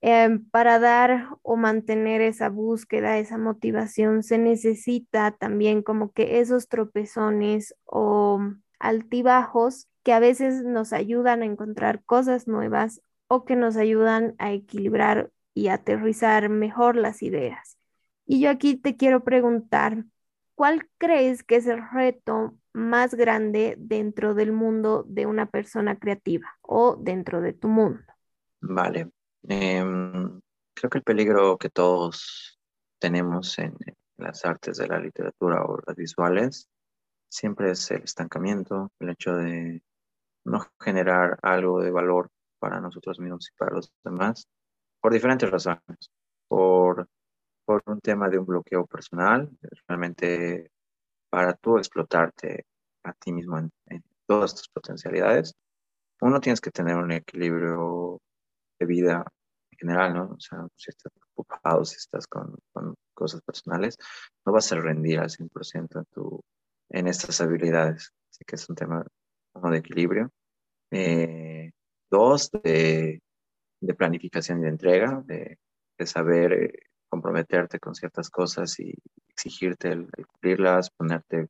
em, 0.01 0.43
para 0.49 0.79
dar 0.79 1.29
o 1.43 1.55
mantener 1.55 2.19
esa 2.19 2.49
búsqueda, 2.49 3.17
esa 3.17 3.37
motivación, 3.37 4.23
se 4.23 4.37
necesita 4.37 5.31
también 5.31 5.81
como 5.81 6.11
que 6.11 6.41
esos 6.41 6.67
tropezones 6.67 7.73
o 7.85 8.41
altibajos 8.79 9.87
que 10.03 10.13
a 10.13 10.19
veces 10.19 10.63
nos 10.63 10.93
ayudan 10.93 11.41
a 11.41 11.45
encontrar 11.45 12.03
cosas 12.03 12.47
nuevas 12.47 13.01
o 13.27 13.45
que 13.45 13.55
nos 13.55 13.75
ayudan 13.75 14.35
a 14.37 14.51
equilibrar 14.51 15.31
y 15.53 15.69
aterrizar 15.69 16.49
mejor 16.49 16.95
las 16.95 17.23
ideas. 17.23 17.77
Y 18.25 18.41
yo 18.41 18.49
aquí 18.49 18.75
te 18.75 18.97
quiero 18.97 19.23
preguntar, 19.23 20.05
¿cuál 20.53 20.89
crees 20.97 21.43
que 21.43 21.55
es 21.55 21.67
el 21.67 21.81
reto 21.91 22.57
más 22.73 23.15
grande 23.15 23.75
dentro 23.77 24.33
del 24.33 24.51
mundo 24.51 25.05
de 25.07 25.25
una 25.25 25.45
persona 25.45 25.97
creativa 25.97 26.57
o 26.61 26.97
dentro 26.97 27.41
de 27.41 27.53
tu 27.53 27.67
mundo? 27.67 28.03
Vale. 28.61 29.09
Em, 29.47 30.41
creo 30.73 30.89
que 30.89 30.97
el 30.97 31.03
peligro 31.03 31.57
que 31.57 31.69
todos 31.69 32.59
tenemos 32.99 33.57
en, 33.59 33.75
las 34.17 34.45
artes 34.45 34.77
de 34.77 34.87
la 34.87 34.99
literatura 34.99 35.63
o 35.65 35.79
las 35.85 35.95
visuales 35.95 36.69
siempre 37.35 37.71
es 37.71 37.91
el 37.91 38.03
estancamiento, 38.03 38.91
el 38.99 39.09
hecho 39.09 39.35
de 39.35 39.83
no 40.45 40.65
generar 40.79 41.37
algo 41.41 41.81
de 41.81 41.91
valor 41.91 42.29
para 42.59 42.79
nosotros 42.79 43.19
mismos 43.19 43.49
y 43.51 43.57
para 43.57 43.75
los 43.75 43.91
demás, 44.03 44.47
por 45.01 45.11
diferentes 45.11 45.49
razones. 45.51 46.09
Por, 46.47 47.07
por 47.65 47.83
un 47.87 47.99
tema 47.99 48.29
de 48.29 48.37
un 48.39 48.45
bloqueo 48.45 48.85
personal, 48.85 49.49
realmente 49.87 50.71
para 51.29 51.53
tú 51.55 51.77
explotarte 51.77 52.65
a 53.03 53.13
ti 53.13 53.33
mismo 53.33 53.57
en, 53.57 53.71
todas 54.27 54.55
tus 54.55 54.69
potencialidades, 54.69 55.53
uno 56.21 56.39
tienes 56.39 56.59
que 56.59 56.71
tener 56.71 56.95
un 56.95 57.11
equilibrio 57.11 58.19
de 58.79 58.85
vida 58.87 59.23
en 59.71 59.77
general, 59.77 60.13
¿no? 60.15 60.23
O 60.31 60.39
sea, 60.39 60.65
si 60.75 60.89
estás 60.89 61.11
ocupado, 61.35 61.85
si 61.85 61.97
estás 61.97 62.25
con, 62.25 62.55
con 62.73 62.95
cosas 63.13 63.41
personales, 63.41 63.97
no 64.45 64.53
vas 64.53 64.71
a 64.71 64.77
rendir 64.77 65.19
al 65.19 65.29
100% 65.29 65.99
en, 65.99 66.05
tu, 66.05 66.41
en 66.89 67.07
estas 67.07 67.41
habilidades. 67.41 68.13
Así 68.29 68.43
que 68.45 68.55
es 68.55 68.69
un 68.69 68.75
tema, 68.75 69.05
uno, 69.53 69.71
de 69.71 69.77
equilibrio. 69.77 70.31
Eh, 70.91 71.71
dos, 72.09 72.51
de, 72.51 73.21
de, 73.81 73.93
planificación 73.93 74.59
y 74.59 74.63
de 74.63 74.69
entrega, 74.69 75.23
de, 75.25 75.57
de 75.97 76.05
saber 76.05 76.53
eh, 76.53 76.73
comprometerte 77.09 77.79
con 77.79 77.95
ciertas 77.95 78.29
cosas 78.29 78.79
y 78.79 78.93
exigirte 79.29 79.89
el, 79.89 80.09
cumplirlas, 80.27 80.89
ponerte 80.91 81.47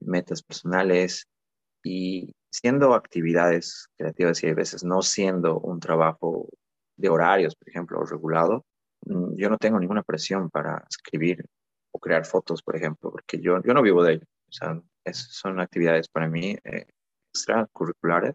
metas 0.00 0.42
personales 0.42 1.26
y 1.82 2.34
siendo 2.50 2.94
actividades 2.94 3.88
creativas 3.96 4.42
y 4.42 4.48
a 4.48 4.54
veces 4.54 4.84
no 4.84 5.02
siendo 5.02 5.58
un 5.58 5.80
trabajo 5.80 6.48
de 6.96 7.08
horarios, 7.08 7.56
por 7.56 7.68
ejemplo, 7.68 8.04
regulado, 8.04 8.64
mm, 9.06 9.34
yo 9.36 9.50
no 9.50 9.58
tengo 9.58 9.80
ninguna 9.80 10.02
presión 10.02 10.50
para 10.50 10.84
escribir 10.88 11.44
o 11.92 11.98
crear 11.98 12.24
fotos, 12.24 12.62
por 12.62 12.76
ejemplo, 12.76 13.10
porque 13.10 13.40
yo, 13.40 13.60
yo 13.62 13.74
no 13.74 13.82
vivo 13.82 14.02
de 14.02 14.14
ello. 14.14 14.26
Sea, 14.54 14.80
son 15.12 15.58
actividades 15.58 16.08
para 16.08 16.28
mí 16.28 16.56
eh, 16.62 16.86
extracurriculares, 17.32 18.34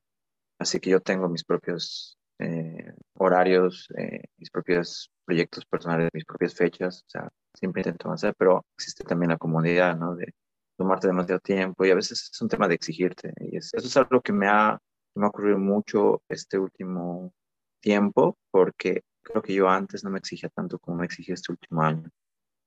así 0.59 0.79
que 0.79 0.89
yo 0.89 0.99
tengo 0.99 1.29
mis 1.29 1.45
propios 1.45 2.17
eh, 2.39 2.93
horarios, 3.13 3.87
eh, 3.97 4.23
mis 4.37 4.49
propios 4.49 5.09
proyectos 5.25 5.65
personales, 5.65 6.09
mis 6.13 6.25
propias 6.25 6.53
fechas, 6.53 7.03
o 7.07 7.09
sea, 7.09 7.29
siempre 7.53 7.81
intento 7.81 8.11
hacer, 8.11 8.33
pero 8.37 8.65
existe 8.77 9.03
también 9.05 9.31
la 9.31 9.37
comodidad, 9.37 9.97
¿no? 9.97 10.15
De 10.15 10.33
tomarte 10.77 11.07
demasiado 11.07 11.39
tiempo 11.39 11.85
y 11.85 11.91
a 11.91 11.95
veces 11.95 12.29
es 12.33 12.41
un 12.41 12.49
tema 12.49 12.67
de 12.67 12.75
exigirte. 12.75 13.33
Y 13.39 13.57
eso 13.57 13.77
es 13.77 13.97
algo 13.97 14.21
que 14.21 14.33
me 14.33 14.47
ha, 14.47 14.77
me 15.15 15.25
ha 15.25 15.29
ocurrido 15.29 15.57
mucho 15.57 16.21
este 16.29 16.57
último 16.57 17.33
tiempo, 17.81 18.37
porque 18.51 19.03
creo 19.21 19.41
que 19.41 19.53
yo 19.53 19.69
antes 19.69 20.03
no 20.03 20.09
me 20.09 20.19
exigía 20.19 20.49
tanto 20.49 20.79
como 20.79 20.97
me 20.97 21.05
exigí 21.05 21.31
este 21.31 21.51
último 21.51 21.81
año. 21.81 22.09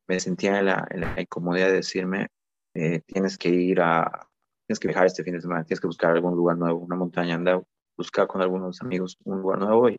Me 0.09 0.21
sentía 0.21 0.59
en 0.59 0.67
la, 0.67 0.87
en 0.91 1.01
la 1.01 1.21
incomodidad 1.21 1.69
de 1.69 1.75
decirme, 1.75 2.29
eh, 2.75 3.01
tienes 3.07 3.39
que 3.39 3.49
ir 3.49 3.81
a, 3.81 4.29
tienes 4.67 4.79
que 4.81 4.89
viajar 4.89 5.07
este 5.07 5.25
fin 5.25 5.35
de 5.35 5.41
semana, 5.41 5.65
tienes 5.65 5.81
que 5.81 5.87
buscar 5.87 6.12
algún 6.12 6.35
lugar 6.35 6.57
nuevo, 6.59 6.81
una 6.81 6.97
montaña, 6.97 7.35
anda, 7.35 7.62
buscar 7.97 8.27
con 8.27 8.43
algunos 8.43 8.81
amigos 8.83 9.16
un 9.25 9.41
lugar 9.43 9.59
nuevo 9.61 9.91
y, 9.91 9.99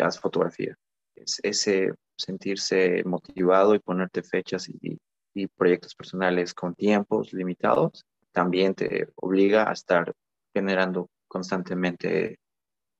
haz 0.00 0.18
fotografía. 0.18 0.74
Es 1.14 1.40
ese 1.42 1.92
sentirse 2.16 3.04
motivado 3.04 3.74
y 3.74 3.78
ponerte 3.80 4.22
fechas 4.22 4.68
y, 4.68 4.98
y 5.34 5.46
proyectos 5.48 5.94
personales 5.94 6.54
con 6.54 6.74
tiempos 6.74 7.32
limitados 7.32 8.06
también 8.34 8.74
te 8.74 9.08
obliga 9.16 9.70
a 9.70 9.72
estar 9.72 10.12
generando 10.52 11.08
constantemente 11.28 12.38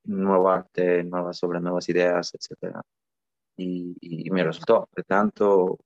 nuevo 0.05 0.49
arte, 0.49 1.03
nuevas 1.03 1.43
obras, 1.43 1.63
nuevas 1.63 1.89
ideas, 1.89 2.33
etc. 2.35 2.81
Y, 3.57 4.31
me 4.31 4.45
resultó 4.45 4.89
de 4.95 5.03
tanto 5.03 5.79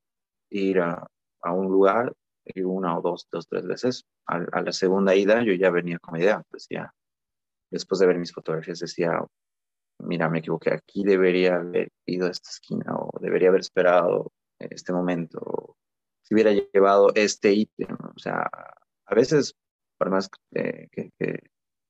ir 0.51 0.81
a, 0.81 1.07
un 1.51 1.67
lugar 1.67 2.13
una 2.57 2.99
o 2.99 3.03
dos, 3.03 3.29
dos, 3.31 3.47
tres 3.49 3.67
veces. 3.67 4.05
A, 4.27 4.39
la 4.39 4.73
segunda 4.73 5.15
ida 5.15 5.43
yo 5.43 5.53
ya 5.55 5.71
venía 5.71 5.99
con 5.99 6.17
idea, 6.17 6.43
pues 6.51 6.67
ya 6.71 6.93
después 7.71 8.01
de 8.01 8.07
ver 8.07 8.19
mis 8.19 8.33
fotografías 8.33 8.79
decía, 8.79 9.21
mira, 9.99 10.29
me 10.29 10.39
equivoqué, 10.39 10.73
aquí 10.73 11.05
debería 11.05 11.57
haber 11.57 11.91
ido 12.07 12.27
a 12.27 12.31
esta 12.31 12.51
esquina 12.51 12.97
o 12.97 13.19
debería 13.21 13.49
haber 13.49 13.61
esperado 13.61 14.33
este 14.59 14.93
momento, 14.93 15.77
si 16.23 16.35
hubiera 16.35 16.53
llevado 16.53 17.13
este 17.15 17.53
ítem, 17.53 17.97
o 18.15 18.19
sea, 18.19 18.49
a 19.07 19.15
veces, 19.15 19.55
por 19.99 20.11
más 20.11 20.31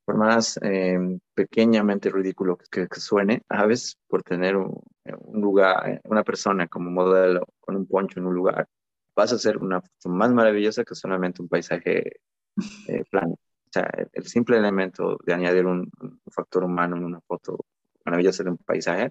por 0.08 0.16
más 0.16 0.58
em, 0.62 1.20
pequeñamente 1.34 2.08
ridículo 2.08 2.56
que, 2.56 2.88
suene, 2.92 3.42
a 3.50 3.66
veces 3.66 3.98
por 4.06 4.22
tener 4.22 4.56
un, 4.56 4.80
lugar, 5.34 6.00
una 6.04 6.24
persona 6.24 6.66
como 6.66 6.90
modelo 6.90 7.46
con 7.60 7.76
un 7.76 7.86
poncho 7.86 8.18
en 8.18 8.24
un 8.24 8.34
lugar, 8.34 8.66
vas 9.18 9.32
a 9.32 9.34
hacer 9.34 9.58
una 9.58 9.80
foto 9.80 10.08
más 10.10 10.32
maravillosa 10.32 10.84
que 10.84 10.94
solamente 10.94 11.42
un 11.42 11.48
paisaje 11.48 12.20
eh, 12.86 13.04
plano. 13.10 13.32
O 13.32 13.70
sea, 13.72 13.90
el, 14.12 14.26
simple 14.28 14.56
elemento 14.56 15.18
de 15.26 15.34
añadir 15.34 15.66
un, 15.66 15.90
factor 16.30 16.62
humano 16.62 16.96
en 16.96 17.04
una 17.04 17.20
foto 17.22 17.58
maravillosa 18.04 18.44
de 18.44 18.50
un 18.50 18.58
paisaje, 18.58 19.10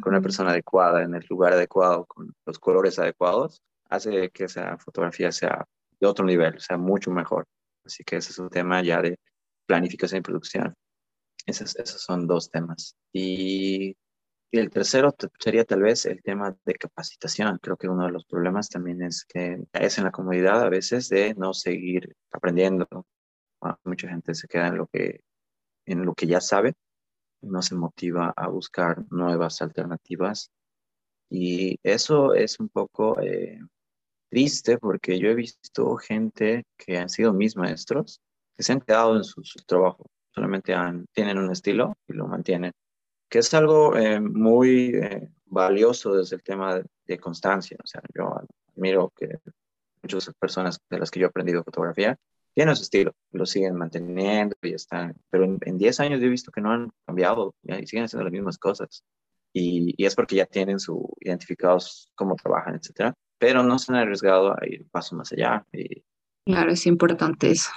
con 0.00 0.14
una 0.14 0.20
persona 0.20 0.50
adecuada, 0.50 1.04
en 1.04 1.14
el 1.14 1.24
lugar 1.30 1.52
adecuado, 1.52 2.06
con 2.06 2.34
los 2.44 2.58
colores 2.58 2.98
adecuados, 2.98 3.62
hace 3.88 4.30
que 4.30 4.44
esa 4.44 4.78
fotografía 4.78 5.30
sea 5.30 5.64
de 6.00 6.06
otro 6.08 6.26
nivel, 6.26 6.60
sea 6.60 6.76
mucho 6.76 7.12
mejor. 7.12 7.46
Así 7.84 8.02
que 8.02 8.16
ese 8.16 8.32
es 8.32 8.38
un 8.40 8.50
tema 8.50 8.82
ya 8.82 9.00
de 9.00 9.16
planificación 9.64 10.18
y 10.18 10.22
producción. 10.22 10.74
Esos, 11.46 11.76
esos 11.76 12.02
son 12.02 12.26
dos 12.26 12.50
temas. 12.50 12.96
Y, 13.12 13.96
el 14.58 14.70
tercero 14.70 15.14
sería 15.38 15.64
tal 15.64 15.82
vez 15.82 16.06
el 16.06 16.22
tema 16.22 16.56
de 16.64 16.74
capacitación. 16.74 17.58
Creo 17.62 17.76
que 17.76 17.88
uno 17.88 18.06
de 18.06 18.12
los 18.12 18.24
problemas 18.24 18.68
también 18.68 19.02
es 19.02 19.24
que 19.24 19.64
es 19.72 19.98
en 19.98 20.04
la 20.04 20.10
comodidad 20.10 20.62
a 20.62 20.68
veces 20.68 21.08
de 21.08 21.34
no 21.34 21.54
seguir 21.54 22.14
aprendiendo. 22.30 22.86
mucha 23.84 24.08
gente 24.08 24.34
se 24.34 24.48
queda 24.48 24.68
en 24.68 24.78
lo 24.78 24.86
que, 24.86 25.20
en 25.86 26.04
lo 26.04 26.14
que 26.14 26.26
ya 26.26 26.40
sabe, 26.40 26.74
no 27.42 27.62
se 27.62 27.74
motiva 27.74 28.32
a 28.36 28.48
buscar 28.48 29.04
nuevas 29.10 29.62
alternativas. 29.62 30.50
Y 31.30 31.78
eso 31.82 32.34
es 32.34 32.60
un 32.60 32.68
poco 32.68 33.20
eh, 33.20 33.60
triste 34.30 34.78
porque 34.78 35.18
yo 35.18 35.30
he 35.30 35.34
visto 35.34 35.96
gente 35.96 36.64
que 36.76 36.98
han 36.98 37.08
sido 37.08 37.32
mis 37.32 37.56
maestros 37.56 38.20
que 38.56 38.62
se 38.62 38.72
han 38.72 38.80
quedado 38.80 39.16
en 39.16 39.24
su, 39.24 39.42
trabajo, 39.66 40.06
solamente 40.34 40.74
tienen 41.12 41.38
un 41.38 41.50
estilo 41.50 41.94
y 42.08 42.14
lo 42.14 42.26
mantienen, 42.26 42.72
que 43.28 43.38
es 43.38 43.52
algo 43.54 43.96
eh, 43.96 44.20
muy 44.20 44.94
eh, 44.94 45.28
valioso 45.46 46.14
desde 46.14 46.36
el 46.36 46.42
tema 46.42 46.80
de, 47.04 47.18
constancia. 47.18 47.76
O 47.82 47.86
sea, 47.86 48.02
yo 48.14 48.34
admiro 48.74 49.12
que 49.16 49.38
muchas 50.02 50.32
personas 50.38 50.80
de 50.90 50.98
las 50.98 51.10
que 51.10 51.20
yo 51.20 51.26
he 51.26 51.28
aprendido 51.28 51.62
fotografía 51.64 52.16
tienen 52.54 52.74
su 52.74 52.82
estilo, 52.82 53.12
lo 53.32 53.44
siguen 53.44 53.76
manteniendo 53.76 54.56
y 54.62 54.72
están, 54.72 55.14
pero 55.30 55.44
en 55.44 55.78
10 55.78 56.00
años 56.00 56.20
yo 56.20 56.26
he 56.26 56.30
visto 56.30 56.50
que 56.50 56.62
no 56.62 56.72
han 56.72 56.90
cambiado 57.04 57.54
y 57.62 57.86
siguen 57.86 58.04
haciendo 58.04 58.24
las 58.24 58.32
mismas 58.32 58.58
cosas. 58.58 59.04
Y, 59.52 59.94
y, 59.96 60.06
es 60.06 60.14
porque 60.14 60.36
ya 60.36 60.46
tienen 60.46 60.80
su 60.80 61.08
identificados 61.20 62.10
cómo 62.14 62.34
trabajan, 62.34 62.74
etcétera, 62.74 63.14
pero 63.38 63.62
no 63.62 63.78
se 63.78 63.92
han 63.92 63.98
arriesgado 63.98 64.52
a 64.52 64.66
ir 64.66 64.86
paso 64.90 65.16
más 65.16 65.32
allá. 65.32 65.64
Y, 65.72 66.02
claro, 66.44 66.72
es 66.72 66.86
importante 66.86 67.50
eso. 67.50 67.70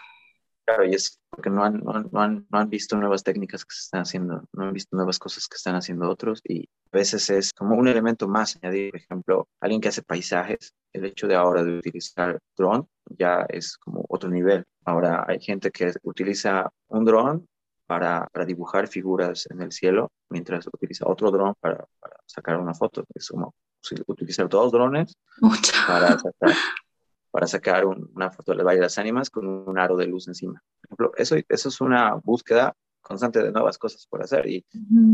Claro, 0.70 0.86
y 0.86 0.93
es 0.93 1.20
porque 1.32 1.49
no 1.49 1.63
han, 1.63 1.80
no, 1.80 2.22
han, 2.22 2.45
no 2.47 2.59
han 2.59 2.70
visto 2.70 2.95
nuevas 2.95 3.24
técnicas 3.24 3.65
que 3.65 3.74
se 3.74 3.82
están 3.86 4.01
haciendo, 4.01 4.43
no 4.53 4.65
han 4.65 4.74
visto 4.74 4.95
nuevas 4.95 5.17
cosas 5.17 5.47
que 5.47 5.55
están 5.55 5.74
haciendo 5.74 6.07
otros 6.07 6.41
y 6.43 6.70
a 6.93 6.97
veces 6.97 7.28
es 7.32 7.51
como 7.53 7.76
un 7.76 7.88
elemento 7.88 8.28
más 8.28 8.55
añadir, 8.57 8.91
por 8.91 8.99
ejemplo, 8.99 9.47
alguien 9.61 9.82
que 9.82 9.88
hace 9.88 10.03
paisajes, 10.03 10.76
el 10.93 11.05
hecho 11.05 11.26
de 11.28 11.34
ahora 11.34 11.63
de 11.63 11.80
utilizar 11.80 12.38
drone 12.55 12.86
ya 13.17 13.47
es 13.49 13.78
como 13.78 14.05
otro 14.09 14.30
nivel. 14.30 14.63
Ahora 14.86 15.26
hay 15.28 15.39
gente 15.39 15.72
que 15.72 15.91
utiliza 16.03 16.70
un 16.89 17.03
drone 17.03 17.41
para, 17.88 18.28
para 18.32 18.45
dibujar 18.45 18.88
figuras 18.88 19.47
en 19.49 19.63
el 19.63 19.72
cielo, 19.72 20.11
mientras 20.30 20.67
utiliza 20.67 21.07
otro 21.07 21.32
drone 21.32 21.55
para, 21.59 21.84
para 21.99 22.17
sacar 22.28 22.57
una 22.57 22.76
foto. 22.76 23.03
Es 23.15 23.30
como 23.30 23.55
utilizar 24.05 24.47
dos 24.47 24.72
drones 24.72 25.17
para 25.88 26.09
sacar 26.20 26.53
para 27.32 27.47
sacar 27.47 27.86
una 27.86 28.32
foto 28.32 28.53
del 28.53 28.65
Valle 28.65 28.77
de 28.77 28.84
las 28.84 28.97
Ánimas 28.97 29.30
con 29.30 29.47
un 29.47 29.77
aro 29.77 29.95
de 29.95 30.07
luz 30.07 30.27
encima. 30.27 30.61
Por 30.82 30.88
ejemplo, 30.88 31.11
eso, 31.17 31.36
eso 31.47 31.69
es 31.69 31.82
una 31.82 32.15
búsqueda 32.15 32.75
constante 33.01 33.41
de 33.41 33.51
nuevas 33.51 33.77
cosas 33.77 34.05
por 34.07 34.21
hacer. 34.21 34.47
Y, 34.47 34.65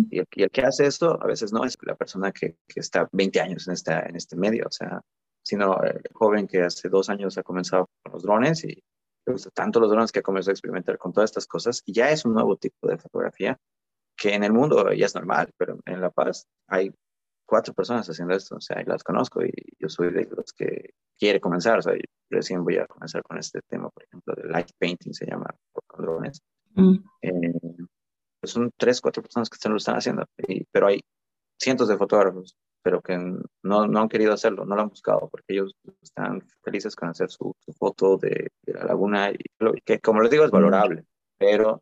y, 0.10 0.20
el, 0.20 0.28
que 0.28 0.62
hace 0.62 0.86
esto 0.86 1.22
a 1.22 1.28
veces 1.28 1.52
no 1.54 1.64
es 1.66 1.78
la 1.82 1.96
persona 1.96 2.32
que, 2.32 2.58
que, 2.68 2.80
está 2.80 3.08
20 3.12 3.40
años 3.40 3.68
en, 3.68 3.74
esta, 3.74 4.02
en 4.02 4.16
este 4.16 4.36
medio, 4.36 4.66
o 4.68 4.72
sea, 4.72 5.02
sino 5.44 5.82
el 5.84 6.02
joven 6.14 6.48
que 6.48 6.64
hace 6.64 6.90
dos 6.90 7.10
años 7.10 7.38
ha 7.38 7.44
comenzado 7.44 7.90
con 8.04 8.14
los 8.14 8.24
drones 8.24 8.64
y 8.64 8.84
le 9.26 9.34
gusta 9.34 9.50
tanto 9.52 9.80
los 9.80 9.90
drones 9.90 10.12
que 10.12 10.20
ha 10.20 10.24
comenzado 10.24 10.52
a 10.52 10.54
experimentar 10.54 10.98
con 10.98 11.14
todas 11.14 11.30
estas 11.30 11.48
cosas 11.48 11.82
y 11.86 11.94
ya 11.94 12.10
es 12.10 12.26
un 12.26 12.34
nuevo 12.34 12.58
tipo 12.58 12.88
de 12.88 12.98
fotografía 12.98 13.58
que 14.18 14.34
en 14.34 14.44
el 14.44 14.54
mundo 14.54 14.92
ya 14.94 15.06
es 15.06 15.16
normal, 15.16 15.52
pero 15.58 15.80
en 15.86 16.02
La 16.02 16.10
Paz 16.10 16.48
hay 16.68 16.92
cuatro 17.46 17.74
personas 17.74 18.10
haciendo 18.10 18.36
esto, 18.36 18.56
o 18.56 18.62
sea, 18.62 18.82
las 18.86 19.04
conozco 19.04 19.44
y 19.44 19.52
yo 19.80 19.90
soy 19.90 20.12
de 20.12 20.28
los 20.36 20.52
que 20.54 20.94
quiere 21.18 21.40
comenzar, 21.40 21.80
o 21.80 21.82
sea, 21.82 21.94
recién 22.30 22.64
voy 22.64 22.78
a 22.78 22.88
comenzar 22.88 23.24
con 23.24 23.38
este 23.38 23.62
tema, 23.68 23.90
por 23.90 24.04
ejemplo, 24.04 24.34
de 24.36 24.50
light 24.50 24.72
painting, 24.78 25.14
se 25.14 25.26
llama, 25.26 25.48
con 25.88 26.06
drones. 26.06 26.42
Mm. 26.74 26.96
Eh, 27.22 27.54
pues 28.40 28.52
son 28.52 28.72
tres, 28.78 29.02
cuatro 29.02 29.24
personas 29.24 29.50
que 29.50 29.70
lo 29.70 29.78
están 29.78 29.96
haciendo, 29.96 30.26
pero 30.72 30.88
hay 30.88 31.02
cientos 31.60 31.88
de 31.88 31.98
fotógrafos, 31.98 32.58
pero 32.84 33.02
que 33.02 33.18
no, 33.18 33.88
no, 33.88 34.00
han 34.00 34.10
querido 34.10 34.34
hacerlo, 34.34 34.66
no 34.66 34.76
lo 34.76 34.82
han 34.82 34.90
buscado, 34.90 35.28
porque 35.30 35.54
ellos 35.54 35.76
están 36.02 36.42
felices 36.64 36.96
con 36.96 37.10
hacer 37.10 37.30
su, 37.30 37.56
foto 37.78 38.18
de, 38.18 38.52
la 38.66 38.84
laguna, 38.84 39.32
y, 39.32 39.38
que 39.84 40.00
como 40.00 40.22
les 40.22 40.32
digo 40.32 40.46
es 40.46 40.52
valorable, 40.52 41.06
pero 41.38 41.82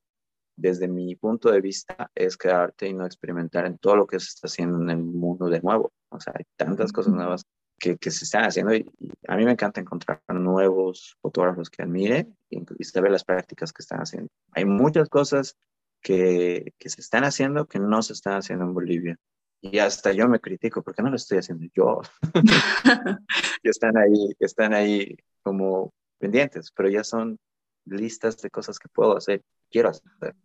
desde 0.56 0.88
mi 0.88 1.16
punto 1.16 1.52
de 1.52 1.62
vista, 1.62 2.12
es 2.16 2.38
quedarte 2.38 2.88
y 2.88 2.94
no 2.94 3.06
experimentar 3.06 3.66
en 3.66 3.78
todo 3.78 3.96
lo 3.96 4.08
que 4.08 4.20
se 4.20 4.28
está 4.28 4.48
haciendo 4.48 4.82
en 4.82 4.90
el 4.90 4.98
mundo 4.98 5.23
de 5.38 5.62
nuevo. 5.62 5.92
O 6.10 6.20
sea, 6.20 6.34
hay 6.36 6.46
tantas 6.56 6.92
cosas 6.92 7.14
nuevas 7.14 7.44
que, 7.80 7.98
que 7.98 8.12
se 8.12 8.26
están 8.26 8.44
haciendo 8.46 8.74
y, 8.74 8.86
a 9.28 9.36
mí 9.36 9.46
me 9.46 9.52
encanta 9.52 9.82
encontrar 9.82 10.22
nuevos 10.30 11.18
fotógrafos 11.22 11.70
que 11.70 11.84
admire 11.84 12.28
y, 12.50 12.64
y, 12.78 12.84
saber 12.84 13.12
las 13.12 13.24
prácticas 13.24 13.74
que 13.74 13.82
están 13.82 14.00
haciendo. 14.00 14.30
Hay 14.52 14.66
muchas 14.66 15.10
cosas 15.10 15.56
que, 16.02 16.74
que 16.78 16.90
se 16.90 17.02
están 17.02 17.24
haciendo 17.24 17.66
que 17.66 17.80
no 17.80 18.02
se 18.02 18.14
están 18.14 18.34
haciendo 18.34 18.66
en 18.66 18.74
Bolivia. 18.74 19.18
Y 19.62 19.80
hasta 19.80 20.12
yo 20.12 20.28
me 20.28 20.42
critico, 20.42 20.84
porque 20.84 21.02
no 21.02 21.10
lo 21.10 21.16
estoy 21.16 21.38
haciendo 21.38 21.66
yo? 21.74 22.02
están 23.64 23.98
ahí, 23.98 24.36
están 24.40 24.74
ahí 24.74 25.16
como 25.42 25.94
pendientes, 26.20 26.72
pero 26.76 26.90
ya 26.90 27.04
son 27.04 27.38
listas 27.86 28.38
de 28.38 28.50
cosas 28.50 28.78
que 28.78 28.90
puedo 28.90 29.16
hacer, 29.16 29.42
quiero 29.70 29.90
hacer. 29.90 30.36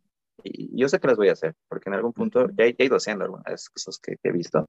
Y 0.42 0.80
yo 0.80 0.88
sé 0.88 1.00
que 1.00 1.08
las 1.08 1.16
voy 1.16 1.28
a 1.28 1.32
hacer, 1.32 1.54
porque 1.68 1.90
en 1.90 1.94
algún 1.94 2.12
punto 2.12 2.48
ya, 2.56 2.64
he 2.64 2.74
ido 2.78 2.96
haciendo 2.96 3.24
algunas 3.24 3.68
cosas 3.70 3.98
que, 3.98 4.16
he 4.22 4.32
visto. 4.32 4.66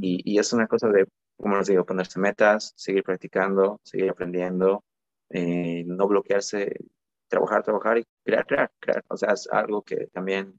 y, 0.00 0.22
y, 0.24 0.38
es 0.38 0.52
una 0.52 0.66
cosa 0.66 0.88
de, 0.88 1.06
como 1.36 1.56
les 1.58 1.68
digo, 1.68 1.84
ponerse 1.84 2.18
metas, 2.18 2.72
seguir 2.76 3.04
practicando, 3.04 3.80
seguir 3.84 4.10
aprendiendo, 4.10 4.84
eh, 5.30 5.84
no 5.86 6.08
bloquearse, 6.08 6.74
trabajar, 7.28 7.62
trabajar 7.62 7.98
y 7.98 8.04
crear, 8.24 8.46
crear, 8.46 8.70
crear. 8.78 9.04
O 9.08 9.16
sea, 9.16 9.32
es 9.32 9.48
algo 9.50 9.82
que 9.82 10.08
también 10.08 10.54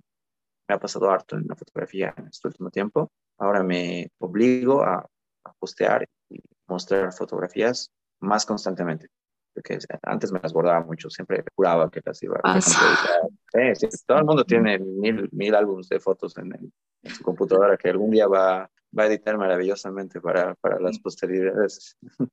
me 0.68 0.76
ha 0.76 0.80
pasado 0.80 1.10
harto 1.10 1.36
en 1.36 1.48
la 1.48 1.56
fotografía 1.56 2.14
en 2.18 2.28
este 2.28 2.48
último 2.48 2.70
tiempo. 2.70 3.12
Ahora 3.38 3.64
me 3.64 4.12
obligo 4.20 4.84
a, 4.84 5.06
a 5.44 5.54
postear 5.60 6.08
y 6.30 6.40
mostrar 6.68 7.12
fotografías 7.14 7.92
más 8.20 8.46
constantemente 8.46 9.10
porque 9.54 9.78
antes 10.04 10.32
me 10.32 10.40
las 10.42 10.54
bordaba 10.54 10.84
mucho, 10.86 11.10
siempre 11.10 11.44
juraba 11.56 11.90
que 11.90 12.02
las 12.04 12.22
iba 12.24 12.40
a 12.44 12.60
sí, 12.62 13.88
todo 14.06 14.18
el 14.18 14.26
mundo 14.26 14.44
tiene 14.44 14.80
mil, 14.80 15.30
mil 15.32 15.56
álbumes 15.56 15.88
de 15.90 16.00
fotos 16.00 16.38
en, 16.38 16.72
su 17.04 17.24
computadora 17.24 17.78
que 17.78 17.90
algún 17.90 18.12
día 18.12 18.28
va, 18.28 18.70
va 18.98 19.04
a 19.04 19.08
editar 19.08 19.38
maravillosamente 19.38 20.22
para, 20.22 20.56
para 20.56 20.80
las 20.80 20.98
posteridades. 21.00 21.98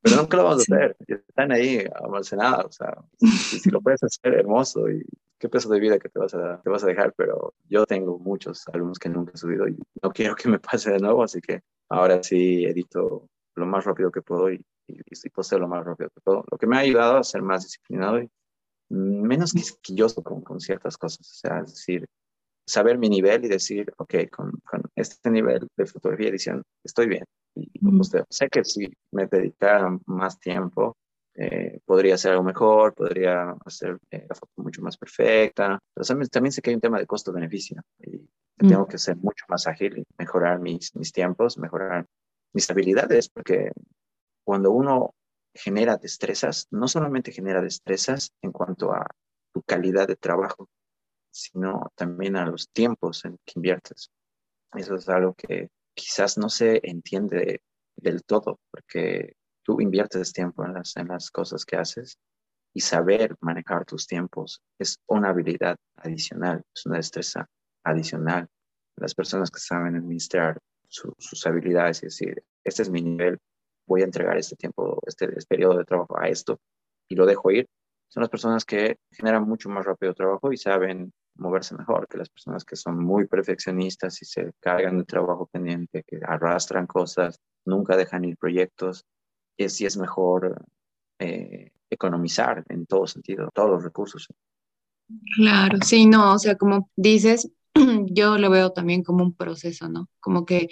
Pero 0.00 0.16
nunca 0.16 0.36
lo 0.36 0.44
vamos 0.44 0.60
a 0.70 0.74
hacer, 0.74 0.96
están 1.08 1.50
ahí 1.50 1.84
almacenadas, 1.92 2.66
o 2.66 2.70
sea, 2.70 2.98
si, 3.18 3.68
lo 3.68 3.80
puedes 3.80 4.00
hacer, 4.04 4.34
hermoso, 4.34 4.88
y 4.88 5.04
qué 5.40 5.48
peso 5.48 5.68
de 5.70 5.80
vida 5.80 5.98
que 5.98 6.08
te 6.08 6.20
vas, 6.20 6.34
a, 6.34 6.60
te 6.62 6.70
vas 6.70 6.84
a 6.84 6.86
dejar, 6.86 7.12
pero 7.16 7.52
yo 7.68 7.84
tengo 7.84 8.16
muchos 8.16 8.68
álbumes 8.68 9.00
que 9.00 9.08
nunca 9.08 9.32
he 9.34 9.36
subido 9.36 9.66
y 9.66 9.76
no 10.00 10.10
quiero 10.12 10.36
que 10.36 10.48
me 10.48 10.60
pase 10.60 10.92
de 10.92 11.00
nuevo, 11.00 11.24
así 11.24 11.40
que 11.40 11.62
ahora 11.88 12.22
sí 12.22 12.64
edito 12.64 13.28
lo 13.56 13.66
más 13.66 13.84
rápido 13.84 14.12
que 14.12 14.22
puedo 14.22 14.52
y 14.52 14.64
y, 14.88 14.94
y 14.94 15.58
lo 15.58 15.68
más 15.68 15.84
rápido 15.84 16.10
que 16.10 16.20
puedo. 16.20 16.44
Lo 16.50 16.58
que 16.58 16.66
me 16.66 16.76
ha 16.76 16.80
ayudado 16.80 17.18
a 17.18 17.24
ser 17.24 17.42
más 17.42 17.64
disciplinado 17.64 18.20
y 18.20 18.30
menos 18.90 19.52
quisquilloso 19.52 20.22
con, 20.22 20.42
con 20.42 20.60
ciertas 20.60 20.96
cosas. 20.96 21.20
O 21.20 21.34
sea, 21.34 21.60
es 21.60 21.74
decir, 21.74 22.06
saber 22.66 22.98
mi 22.98 23.08
nivel 23.08 23.44
y 23.44 23.48
decir, 23.48 23.92
ok, 23.96 24.14
con, 24.30 24.52
con 24.64 24.82
este 24.94 25.30
nivel 25.30 25.68
de 25.76 25.86
fotografía 25.86 26.26
y 26.26 26.30
edición 26.30 26.62
estoy 26.84 27.06
bien. 27.06 27.24
Y, 27.54 27.70
sé 28.28 28.48
que 28.48 28.64
si 28.64 28.88
me 29.12 29.26
dedicara 29.26 29.98
más 30.06 30.38
tiempo, 30.38 30.96
eh, 31.34 31.80
podría 31.84 32.14
hacer 32.14 32.32
algo 32.32 32.44
mejor, 32.44 32.94
podría 32.94 33.56
hacer 33.64 33.98
eh, 34.10 34.26
la 34.28 34.34
foto 34.34 34.52
mucho 34.56 34.82
más 34.82 34.96
perfecta. 34.96 35.78
Pero 35.94 36.06
también, 36.06 36.28
también 36.28 36.52
sé 36.52 36.62
que 36.62 36.70
hay 36.70 36.74
un 36.74 36.80
tema 36.80 36.98
de 36.98 37.06
costo-beneficio 37.06 37.82
y 38.00 38.28
tengo 38.56 38.86
que 38.86 38.98
ser 38.98 39.16
mucho 39.16 39.44
más 39.48 39.66
ágil 39.66 39.98
y 39.98 40.04
mejorar 40.18 40.58
mis, 40.58 40.94
mis 40.96 41.12
tiempos, 41.12 41.58
mejorar 41.58 42.06
mis 42.52 42.68
habilidades, 42.70 43.28
porque 43.28 43.70
cuando 44.48 44.70
uno 44.70 45.14
genera 45.52 45.98
destrezas, 45.98 46.68
no 46.70 46.88
solamente 46.88 47.32
genera 47.32 47.60
destrezas 47.60 48.32
en 48.40 48.50
cuanto 48.50 48.94
a 48.94 49.06
tu 49.52 49.60
calidad 49.60 50.08
de 50.08 50.16
trabajo, 50.16 50.70
sino 51.30 51.92
también 51.94 52.34
a 52.34 52.46
los 52.46 52.70
tiempos 52.70 53.26
en 53.26 53.36
que 53.44 53.52
inviertes. 53.56 54.10
Eso 54.72 54.94
es 54.94 55.06
algo 55.10 55.34
que 55.34 55.68
quizás 55.92 56.38
no 56.38 56.48
se 56.48 56.80
entiende 56.82 57.60
del 57.94 58.24
todo, 58.24 58.58
porque 58.70 59.34
tú 59.62 59.82
inviertes 59.82 60.32
tiempo 60.32 60.64
en 60.64 60.72
las, 60.72 61.30
cosas 61.30 61.66
que 61.66 61.76
haces 61.76 62.16
y 62.72 62.80
saber 62.80 63.36
manejar 63.40 63.84
tus 63.84 64.06
tiempos 64.06 64.62
es 64.78 64.96
una 65.08 65.28
habilidad 65.28 65.76
adicional, 65.96 66.62
es 66.74 66.86
una 66.86 66.96
destreza 66.96 67.46
adicional. 67.84 68.48
Las 68.96 69.14
personas 69.14 69.50
que 69.50 69.60
saben 69.60 69.96
administrar 69.96 70.58
sus 70.88 71.46
habilidades 71.46 72.02
y 72.02 72.06
decir, 72.06 72.42
este 72.64 72.80
es 72.80 72.88
mi 72.88 73.02
nivel, 73.02 73.38
voy 73.88 74.02
a 74.02 74.04
entregar 74.04 74.36
este 74.36 74.54
tiempo, 74.54 75.00
este, 75.06 75.24
este 75.36 75.48
periodo 75.48 75.78
de 75.78 75.84
trabajo 75.84 76.18
a 76.20 76.28
esto 76.28 76.60
y 77.08 77.16
lo 77.16 77.26
dejo 77.26 77.50
ir, 77.50 77.66
son 78.08 78.22
las 78.22 78.30
personas 78.30 78.64
que 78.64 78.98
generan 79.10 79.46
mucho 79.46 79.68
más 79.68 79.84
rápido 79.84 80.14
trabajo 80.14 80.52
y 80.52 80.56
saben 80.56 81.12
moverse 81.36 81.74
mejor 81.76 82.08
que 82.08 82.18
las 82.18 82.28
personas 82.28 82.64
que 82.64 82.76
son 82.76 83.02
muy 83.02 83.26
perfeccionistas 83.26 84.20
y 84.22 84.24
se 84.24 84.52
cargan 84.60 84.98
de 84.98 85.04
trabajo 85.04 85.46
pendiente, 85.46 86.02
que 86.06 86.18
arrastran 86.26 86.86
cosas, 86.86 87.38
nunca 87.64 87.96
dejan 87.96 88.24
ir 88.24 88.36
proyectos. 88.36 89.04
Y 89.56 89.68
sí 89.68 89.86
es 89.86 89.96
mejor 89.96 90.64
eh, 91.18 91.70
economizar 91.90 92.64
en 92.68 92.86
todo 92.86 93.06
sentido, 93.06 93.50
todos 93.54 93.70
los 93.70 93.84
recursos. 93.84 94.26
Claro, 95.36 95.78
sí, 95.84 96.06
no, 96.06 96.34
o 96.34 96.38
sea, 96.38 96.56
como 96.56 96.90
dices, 96.96 97.50
yo 98.10 98.38
lo 98.38 98.50
veo 98.50 98.72
también 98.72 99.02
como 99.02 99.24
un 99.24 99.34
proceso, 99.34 99.88
¿no? 99.88 100.08
Como 100.20 100.44
que 100.44 100.68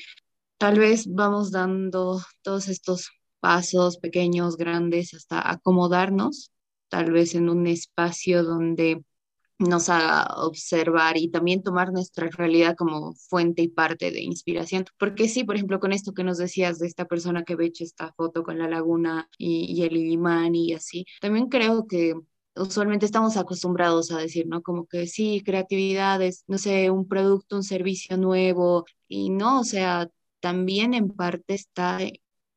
tal 0.58 0.78
vez 0.78 1.06
vamos 1.08 1.50
dando 1.50 2.20
todos 2.42 2.68
estos 2.68 3.10
pasos 3.40 3.98
pequeños, 3.98 4.56
grandes, 4.56 5.14
hasta 5.14 5.50
acomodarnos, 5.50 6.52
tal 6.88 7.12
vez 7.12 7.34
en 7.34 7.48
un 7.48 7.66
espacio 7.66 8.42
donde 8.44 9.02
nos 9.58 9.88
haga 9.88 10.26
observar 10.44 11.16
y 11.16 11.30
también 11.30 11.62
tomar 11.62 11.92
nuestra 11.92 12.28
realidad 12.28 12.76
como 12.76 13.14
fuente 13.14 13.62
y 13.62 13.68
parte 13.68 14.10
de 14.10 14.20
inspiración. 14.22 14.84
Porque 14.98 15.28
sí, 15.28 15.44
por 15.44 15.56
ejemplo, 15.56 15.80
con 15.80 15.92
esto 15.92 16.12
que 16.12 16.24
nos 16.24 16.38
decías 16.38 16.78
de 16.78 16.86
esta 16.86 17.06
persona 17.06 17.44
que 17.44 17.56
ve 17.56 17.72
esta 17.78 18.12
foto 18.12 18.42
con 18.42 18.58
la 18.58 18.68
laguna 18.68 19.28
y, 19.38 19.64
y 19.72 19.82
el 19.84 19.96
imán 19.96 20.54
y 20.54 20.74
así, 20.74 21.06
también 21.20 21.48
creo 21.48 21.86
que 21.86 22.14
usualmente 22.54 23.06
estamos 23.06 23.36
acostumbrados 23.36 24.10
a 24.10 24.18
decir, 24.18 24.46
¿no? 24.46 24.62
Como 24.62 24.86
que 24.86 25.06
sí, 25.06 25.42
creatividad 25.44 26.20
es, 26.22 26.44
no 26.46 26.58
sé, 26.58 26.90
un 26.90 27.06
producto, 27.08 27.56
un 27.56 27.62
servicio 27.62 28.16
nuevo, 28.16 28.84
y 29.08 29.30
no, 29.30 29.60
o 29.60 29.64
sea, 29.64 30.08
también 30.46 30.94
en 30.94 31.08
parte 31.10 31.54
está 31.54 31.98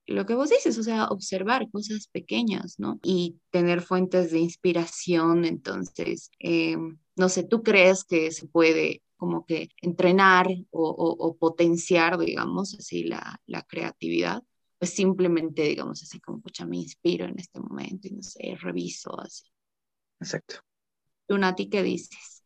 lo 0.05 0.27
que 0.27 0.35
vos 0.35 0.51
dices, 0.51 0.77
o 0.77 0.83
sea, 0.83 1.05
observar 1.05 1.71
cosas 1.71 2.07
pequeñas, 2.07 2.75
¿no? 2.77 2.99
Y 3.01 3.39
tener 3.49 3.81
fuentes 3.81 4.29
de 4.31 4.37
inspiración, 4.37 5.43
entonces, 5.43 6.29
eh, 6.37 6.77
no 7.15 7.29
sé, 7.29 7.45
¿tú 7.45 7.63
crees 7.63 8.03
que 8.03 8.29
se 8.31 8.47
puede 8.47 9.01
como 9.17 9.43
que 9.47 9.69
entrenar 9.81 10.45
o, 10.69 11.35
potenciar, 11.39 12.19
digamos, 12.19 12.75
así 12.75 13.05
la, 13.05 13.41
la, 13.47 13.63
creatividad? 13.63 14.43
Pues 14.77 14.91
simplemente, 14.91 15.63
digamos, 15.63 16.03
así 16.03 16.19
como, 16.19 16.41
pucha, 16.41 16.67
me 16.67 16.77
inspiro 16.77 17.25
en 17.25 17.39
este 17.39 17.59
momento 17.59 18.07
y 18.07 18.11
no 18.11 18.21
sé, 18.21 18.55
reviso 18.61 19.19
así. 19.19 19.45
Exacto. 20.19 20.57
Lunati, 21.27 21.69
¿qué 21.69 21.81
dices? 21.81 22.43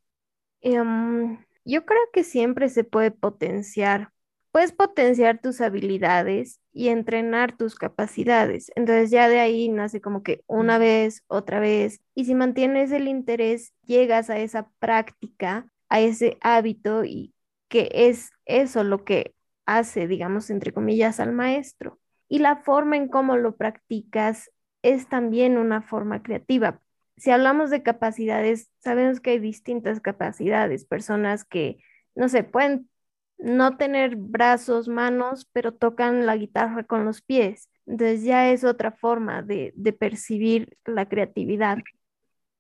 Em, 0.62 1.38
yo 1.66 1.86
creo 1.86 2.04
que 2.14 2.24
siempre 2.24 2.70
se 2.70 2.86
puede 2.86 3.12
potenciar 3.12 4.14
puedes 4.54 4.72
potenciar 4.72 5.40
tus 5.42 5.62
habilidades 5.62 6.62
y 6.72 6.90
entrenar 6.90 7.58
tus 7.58 7.74
capacidades. 7.74 8.72
Entonces 8.76 9.10
ya 9.10 9.28
de 9.28 9.40
ahí 9.40 9.68
nace 9.68 10.00
como 10.00 10.22
que 10.22 10.44
una 10.46 10.78
vez, 10.78 11.24
otra 11.26 11.60
vez, 11.60 12.02
y 12.14 12.26
si 12.26 12.36
mantienes 12.36 12.92
el 12.92 13.08
interés, 13.08 13.74
llegas 13.84 14.30
a 14.30 14.38
esa 14.38 14.70
práctica, 14.78 15.66
a 15.90 16.02
ese 16.02 16.38
hábito 16.42 17.04
y 17.04 17.34
que 17.68 17.90
es 17.92 18.30
eso 18.46 18.84
lo 18.84 19.04
que 19.04 19.34
hace, 19.66 20.08
digamos, 20.08 20.52
entre 20.52 20.72
comillas, 20.72 21.20
al 21.20 21.32
maestro. 21.32 22.00
Y 22.30 22.38
la 22.38 22.58
forma 22.58 22.96
en 22.96 23.08
cómo 23.08 23.38
lo 23.38 23.56
practicas 23.56 24.52
es 24.84 25.08
también 25.08 25.58
una 25.58 25.82
forma 25.82 26.22
creativa. 26.22 26.80
Si 27.18 27.32
hablamos 27.32 27.72
de 27.72 27.82
capacidades, 27.82 28.70
sabemos 28.78 29.20
que 29.20 29.32
hay 29.32 29.40
distintas 29.40 30.00
capacidades, 30.00 30.86
personas 30.86 31.44
que, 31.44 31.80
no 32.14 32.30
sé, 32.30 32.44
pueden 32.44 32.88
no 33.38 33.78
tener 33.78 34.16
brazos, 34.16 34.88
manos, 34.88 35.48
pero 35.52 35.74
tocan 35.74 36.26
la 36.26 36.38
guitarra 36.38 36.84
con 36.84 37.06
los 37.06 37.22
pies. 37.22 37.70
Entonces 37.86 38.24
ya 38.24 38.50
es 38.52 38.64
otra 38.64 38.92
forma 38.92 39.42
de, 39.42 39.74
percibir 40.00 40.78
la 40.86 41.08
creatividad. 41.08 41.78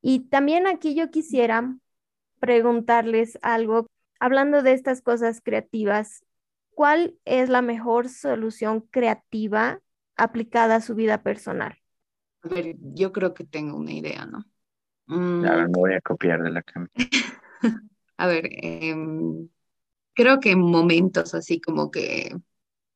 Y 0.01 0.28
también 0.28 0.67
aquí 0.67 0.95
yo 0.95 1.11
quisiera 1.11 1.78
preguntarles 2.39 3.39
algo, 3.41 3.88
hablando 4.19 4.61
de 4.61 4.74
estas 4.74 5.01
cosas 5.01 5.41
creativas, 5.41 6.26
¿cuál 6.71 7.15
es 7.24 7.49
la 7.49 7.61
mejor 7.61 8.09
solución 8.09 8.82
creativa 8.82 9.80
aplicada 10.17 10.76
a 10.76 10.82
su 10.82 10.95
vida 10.95 11.24
personal? 11.24 11.78
A 12.41 12.49
ver, 12.49 12.76
yo 12.80 13.13
creo 13.13 13.34
que 13.34 13.45
tengo 13.45 13.78
una 13.78 13.93
idea, 13.93 14.26
¿no? 14.26 14.43
me 15.05 15.67
voy 15.67 15.93
a 15.93 16.01
copiar 16.01 16.41
de 16.41 16.51
la 16.51 16.61
cámara. 16.61 16.91
a 18.17 18.28
ver, 18.28 18.49
em, 18.51 19.47
creo 20.14 20.39
que 20.39 20.51
en 20.51 20.59
momentos 20.59 21.34
así 21.34 21.59
como 21.59 21.91
que 21.91 22.36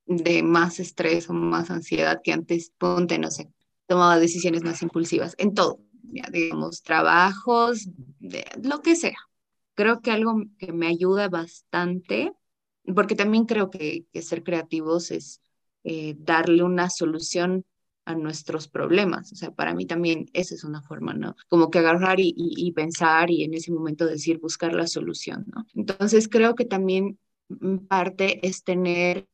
de 0.06 0.42
más 0.44 0.80
estrés 0.80 1.30
o 1.30 1.34
más 1.34 1.70
ansiedad 1.70 2.22
que 2.24 2.32
antes, 2.32 2.72
ponte, 2.78 3.20
no 3.20 3.30
sé, 3.30 3.52
tomaba 3.88 4.20
decisiones 4.20 4.64
más 4.64 4.82
impulsivas 4.82 5.36
en 5.38 5.54
todo, 5.54 5.80
digamos, 6.32 6.82
trabajos, 6.82 7.90
de, 8.20 8.46
lo 8.64 8.82
que 8.82 8.96
sea. 8.96 9.18
Creo 9.76 10.02
que 10.02 10.12
algo 10.12 10.44
que 10.58 10.72
me 10.72 10.88
ayuda 10.88 11.28
bastante, 11.30 12.32
porque 12.96 13.16
también 13.16 13.46
creo 13.46 13.70
que, 13.70 14.06
ser 14.22 14.44
creativos 14.44 15.12
es 15.12 15.42
eh, 15.84 16.16
darle 16.18 16.64
una 16.64 16.90
solución 16.90 17.66
a 18.08 18.16
nuestros 18.16 18.70
problemas. 18.70 19.34
O 19.34 19.36
sea, 19.36 19.52
para 19.52 19.76
mí 19.76 19.86
también 19.86 20.28
esa 20.32 20.56
es 20.56 20.64
una 20.64 20.82
forma, 20.82 21.14
¿no? 21.14 21.36
Como 21.50 21.70
que 21.70 21.80
agarrar 21.80 22.20
y, 22.20 22.72
pensar 22.72 23.30
y 23.30 23.44
en 23.44 23.54
ese 23.54 23.72
momento 23.72 24.06
decir, 24.06 24.40
buscar 24.40 24.74
la 24.74 24.88
solución, 24.88 25.46
¿no? 25.54 25.66
Entonces 25.76 26.30
creo 26.30 26.56
que 26.56 26.64
también 26.64 27.20
parte 27.90 28.48
es 28.48 28.64
tener 28.64 29.28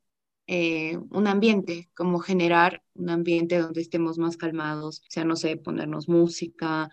eh, 0.48 0.98
un 1.12 1.28
ambiente, 1.28 1.92
como 1.94 2.18
generar 2.18 2.82
un 2.96 3.12
ambiente 3.12 3.60
donde 3.60 3.82
estemos 3.82 4.18
más 4.18 4.38
calmados, 4.38 5.02
o 5.02 5.12
sea, 5.12 5.24
no 5.24 5.36
sé, 5.36 5.56
ponernos 5.56 6.10
música, 6.10 6.90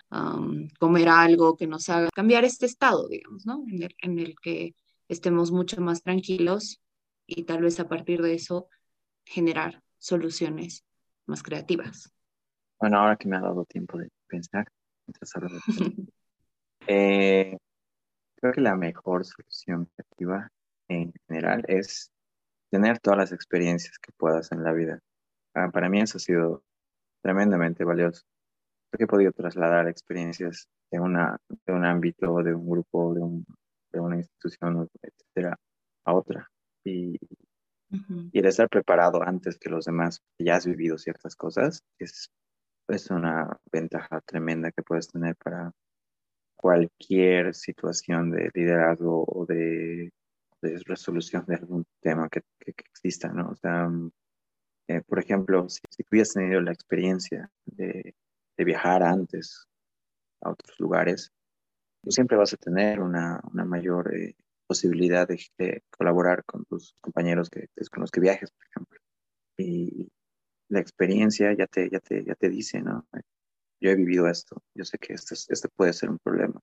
comer 0.79 1.09
algo 1.09 1.57
que 1.57 1.67
nos 1.67 1.89
haga 1.89 2.11
cambiar 2.15 2.45
este 2.45 2.67
estado, 2.67 3.09
digamos, 3.09 3.47
¿no? 3.47 3.65
En 4.03 4.19
el 4.19 4.35
que 4.39 4.75
estemos 5.09 5.51
mucho 5.51 5.81
más 5.81 6.03
tranquilos 6.03 6.83
y 7.27 7.45
tal 7.45 7.63
vez 7.63 7.81
a 7.81 7.89
partir 7.89 8.21
de 8.21 8.35
eso 8.35 8.69
generar 9.25 9.83
soluciones 9.99 10.85
más 11.31 11.43
creativas. 11.43 12.13
Bueno, 12.79 12.99
ahora 12.99 13.17
que 13.17 13.29
me 13.29 13.37
ha 13.37 13.41
dado 13.41 13.65
tiempo 13.65 13.99
de 13.99 14.09
pensar, 14.27 14.67
eh, 16.87 17.57
creo 18.37 18.53
que 18.53 18.61
la 18.61 18.77
mejor 18.77 19.25
solución 19.25 19.89
creativa 19.95 20.51
en 20.89 21.13
general 21.27 21.65
es 21.69 22.11
tener 22.71 22.99
todas 22.99 23.19
las 23.19 23.33
experiencias 23.33 23.99
que 23.99 24.13
puedas 24.17 24.53
en 24.53 24.63
la 24.63 24.73
vida. 24.73 25.01
Ah, 25.55 25.71
para 25.71 25.89
mí 25.89 26.01
eso 26.01 26.19
ha 26.19 26.21
sido 26.21 26.63
tremendamente 27.23 27.85
valioso, 27.85 28.23
porque 28.91 29.05
he 29.05 29.09
podido 29.09 29.33
trasladar 29.33 29.89
experiencias 29.89 30.69
de, 30.91 31.01
una, 31.01 31.39
de 31.67 31.73
un 31.73 31.85
ámbito, 31.85 32.43
de 32.43 32.55
un 32.55 32.69
grupo, 32.69 33.15
de, 33.15 33.21
un, 33.21 33.47
de 33.93 34.01
una 34.01 34.17
institución, 34.17 34.89
etcétera, 35.03 35.59
a 36.05 36.15
otra. 36.15 36.49
Y 36.85 37.19
y 37.91 38.39
el 38.39 38.47
estar 38.47 38.69
preparado 38.69 39.23
antes 39.23 39.59
que 39.59 39.69
los 39.69 39.85
demás, 39.85 40.21
que 40.39 40.45
ya 40.45 40.57
has 40.57 40.67
vivido 40.67 40.97
ciertas 40.97 41.35
cosas, 41.35 41.83
es, 41.99 42.31
es 42.89 43.11
una 43.11 43.59
ventaja 43.73 44.21
tremenda 44.21 44.71
que 44.71 44.83
puedes 44.83 45.09
tener 45.09 45.37
para 45.37 45.73
cualquier 46.57 47.55
situación 47.55 48.31
de 48.31 48.51
liderazgo 48.55 49.25
o 49.27 49.47
de, 49.47 50.13
de 50.63 50.79
resolución 50.85 51.45
de 51.47 51.57
algún 51.57 51.85
tema 52.01 52.29
que, 52.29 52.43
que, 52.59 52.75
exista, 52.77 53.33
¿no? 53.33 53.51
O 53.51 53.55
sea, 53.57 53.89
mm, 53.89 54.11
eh, 54.89 55.03
por 55.03 55.19
ejemplo, 55.19 55.69
si, 55.69 55.81
si 55.89 56.05
hubieras 56.11 56.33
tenido 56.35 56.61
la 56.61 56.73
experiencia 56.73 57.51
de, 57.65 58.15
de, 58.57 58.65
viajar 58.65 59.03
antes 59.03 59.67
a 60.43 60.51
otros 60.51 60.79
lugares, 60.79 61.33
tú 62.03 62.11
siempre 62.11 62.37
vas 62.37 62.53
a 62.53 62.59
tener 62.59 63.01
una, 63.01 63.41
una 63.53 63.65
mayor 63.65 64.15
eh, 64.15 64.37
posibilidad 64.71 65.27
de, 65.27 65.83
colaborar 65.91 66.45
con 66.45 66.65
tus 66.65 66.95
compañeros 67.01 67.51
que, 67.51 67.67
con 67.91 68.03
los 68.03 68.11
que 68.13 68.21
viajes, 68.21 68.53
por 68.53 68.65
ejemplo. 68.69 69.01
Y 69.59 70.09
la 70.69 70.79
experiencia 70.79 71.53
ya 71.55 71.67
te, 71.67 71.91
ya 71.91 71.99
te, 71.99 72.25
ya 72.25 72.37
te 72.37 72.49
dice, 72.49 72.81
¿no? 72.81 73.05
Yo 73.81 73.91
he 73.91 73.97
vivido 73.97 74.29
esto, 74.29 74.63
yo 74.73 74.85
sé 74.85 74.97
que 74.99 75.15
este, 75.15 75.35
este 75.35 75.69
puede 75.75 75.93
ser 75.93 76.09
un 76.09 76.21
problema. 76.21 76.61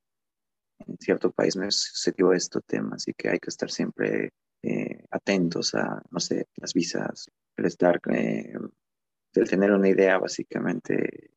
En 0.87 0.95
cierto 0.99 1.31
país 1.31 1.57
me 1.57 1.69
sucedió 1.69 2.31
esto 2.31 2.61
tema, 2.61 2.95
así 2.95 3.11
que 3.13 3.27
hay 3.27 3.39
que 3.39 3.49
estar 3.49 3.69
siempre 3.69 4.31
eh, 4.63 5.03
atentos 5.11 5.75
a, 5.75 6.01
no 6.09 6.21
sé, 6.21 6.47
las 6.55 6.73
visas, 6.73 7.29
el 7.57 7.65
estar, 7.65 7.99
eh, 8.13 8.53
el 9.33 9.49
tener 9.49 9.73
una 9.73 9.89
idea 9.89 10.17
básicamente 10.17 11.31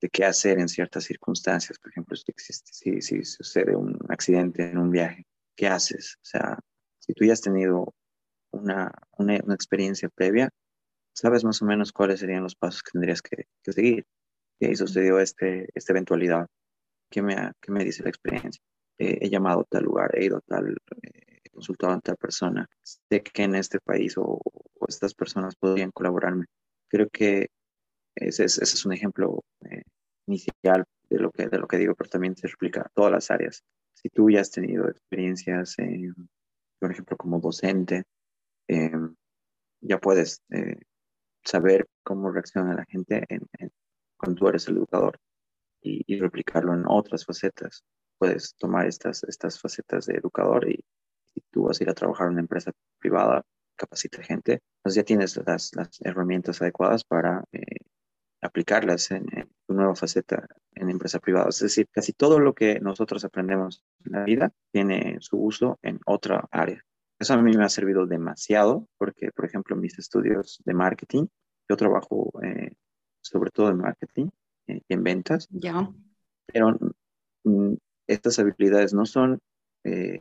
de 0.00 0.08
qué 0.08 0.24
hacer 0.24 0.58
en 0.58 0.68
ciertas 0.68 1.04
circunstancias. 1.04 1.78
Por 1.78 1.90
ejemplo, 1.90 2.16
si, 2.16 2.24
existe, 2.28 2.70
si, 2.72 3.02
si 3.02 3.24
sucede 3.26 3.76
un 3.76 3.98
accidente 4.08 4.70
en 4.70 4.78
un 4.78 4.90
viaje, 4.90 5.27
¿qué 5.58 5.66
haces? 5.66 6.16
O 6.22 6.24
sea, 6.24 6.58
si 7.00 7.12
tú 7.12 7.24
ya 7.24 7.32
has 7.32 7.42
tenido 7.42 7.92
una, 8.52 8.92
una, 9.18 9.34
experiencia 9.34 10.08
previa, 10.08 10.50
sabes 11.12 11.44
más 11.44 11.60
o 11.60 11.66
menos 11.66 11.92
cuáles 11.92 12.20
serían 12.20 12.44
los 12.44 12.54
pasos 12.54 12.82
que 12.82 12.92
tendrías 12.92 13.20
que, 13.20 13.44
que 13.62 13.72
seguir. 13.72 14.06
Y 14.60 14.66
ahí 14.66 14.76
sucedió 14.76 15.18
este, 15.18 15.68
esta 15.74 15.92
eventualidad. 15.92 16.46
¿Qué 17.10 17.22
me, 17.22 17.34
qué 17.60 17.72
me 17.72 17.84
dice 17.84 18.04
la 18.04 18.10
experiencia? 18.10 18.62
Eh, 18.98 19.18
he 19.20 19.30
llamado 19.30 19.60
a 19.60 19.64
tal 19.64 19.84
lugar, 19.84 20.10
he 20.14 20.24
ido 20.24 20.38
a 20.38 20.40
tal, 20.42 20.76
eh, 21.02 21.38
he 21.42 21.50
consultado 21.50 21.92
a 21.92 22.00
tal 22.00 22.16
persona. 22.16 22.68
Sé 22.82 23.22
que 23.22 23.42
en 23.42 23.56
este 23.56 23.80
país 23.80 24.14
o, 24.16 24.40
estas 24.86 25.14
personas 25.14 25.56
podrían 25.56 25.90
colaborarme. 25.90 26.46
Creo 26.88 27.08
que 27.10 27.48
ese 28.14 28.44
es, 28.44 28.58
ese 28.58 28.74
es 28.76 28.86
un 28.86 28.92
ejemplo 28.92 29.42
eh, 29.68 29.82
inicial 30.26 30.84
de 31.10 31.18
lo, 31.18 31.30
que, 31.32 31.48
de 31.48 31.58
lo 31.58 31.66
que 31.66 31.78
digo, 31.78 31.94
pero 31.96 32.10
también 32.10 32.36
se 32.36 32.46
explica 32.46 32.82
a 32.82 32.90
todas 32.94 33.12
las 33.12 33.30
áreas. 33.30 33.64
Si 34.08 34.14
tú 34.14 34.30
ya 34.30 34.40
has 34.40 34.50
tenido 34.50 34.88
experiencias, 34.88 35.76
por 36.78 36.90
ejemplo, 36.90 37.14
como 37.18 37.40
docente, 37.40 38.04
ya 39.80 39.98
puedes 39.98 40.42
saber 41.44 41.86
cómo 42.02 42.30
reacciona 42.30 42.72
la 42.72 42.86
gente 42.86 43.26
en, 43.28 43.42
cuando 44.16 44.38
tú 44.38 44.48
eres 44.48 44.66
el 44.68 44.78
educador 44.78 45.18
y, 45.82 46.18
replicarlo 46.18 46.72
en 46.72 46.84
otras 46.88 47.26
facetas. 47.26 47.84
Puedes 48.16 48.54
tomar 48.56 48.86
estas, 48.86 49.24
estas 49.24 49.60
facetas 49.60 50.06
de 50.06 50.14
educador 50.14 50.66
y 50.70 50.82
si 51.26 51.42
tú 51.50 51.64
vas 51.64 51.78
a 51.78 51.84
ir 51.84 51.90
a 51.90 51.94
trabajar 51.94 52.28
en 52.28 52.32
una 52.32 52.40
empresa 52.40 52.72
privada, 52.98 53.44
capacita 53.76 54.22
gente, 54.22 54.62
pues 54.82 54.94
ya 54.94 55.04
tienes 55.04 55.38
las, 55.46 55.76
las 55.76 56.00
herramientas 56.00 56.62
adecuadas 56.62 57.04
para 57.04 57.44
eh, 57.52 57.60
aplicarlas 58.40 59.10
en, 59.10 59.26
tu 59.26 59.57
nueva 59.78 59.94
faceta 59.94 60.46
en 60.74 60.90
empresa 60.90 61.18
privada. 61.18 61.48
Es 61.48 61.60
decir, 61.60 61.88
casi 61.90 62.12
todo 62.12 62.38
lo 62.38 62.54
que 62.54 62.80
nosotros 62.80 63.24
aprendemos 63.24 63.82
en 64.04 64.12
la 64.12 64.24
vida 64.24 64.52
tiene 64.70 65.16
su 65.20 65.38
uso 65.38 65.78
en 65.82 66.00
otra 66.04 66.46
área. 66.50 66.84
Eso 67.18 67.34
a 67.34 67.42
mí 67.42 67.56
me 67.56 67.64
ha 67.64 67.68
servido 67.68 68.06
demasiado 68.06 68.86
porque, 68.98 69.30
por 69.32 69.44
ejemplo, 69.44 69.74
en 69.74 69.82
mis 69.82 69.98
estudios 69.98 70.60
de 70.64 70.74
marketing, 70.74 71.26
yo 71.68 71.76
trabajo 71.76 72.30
eh, 72.42 72.72
sobre 73.20 73.50
todo 73.50 73.70
en 73.70 73.78
marketing 73.78 74.28
eh, 74.66 74.82
y 74.86 74.94
en 74.94 75.02
ventas. 75.02 75.48
Ya. 75.50 75.90
Pero 76.46 76.78
mm, 77.44 77.74
estas 78.06 78.38
habilidades 78.38 78.94
no 78.94 79.04
son 79.04 79.40
eh, 79.84 80.20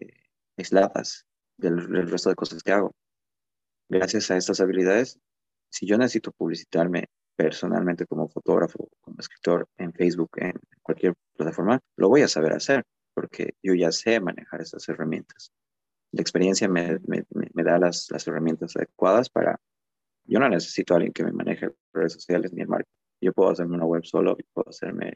aisladas 0.58 1.26
del, 1.58 2.08
resto 2.08 2.30
de 2.30 2.36
cosas 2.36 2.64
que 2.64 2.72
hago. 2.72 2.94
Gracias 3.90 4.32
a 4.32 4.38
estas 4.38 4.60
habilidades, 4.60 5.20
si 5.70 5.86
yo 5.86 5.98
necesito 5.98 6.32
publicitarme 6.32 7.06
personalmente 7.38 8.08
como 8.08 8.28
fotógrafo, 8.28 8.90
como 9.00 9.18
escritor 9.20 9.70
en 9.78 9.94
Facebook, 9.94 10.32
en 10.38 10.54
cualquier 10.82 11.14
plataforma, 11.38 11.80
lo 11.96 12.10
voy 12.10 12.24
a 12.24 12.28
saber 12.28 12.52
hacer 12.52 12.84
porque 13.14 13.54
yo 13.64 13.74
ya 13.74 13.92
sé 13.92 14.20
manejar 14.20 14.62
estas 14.62 14.90
herramientas. 14.90 15.52
La 16.12 16.22
experiencia 16.22 16.68
me, 16.68 17.00
da 17.54 17.78
las, 17.78 18.08
las 18.12 18.28
herramientas 18.28 18.76
adecuadas 18.76 19.30
para 19.30 19.60
yo 20.26 20.40
no 20.40 20.50
necesito 20.50 20.94
a 20.94 20.98
alguien 20.98 21.14
que 21.14 21.24
me 21.24 21.32
maneje 21.32 21.72
redes 21.94 22.14
sociales 22.14 22.52
ni 22.52 22.62
el 22.62 22.68
marketing. 22.68 22.92
Yo 23.22 23.34
puedo 23.34 23.50
hacerme 23.50 23.76
una 23.76 23.86
web 23.86 24.04
solo, 24.06 24.38
puedo 24.54 24.70
hacerme 24.70 25.14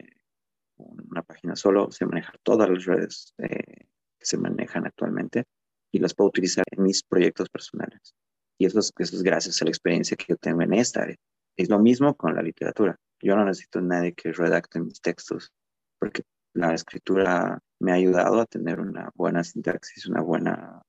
una 0.78 1.22
página 1.22 1.56
solo, 1.56 1.92
sé 1.92 2.06
manejar 2.06 2.40
todas 2.44 2.70
las 2.70 2.86
redes 2.86 3.34
eh, 3.38 3.88
que 4.18 4.26
se 4.26 4.38
manejan 4.38 4.86
actualmente 4.86 5.46
y 5.92 6.00
las 6.00 6.14
puedo 6.14 6.30
utilizar 6.30 6.64
en 6.72 6.84
mis 6.84 7.04
proyectos 7.04 7.50
personales. 7.50 8.16
Y 8.58 8.66
eso 8.66 8.80
es, 8.80 8.92
eso 8.98 9.16
es 9.16 9.24
gracias 9.24 9.62
a 9.62 9.66
la 9.66 9.72
experiencia 9.72 10.16
que 10.16 10.26
yo 10.30 10.38
tengo 10.38 10.62
en 10.62 10.74
esta 10.74 11.02
área. 11.02 11.18
Es 11.62 11.70
lo 11.70 11.78
mismo 11.78 12.16
con 12.16 12.34
la 12.34 12.42
literatura. 12.42 13.00
Yo 13.22 13.36
no 13.36 13.46
necesito 13.46 13.78
a 13.78 13.84
nadie 13.84 14.14
que 14.14 14.32
redacte 14.32 14.80
mis 14.80 15.00
textos, 15.00 15.54
porque 16.00 16.24
la 16.54 16.74
escritura 16.74 17.60
me 17.80 17.92
ha 17.92 17.96
ayudado 17.96 18.42
a 18.42 18.48
tener 18.48 18.80
una 18.80 19.12
buena 19.14 19.44
sintaxis, 19.44 20.08
una 20.08 20.22
buena, 20.22 20.82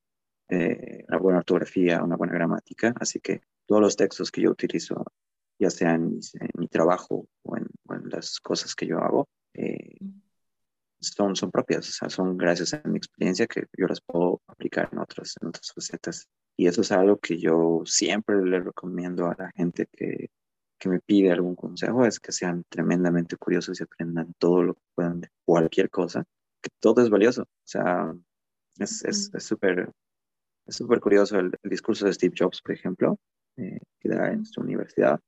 eh, 0.48 1.04
una 1.08 1.18
buena 1.18 1.38
ortografía, 1.40 2.02
una 2.02 2.16
buena 2.16 2.32
gramática. 2.32 2.94
Así 2.98 3.20
que 3.20 3.42
todos 3.66 3.82
los 3.82 3.96
textos 3.96 4.30
que 4.30 4.40
yo 4.40 4.50
utilizo, 4.50 5.04
ya 5.58 5.68
sea 5.68 5.92
en, 5.92 6.20
mi 6.54 6.68
trabajo 6.68 7.28
o 7.42 7.56
en, 7.58 7.68
las 8.10 8.40
cosas 8.40 8.74
que 8.74 8.86
yo 8.86 8.98
hago, 8.98 9.28
eh, 9.52 9.98
son, 11.00 11.36
son 11.36 11.50
propias, 11.50 11.86
o 11.86 11.92
sea, 11.92 12.08
son 12.08 12.38
gracias 12.38 12.72
a 12.72 12.80
mi 12.86 12.96
experiencia 12.96 13.46
que 13.46 13.66
yo 13.76 13.86
las 13.86 14.00
puedo 14.00 14.40
aplicar 14.46 14.88
en 14.90 15.00
otras, 15.00 15.34
en 15.42 15.48
otras 15.48 15.70
facetas. 15.74 16.28
Y 16.56 16.66
eso 16.66 16.80
es 16.80 16.92
algo 16.92 17.18
que 17.18 17.38
yo 17.38 17.82
siempre 17.84 18.42
le 18.42 18.60
recomiendo 18.60 19.26
a 19.26 19.34
la 19.38 19.50
gente 19.54 19.86
que, 19.92 20.30
que 20.82 20.88
me 20.88 20.98
pide 20.98 21.30
algún 21.30 21.54
consejo, 21.54 22.04
es 22.04 22.18
que 22.18 22.32
sean 22.32 22.64
tremendamente 22.68 23.36
curiosos 23.36 23.78
y 23.78 23.84
aprendan 23.84 24.34
todo 24.36 24.64
lo 24.64 24.74
que 24.74 24.82
puedan 24.96 25.20
de 25.20 25.28
cualquier 25.44 25.90
cosa, 25.90 26.24
que 26.60 26.70
todo 26.80 27.02
es 27.02 27.08
valioso. 27.08 27.42
O 27.42 27.46
sea, 27.64 28.12
es 28.78 29.30
súper 29.38 29.92
es 30.66 30.76
súper 30.76 31.00
curioso 31.00 31.38
el, 31.38 31.52
discurso 31.62 32.06
de 32.06 32.12
Steve 32.12 32.34
Jobs, 32.36 32.60
por 32.62 32.72
ejemplo, 32.74 33.18
eh, 33.56 33.78
que 34.00 34.08
da 34.08 34.32
en 34.32 34.44
su 34.44 34.60
universidad, 34.60 35.20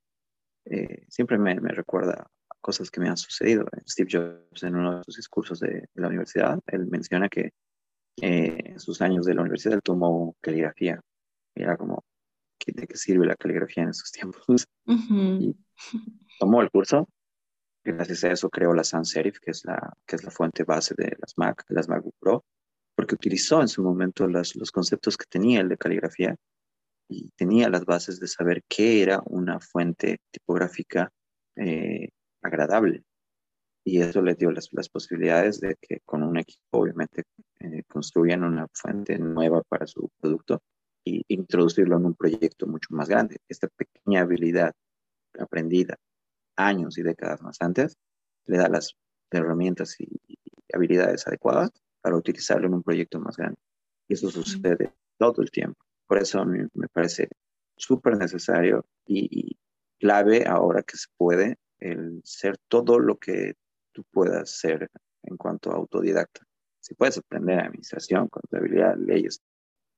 eh, 0.64 1.05
siempre 1.09 1.38
me, 1.38 1.61
me, 1.61 1.70
recuerda 1.70 2.26
cosas 2.61 2.90
que 2.90 3.00
me 3.00 3.09
han 3.09 3.16
sucedido. 3.16 3.66
Steve 3.86 4.09
Jobs, 4.11 4.62
en 4.64 4.74
uno 4.74 4.98
de 4.98 5.05
sus 5.05 5.16
discursos 5.16 5.61
de, 5.61 5.88
la 5.94 6.09
universidad, 6.09 6.59
él 6.66 6.86
menciona 6.86 7.28
que 7.28 7.52
eh, 8.20 8.59
en 8.64 8.80
sus 8.80 9.00
años 9.02 9.26
de 9.26 9.34
la 9.34 9.42
universidad 9.42 9.74
él 9.74 9.82
tomó 9.82 10.34
caligrafía. 10.40 11.00
era 11.55 11.76
como, 11.76 12.05
¿de 12.66 12.86
qué 12.86 12.96
sirve 12.96 13.26
la 13.26 13.36
caligrafía 13.36 13.84
en 13.84 13.90
estos 13.90 14.11
tiempos? 14.11 14.66
Tomó 16.39 16.62
el 16.62 16.70
curso. 16.70 17.09
Gracias 17.85 18.24
a 18.24 18.32
eso 18.32 18.49
creó 18.49 18.72
la 18.72 18.85
sans 18.85 19.11
serif, 19.11 19.39
que 19.41 19.51
es 19.51 19.64
la, 19.64 19.93
que 20.07 20.16
es 20.16 20.24
la 20.24 20.30
fuente 20.30 20.64
base 20.64 20.95
de 20.97 21.16
las 21.20 21.37
Mac, 21.37 21.64
las 21.68 21.89
MacBook 21.89 22.14
Pro, 22.18 22.45
porque 22.95 23.14
utilizó 23.14 23.61
en 23.61 23.68
su 23.68 23.82
momento 23.82 24.26
los 24.26 24.72
conceptos 24.72 25.16
que 25.16 25.26
tenía 25.28 25.61
el 25.61 25.68
de 25.68 25.76
caligrafía 25.76 26.37
y 27.09 27.30
tenía 27.37 27.68
las 27.68 27.85
bases 27.85 28.20
de 28.20 28.28
saber 28.28 28.62
qué 28.68 29.03
era 29.03 29.22
una 29.26 29.61
fuente 29.61 30.18
tipográfica 30.30 31.11
eh, 31.57 32.09
agradable. 32.43 33.05
Y 33.87 34.01
eso 34.01 34.22
le 34.22 34.35
dio 34.35 34.51
las, 34.51 34.70
las, 34.72 34.89
posibilidades 34.89 35.61
de 35.61 35.76
que 35.78 36.01
con 36.07 36.22
un 36.22 36.39
equipo, 36.39 36.78
obviamente, 36.78 37.24
eh, 37.61 37.82
construyan 37.87 38.43
una 38.43 38.66
fuente 38.72 39.18
nueva 39.18 39.61
para 39.68 39.87
su 39.87 40.09
producto 40.18 40.62
e 41.05 41.22
introducirlo 41.28 41.96
en 41.96 42.07
un 42.07 42.14
proyecto 42.14 42.66
mucho 42.66 42.88
más 42.90 43.09
grande. 43.09 43.38
Esta 43.48 43.68
pequeña 43.68 44.22
habilidad 44.22 44.74
aprendida 45.38 45.98
años 46.57 46.98
y 46.98 47.02
décadas 47.02 47.42
más 47.42 47.61
antes 47.61 47.96
le 48.46 48.59
da 48.59 48.68
las 48.68 48.96
herramientas 49.30 49.96
y, 49.98 50.07
y 50.28 50.38
habilidades 50.72 51.26
adecuadas 51.26 51.70
para 52.00 52.16
utilizarlo 52.16 52.66
en 52.66 52.74
un 52.74 52.82
proyecto 52.82 53.18
más 53.18 53.36
grande. 53.36 53.59
Y 54.09 54.14
eso 54.14 54.30
sucede 54.30 54.92
todo 55.18 55.42
el 55.42 55.50
tiempo. 55.50 55.82
Por 56.07 56.18
eso 56.18 56.44
me, 56.44 56.68
me 56.74 56.88
parece 56.88 57.28
súper 57.76 58.16
necesario 58.16 58.84
y, 59.07 59.57
clave 59.98 60.44
ahora 60.46 60.82
que 60.82 60.98
se 60.98 61.07
puede 61.16 61.57
el 61.78 62.20
ser 62.24 62.59
todo 62.68 62.98
lo 62.98 63.16
que 63.16 63.55
tú 63.92 64.05
puedas 64.11 64.50
ser 64.50 64.90
en 65.22 65.36
cuanto 65.38 65.70
a 65.70 65.76
autodidacta. 65.76 66.42
Si 66.80 66.94
puedes 66.94 67.16
aprender 67.16 67.61
administración, 67.61 68.28
contabilidad, 68.28 68.96
leyes, 68.98 69.40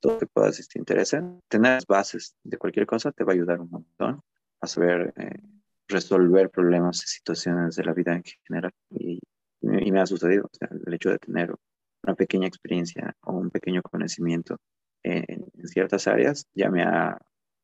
todo 0.06 0.18
que 0.18 0.26
puedas 0.26 0.56
si 0.56 0.66
te 0.66 0.78
interesa, 0.78 1.22
tener 1.48 1.74
las 1.74 1.86
bases 1.86 2.36
de 2.44 2.56
cualquier 2.58 2.86
cosa 2.86 3.10
te 3.12 3.24
va 3.24 3.32
a 3.32 3.34
ayudar 3.34 3.60
un 3.60 3.70
montón 3.70 4.22
a 4.60 4.66
saber 4.66 5.12
eh, 5.16 5.40
resolver 5.88 6.50
problemas 6.50 7.02
y 7.04 7.08
situaciones 7.08 7.76
de 7.76 7.84
la 7.84 7.92
vida 7.92 8.14
en 8.14 8.22
general. 8.46 8.72
Y, 8.90 9.18
y 9.60 9.92
me 9.92 10.00
ha 10.00 10.06
sucedido 10.06 10.48
el 10.86 10.94
hecho 10.94 11.10
de 11.10 11.18
tener 11.18 11.54
una 12.04 12.14
pequeña 12.14 12.46
experiencia 12.46 13.16
o 13.22 13.32
un 13.32 13.50
pequeño 13.50 13.82
conocimiento 13.82 14.58
en, 15.02 15.46
ciertas 15.64 16.06
áreas 16.06 16.46
ya 16.54 16.70
me 16.70 16.82
ha 16.82 17.18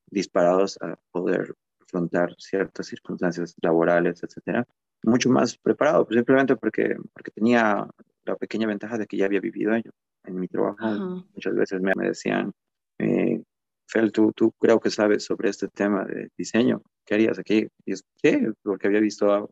disparado 0.06 0.64
a 0.80 0.96
poder 1.12 1.54
afrontar 1.80 2.34
ciertas 2.38 2.86
circunstancias 2.86 3.54
laborales, 3.62 4.22
etcétera, 4.22 4.66
mucho 5.04 5.30
más 5.30 5.56
preparado, 5.56 6.04
pues, 6.04 6.16
simplemente 6.16 6.56
porque, 6.56 6.96
porque 7.12 7.30
tenía 7.30 7.88
la 8.24 8.36
pequeña 8.36 8.66
ventaja 8.66 8.98
de 8.98 9.06
que 9.06 9.16
ya 9.16 9.26
había 9.26 9.40
vivido 9.40 9.74
ello. 9.74 9.92
En 10.24 10.38
mi 10.38 10.48
trabajo 10.48 11.26
muchas 11.34 11.54
veces 11.54 11.80
me, 11.80 11.92
decían, 11.96 12.52
eh, 12.98 13.42
Fel, 13.86 14.12
tú, 14.12 14.32
tú 14.32 14.52
creo 14.52 14.80
que 14.80 14.90
sabes 14.90 15.24
sobre 15.24 15.50
este 15.50 15.68
tema 15.68 16.04
de 16.04 16.30
diseño, 16.36 16.82
¿qué 17.04 17.14
harías 17.14 17.38
aquí? 17.38 17.68
Y 17.84 17.92
es, 17.92 18.04
¿qué? 18.22 18.52
Porque 18.62 18.86
había 18.86 19.00
visto 19.00 19.50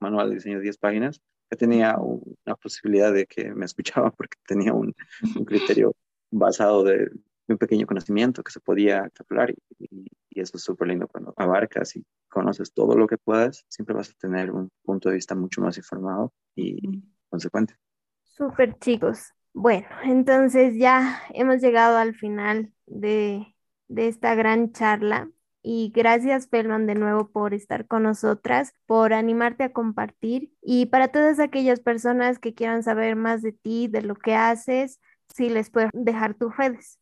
manual 0.00 0.28
de 0.28 0.34
diseño 0.36 0.56
de 0.56 0.64
10 0.64 0.78
páginas, 0.78 1.20
que 1.48 1.56
tenía 1.56 1.96
una 1.98 2.56
posibilidad 2.56 3.12
de 3.12 3.26
que 3.26 3.54
me 3.54 3.64
escuchaba 4.04 4.10
porque 4.10 4.36
tenía 4.46 4.72
un, 4.72 4.94
un 5.36 5.44
criterio 5.44 5.94
basado 6.30 6.84
de, 6.84 7.10
un 7.52 7.58
pequeño 7.58 7.86
conocimiento 7.86 8.42
que 8.42 8.52
se 8.52 8.60
podía 8.60 9.06
extrapolar 9.06 9.54
y, 9.78 10.06
eso 10.30 10.56
es 10.56 10.62
súper 10.62 10.86
lindo 10.86 11.08
cuando 11.08 11.34
abarcas 11.36 11.96
y 11.96 12.06
conoces 12.28 12.72
todo 12.72 12.96
lo 12.96 13.08
que 13.08 13.18
puedas, 13.18 13.64
siempre 13.66 13.96
vas 13.96 14.10
a 14.10 14.12
tener 14.20 14.52
un 14.52 14.70
punto 14.84 15.08
de 15.08 15.16
vista 15.16 15.34
mucho 15.34 15.60
más 15.60 15.76
informado 15.78 16.32
y 16.54 17.02
consecuente. 17.28 17.74
Súper 18.22 18.78
chicos. 18.78 19.32
Bueno, 19.60 19.88
entonces 20.04 20.76
ya 20.76 21.20
hemos 21.34 21.60
llegado 21.60 21.96
al 21.98 22.14
final 22.14 22.72
de, 22.86 23.56
esta 23.88 24.36
gran 24.36 24.70
charla. 24.70 25.32
Y 25.62 25.90
gracias, 25.92 26.48
Felman, 26.48 26.86
de 26.86 26.94
nuevo 26.94 27.28
por 27.30 27.54
estar 27.54 27.88
con 27.88 28.04
nosotras, 28.04 28.72
por 28.86 29.12
animarte 29.12 29.64
a 29.64 29.72
compartir. 29.72 30.52
Y 30.62 30.86
para 30.86 31.08
todas 31.08 31.40
aquellas 31.40 31.80
personas 31.80 32.38
que 32.38 32.54
quieran 32.54 32.84
saber 32.84 33.16
más 33.16 33.42
de 33.42 33.50
ti, 33.50 33.88
de 33.88 34.02
lo 34.02 34.14
que 34.14 34.36
haces, 34.36 35.00
si 35.34 35.48
les 35.48 35.70
puedes 35.70 35.90
dejar 35.92 36.34
tus 36.34 36.56
redes. 36.56 37.00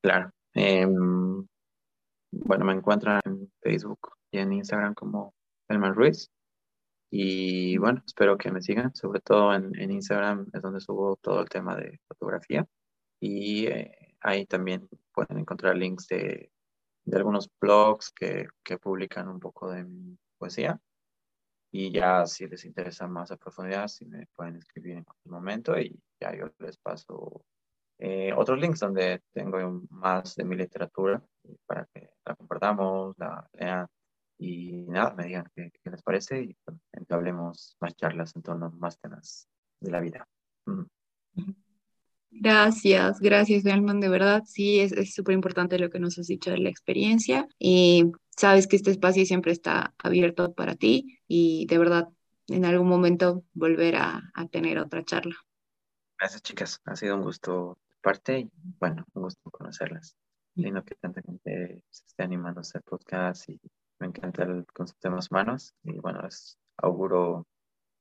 Claro. 0.00 0.30
Em, 0.54 1.44
bueno, 2.30 2.64
me 2.66 2.72
encuentran 2.72 3.20
en 3.24 3.50
Facebook 3.60 4.12
y 4.30 4.38
en 4.38 4.52
Instagram 4.52 4.94
como 4.94 5.34
Felman 5.66 5.96
Ruiz. 5.96 6.30
Y 7.10 7.76
bueno, 7.78 8.02
espero 8.06 8.36
que 8.36 8.50
me 8.50 8.60
sigan, 8.60 8.94
sobre 8.94 9.20
todo 9.20 9.54
en, 9.54 9.90
Instagram 9.90 10.48
es 10.52 10.62
donde 10.62 10.80
subo 10.80 11.16
todo 11.16 11.40
el 11.40 11.48
tema 11.48 11.76
de 11.76 12.00
fotografía. 12.08 12.66
Y 13.20 13.66
eh, 13.66 14.16
ahí 14.20 14.46
también 14.46 14.88
pueden 15.12 15.38
encontrar 15.38 15.76
links 15.76 16.08
de 16.08 16.50
de 17.06 17.16
algunos 17.16 17.48
blogs 17.60 18.10
que, 18.12 18.48
que 18.62 18.78
publican 18.78 19.28
un 19.28 19.40
poco 19.40 19.70
de 19.70 19.84
mi 19.84 20.18
poesía. 20.38 20.78
Y 21.72 21.92
ya 21.92 22.26
si 22.26 22.46
les 22.46 22.64
interesa 22.64 23.06
más 23.06 23.30
a 23.30 23.36
profundidad, 23.36 23.88
si 23.88 24.06
me 24.06 24.26
pueden 24.34 24.56
escribir 24.56 24.98
en 24.98 25.04
cualquier 25.04 25.32
momento 25.32 25.78
y 25.78 25.98
ya 26.20 26.34
yo 26.36 26.50
les 26.58 26.76
paso 26.78 27.44
eh, 27.98 28.32
otros 28.36 28.58
links 28.58 28.80
donde 28.80 29.22
tengo 29.32 29.82
más 29.90 30.34
de 30.36 30.44
mi 30.44 30.56
literatura 30.56 31.22
para 31.66 31.86
que 31.92 32.10
la 32.24 32.34
compartamos, 32.34 33.16
la 33.18 33.48
lean 33.52 33.86
y 34.38 34.84
nada, 34.88 35.14
me 35.14 35.24
digan 35.24 35.50
qué, 35.54 35.70
qué 35.82 35.90
les 35.90 36.02
parece 36.02 36.42
y 36.42 36.56
pues, 36.64 36.78
hablemos 37.08 37.76
más 37.80 37.94
charlas 37.96 38.34
en 38.36 38.42
torno 38.42 38.66
a 38.66 38.70
más 38.70 38.98
temas 38.98 39.48
de 39.80 39.90
la 39.90 40.00
vida. 40.00 40.26
Gracias, 42.30 43.20
gracias, 43.20 43.62
Belman, 43.62 44.00
de 44.00 44.08
verdad, 44.08 44.42
sí, 44.44 44.80
es 44.80 45.14
súper 45.14 45.34
importante 45.34 45.78
lo 45.78 45.90
que 45.90 45.98
nos 45.98 46.18
has 46.18 46.26
dicho 46.26 46.50
de 46.50 46.58
la 46.58 46.68
experiencia 46.68 47.48
y 47.58 48.12
sabes 48.36 48.66
que 48.66 48.76
este 48.76 48.90
espacio 48.90 49.24
siempre 49.24 49.52
está 49.52 49.94
abierto 49.98 50.52
para 50.52 50.74
ti 50.74 51.18
y 51.26 51.66
de 51.66 51.78
verdad, 51.78 52.08
en 52.48 52.64
algún 52.64 52.88
momento 52.88 53.44
volver 53.54 53.96
a, 53.96 54.22
tener 54.50 54.78
otra 54.78 55.04
charla. 55.04 55.34
Gracias, 56.18 56.42
chicas, 56.42 56.80
ha 56.84 56.94
sido 56.94 57.16
un 57.16 57.22
gusto 57.22 57.78
parte 58.02 58.40
y 58.40 58.50
bueno, 58.78 59.04
un 59.14 59.22
gusto 59.22 59.50
conocerlas. 59.50 60.16
Lindo 60.54 60.82
que 60.84 60.94
tanta 60.94 61.20
gente 61.22 61.82
se 61.90 62.04
esté 62.06 62.22
animando 62.22 62.60
a 62.60 62.62
hacer 62.62 62.82
podcast 62.82 63.48
y 63.50 63.60
me 63.98 64.08
encanta 64.08 64.44
el 64.44 64.66
concepto 64.66 65.08
de 65.08 65.14
más 65.14 65.30
humanos 65.30 65.74
y 65.82 65.98
bueno, 65.98 66.26
es, 66.26 66.58
auguro 66.76 67.46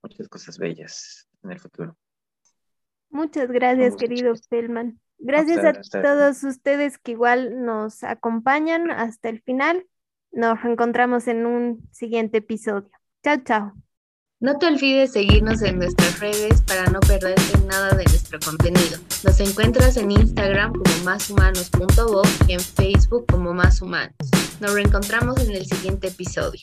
muchas 0.04 0.28
cosas 0.28 0.58
bellas 0.58 1.28
en 1.44 1.52
el 1.52 1.60
futuro. 1.60 1.98
Muchas 3.10 3.50
gracias, 3.50 3.96
querido 3.96 4.34
Felman. 4.50 5.00
Gracias 5.18 5.64
a, 5.64 6.02
todos 6.02 6.44
ustedes 6.44 6.98
que 6.98 7.12
igual 7.12 7.64
nos 7.64 8.04
acompañan 8.04 8.92
hasta 8.92 9.30
el 9.30 9.42
final. 9.42 9.88
Nos 10.32 10.62
reencontramos 10.62 11.28
en 11.28 11.46
un 11.46 11.88
siguiente 11.92 12.40
episodio. 12.40 12.90
Chao, 13.24 13.38
chao. 13.44 13.85
No 14.46 14.60
te 14.60 14.68
olvides 14.68 15.14
seguirnos 15.14 15.64
en 15.64 15.80
nuestras 15.80 16.20
redes 16.20 16.62
para 16.62 16.86
no 16.92 17.00
perderte 17.00 17.58
nada 17.68 17.96
de 17.96 18.04
nuestro 18.04 18.38
contenido. 18.40 19.00
Nos 19.24 19.40
encuentras 19.40 19.98
en 19.98 20.12
Instagram 20.12 20.72
como 20.72 21.04
máshumanos.voz 21.04 22.30
y 22.48 22.54
en 22.54 22.60
Facebook 22.60 23.26
como 23.26 23.56
Más 23.56 23.82
Humanos. 23.82 24.14
Nos 24.60 24.74
reencontramos 24.74 25.40
en 25.40 25.50
el 25.50 25.66
siguiente 25.66 26.10
episodio. 26.10 26.62